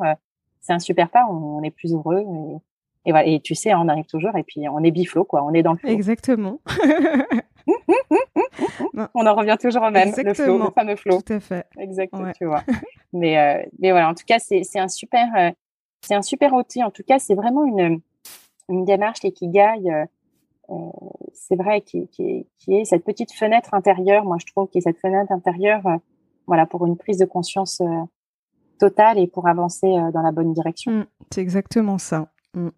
c'est 0.59 0.73
un 0.73 0.79
super 0.79 1.09
pas. 1.09 1.25
On, 1.29 1.63
est 1.63 1.71
plus 1.71 1.93
heureux. 1.93 2.19
Et, 2.19 3.09
et, 3.09 3.11
voilà. 3.11 3.27
Et 3.27 3.39
tu 3.39 3.55
sais, 3.55 3.73
on 3.73 3.87
arrive 3.87 4.07
toujours 4.07 4.35
et 4.35 4.43
puis 4.43 4.67
on 4.67 4.83
est 4.83 4.91
biflo, 4.91 5.23
quoi. 5.23 5.43
On 5.43 5.53
est 5.53 5.63
dans 5.63 5.73
le 5.73 5.77
flow. 5.77 5.89
Exactement. 5.89 6.59
on 9.13 9.25
en 9.25 9.35
revient 9.35 9.57
toujours 9.59 9.83
au 9.83 9.91
même, 9.91 10.13
le 10.15 10.33
flow, 10.33 10.57
le 10.57 10.71
fameux 10.71 10.95
flow. 10.95 11.21
Tout 11.21 11.33
à 11.33 11.39
fait. 11.39 11.65
Exactement, 11.77 12.31
tu 12.31 12.45
vois. 12.45 12.63
mais, 13.13 13.37
euh, 13.37 13.65
mais 13.79 13.91
voilà, 13.91 14.09
en 14.09 14.13
tout 14.13 14.25
cas, 14.25 14.39
c'est, 14.39 14.63
un 14.75 14.87
super, 14.87 15.27
euh, 15.37 15.51
c'est 16.01 16.15
un 16.15 16.21
super 16.21 16.53
outil. 16.53 16.83
En 16.83 16.91
tout 16.91 17.03
cas, 17.03 17.19
c'est 17.19 17.35
vraiment 17.35 17.65
une, 17.65 18.01
une 18.69 18.85
démarche 18.85 19.19
qui 19.19 19.47
gagne. 19.47 19.91
Euh, 19.91 20.05
euh, 20.71 20.89
c'est 21.33 21.55
vrai, 21.55 21.81
qui, 21.81 22.07
qui, 22.09 22.45
qui, 22.59 22.75
est 22.75 22.85
cette 22.85 23.03
petite 23.03 23.33
fenêtre 23.33 23.73
intérieure. 23.73 24.23
Moi, 24.23 24.37
je 24.39 24.45
trouve 24.51 24.69
qu'il 24.69 24.81
y 24.81 24.87
a 24.87 24.91
cette 24.91 24.99
fenêtre 24.99 25.31
intérieure, 25.31 25.81
voilà, 26.45 26.67
pour 26.67 26.85
une 26.85 26.95
prise 26.95 27.17
de 27.17 27.25
conscience 27.25 27.81
totale 28.77 29.17
et 29.17 29.25
pour 29.25 29.47
avancer 29.47 29.87
dans 30.13 30.21
la 30.21 30.31
bonne 30.31 30.53
direction. 30.53 30.91
Mmh, 30.91 31.05
c'est 31.31 31.41
exactement 31.41 31.97
ça. 31.97 32.31
Mmh. 32.53 32.69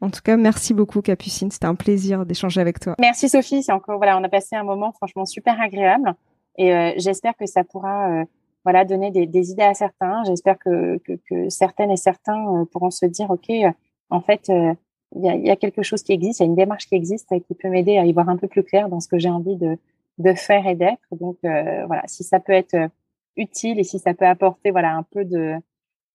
En 0.00 0.10
tout 0.10 0.20
cas, 0.22 0.36
merci 0.36 0.74
beaucoup 0.74 1.02
Capucine, 1.02 1.50
c'était 1.50 1.66
un 1.66 1.74
plaisir 1.74 2.24
d'échanger 2.24 2.60
avec 2.60 2.78
toi. 2.78 2.94
Merci 3.00 3.28
Sophie, 3.28 3.62
c'est 3.62 3.72
encore 3.72 3.96
voilà, 3.96 4.16
on 4.18 4.24
a 4.24 4.28
passé 4.28 4.54
un 4.54 4.62
moment 4.62 4.92
franchement 4.92 5.24
super 5.24 5.60
agréable 5.60 6.14
et 6.56 6.72
euh, 6.72 6.92
j'espère 6.96 7.36
que 7.36 7.46
ça 7.46 7.64
pourra 7.64 8.10
euh, 8.10 8.24
voilà 8.64 8.84
donner 8.84 9.10
des, 9.10 9.26
des, 9.26 9.50
idées 9.50 9.62
à 9.62 9.74
certains. 9.74 10.22
J'espère 10.24 10.58
que, 10.58 10.98
que, 10.98 11.12
que, 11.28 11.48
certaines 11.48 11.90
et 11.90 11.96
certains 11.96 12.46
euh, 12.54 12.64
pourront 12.64 12.90
se 12.90 13.06
dire 13.06 13.30
ok, 13.30 13.50
en 14.10 14.20
fait 14.20 14.48
il 15.16 15.24
y 15.24 15.28
a, 15.28 15.34
y, 15.34 15.50
a, 15.50 15.56
quelque 15.56 15.82
chose 15.82 16.02
qui 16.02 16.12
existe, 16.12 16.40
il 16.40 16.42
y 16.42 16.46
a 16.46 16.48
une 16.48 16.56
démarche 16.56 16.86
qui 16.86 16.94
existe 16.94 17.28
qui 17.46 17.54
peut 17.54 17.68
m'aider 17.68 17.96
à 17.96 18.04
y 18.04 18.12
voir 18.12 18.28
un 18.28 18.36
peu 18.36 18.46
plus 18.46 18.62
clair 18.62 18.88
dans 18.88 19.00
ce 19.00 19.08
que 19.08 19.18
j'ai 19.18 19.30
envie 19.30 19.56
de, 19.56 19.78
de 20.18 20.34
faire 20.34 20.66
et 20.66 20.74
d'être. 20.74 21.02
Donc 21.12 21.38
voilà, 21.42 22.02
si 22.06 22.22
ça 22.24 22.40
peut 22.40 22.52
être 22.52 22.76
utile 23.36 23.80
et 23.80 23.84
si 23.84 23.98
ça 23.98 24.14
peut 24.14 24.26
apporter 24.26 24.70
voilà 24.70 24.94
un 24.94 25.02
peu 25.02 25.24
de 25.24 25.54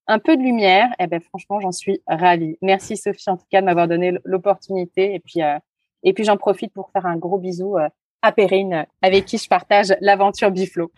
un 0.08 0.20
peu 0.20 0.36
de 0.36 0.42
lumière, 0.42 0.90
eh 1.00 1.08
ben 1.08 1.22
franchement, 1.22 1.60
j'en 1.60 1.72
suis 1.72 2.02
ravie. 2.08 2.58
Merci 2.62 2.98
Sophie 2.98 3.30
en 3.30 3.38
tout 3.38 3.46
cas 3.50 3.62
de 3.62 3.66
m'avoir 3.66 3.88
donné 3.88 4.18
l'opportunité 4.26 5.16
et 5.16 5.20
puis 5.20 5.42
euh, 5.42 5.58
et 6.04 6.14
puis 6.14 6.24
j'en 6.24 6.38
profite 6.38 6.74
pour 6.74 6.92
faire 6.92 7.06
un 7.06 7.18
gros 7.18 7.38
bisou 7.38 7.78
euh, 7.78 7.88
à 8.22 8.32
Perrine 8.32 8.86
avec 9.02 9.26
qui 9.26 9.38
je 9.38 9.48
partage 9.48 9.96
l'aventure 10.02 10.52
Biflo. 10.52 10.92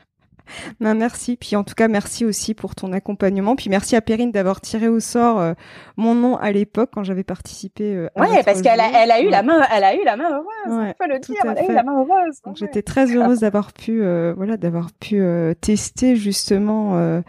Ben, 0.79 0.93
merci. 0.93 1.37
Puis 1.37 1.55
en 1.55 1.63
tout 1.63 1.73
cas, 1.75 1.87
merci 1.87 2.25
aussi 2.25 2.53
pour 2.53 2.75
ton 2.75 2.91
accompagnement. 2.93 3.55
Puis 3.55 3.69
merci 3.69 3.95
à 3.95 4.01
Perrine 4.01 4.31
d'avoir 4.31 4.61
tiré 4.61 4.87
au 4.87 4.99
sort 4.99 5.39
euh, 5.39 5.53
mon 5.97 6.15
nom 6.15 6.37
à 6.37 6.51
l'époque 6.51 6.89
quand 6.93 7.03
j'avais 7.03 7.23
participé. 7.23 7.95
Euh, 7.95 8.09
à 8.15 8.21
ouais, 8.21 8.43
parce 8.43 8.61
qu'elle 8.61 8.79
a, 8.79 9.03
elle 9.03 9.11
a 9.11 9.21
eu 9.21 9.29
la 9.29 9.43
main, 9.43 9.61
elle 9.73 9.83
a 9.83 9.95
eu 9.95 10.03
la 10.03 10.15
main 10.15 10.29
heureuse. 10.29 10.79
Ouais, 10.79 10.95
faut 10.97 11.07
le 11.07 11.19
dire, 11.19 11.35
elle 11.43 11.57
a 11.57 11.71
eu 11.71 11.73
la 11.73 11.83
main 11.83 11.99
heureuse. 11.99 12.41
Donc 12.45 12.57
j'étais 12.57 12.81
très 12.81 13.15
heureuse 13.15 13.39
d'avoir 13.39 13.73
pu, 13.73 14.03
euh, 14.03 14.33
voilà, 14.35 14.57
d'avoir 14.57 14.91
pu 14.91 15.19
euh, 15.19 15.53
tester 15.53 16.15
justement 16.15 17.21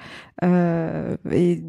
et 0.43 1.63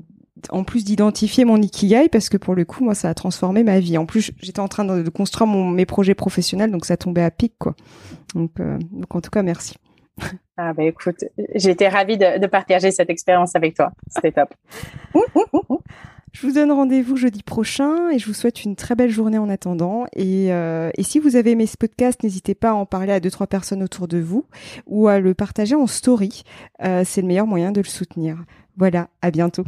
en 0.51 0.63
plus 0.63 0.85
d'identifier 0.85 1.45
mon 1.45 1.59
ikigai 1.61 2.09
parce 2.09 2.29
que 2.29 2.37
pour 2.37 2.53
le 2.53 2.63
coup 2.63 2.83
moi 2.83 2.93
ça 2.93 3.09
a 3.09 3.13
transformé 3.13 3.63
ma 3.63 3.79
vie. 3.79 3.97
En 3.97 4.05
plus 4.05 4.31
j'étais 4.39 4.59
en 4.59 4.67
train 4.67 4.85
de, 4.85 5.09
construire 5.09 5.47
mon, 5.47 5.69
mes 5.69 5.85
projets 5.85 6.15
professionnels 6.15 6.71
donc 6.71 6.85
ça 6.85 6.97
tombait 6.97 7.23
à 7.23 7.31
pic 7.31 7.53
quoi. 7.57 7.75
Donc, 8.35 8.51
donc 8.57 9.15
en 9.15 9.21
tout 9.21 9.31
cas 9.31 9.41
merci. 9.41 9.77
Ah 10.57 10.73
bah 10.73 10.83
écoute, 10.83 11.23
j'ai 11.53 11.69
été 11.69 11.87
ravie 11.87 12.17
de, 12.17 12.47
partager 12.47 12.91
cette 12.91 13.09
expérience 13.09 13.55
avec 13.55 13.75
toi. 13.75 13.91
C'était 14.09 14.31
top. 14.31 14.53
Je 16.33 16.45
vous 16.45 16.53
donne 16.53 16.71
rendez-vous 16.71 17.15
jeudi 17.15 17.41
prochain 17.41 18.11
et 18.11 18.19
je 18.19 18.27
vous 18.27 18.33
souhaite 18.33 18.63
une 18.63 18.75
très 18.75 18.93
belle 18.93 19.09
journée 19.09 19.39
en 19.39 19.49
attendant. 19.49 20.05
Et, 20.13 20.53
euh, 20.53 20.91
et 20.95 21.01
si 21.01 21.17
vous 21.17 21.35
avez 21.35 21.51
aimé 21.51 21.65
ce 21.65 21.77
podcast, 21.77 22.21
n'hésitez 22.21 22.53
pas 22.53 22.71
à 22.71 22.73
en 22.73 22.85
parler 22.85 23.11
à 23.11 23.19
deux 23.19 23.31
trois 23.31 23.47
personnes 23.47 23.81
autour 23.81 24.07
de 24.07 24.19
vous 24.19 24.45
ou 24.85 25.07
à 25.07 25.19
le 25.19 25.33
partager 25.33 25.73
en 25.73 25.87
story. 25.87 26.43
Euh, 26.83 27.01
c'est 27.03 27.21
le 27.21 27.27
meilleur 27.27 27.47
moyen 27.47 27.71
de 27.71 27.81
le 27.81 27.87
soutenir. 27.87 28.37
Voilà, 28.75 29.07
à 29.23 29.31
bientôt. 29.31 29.63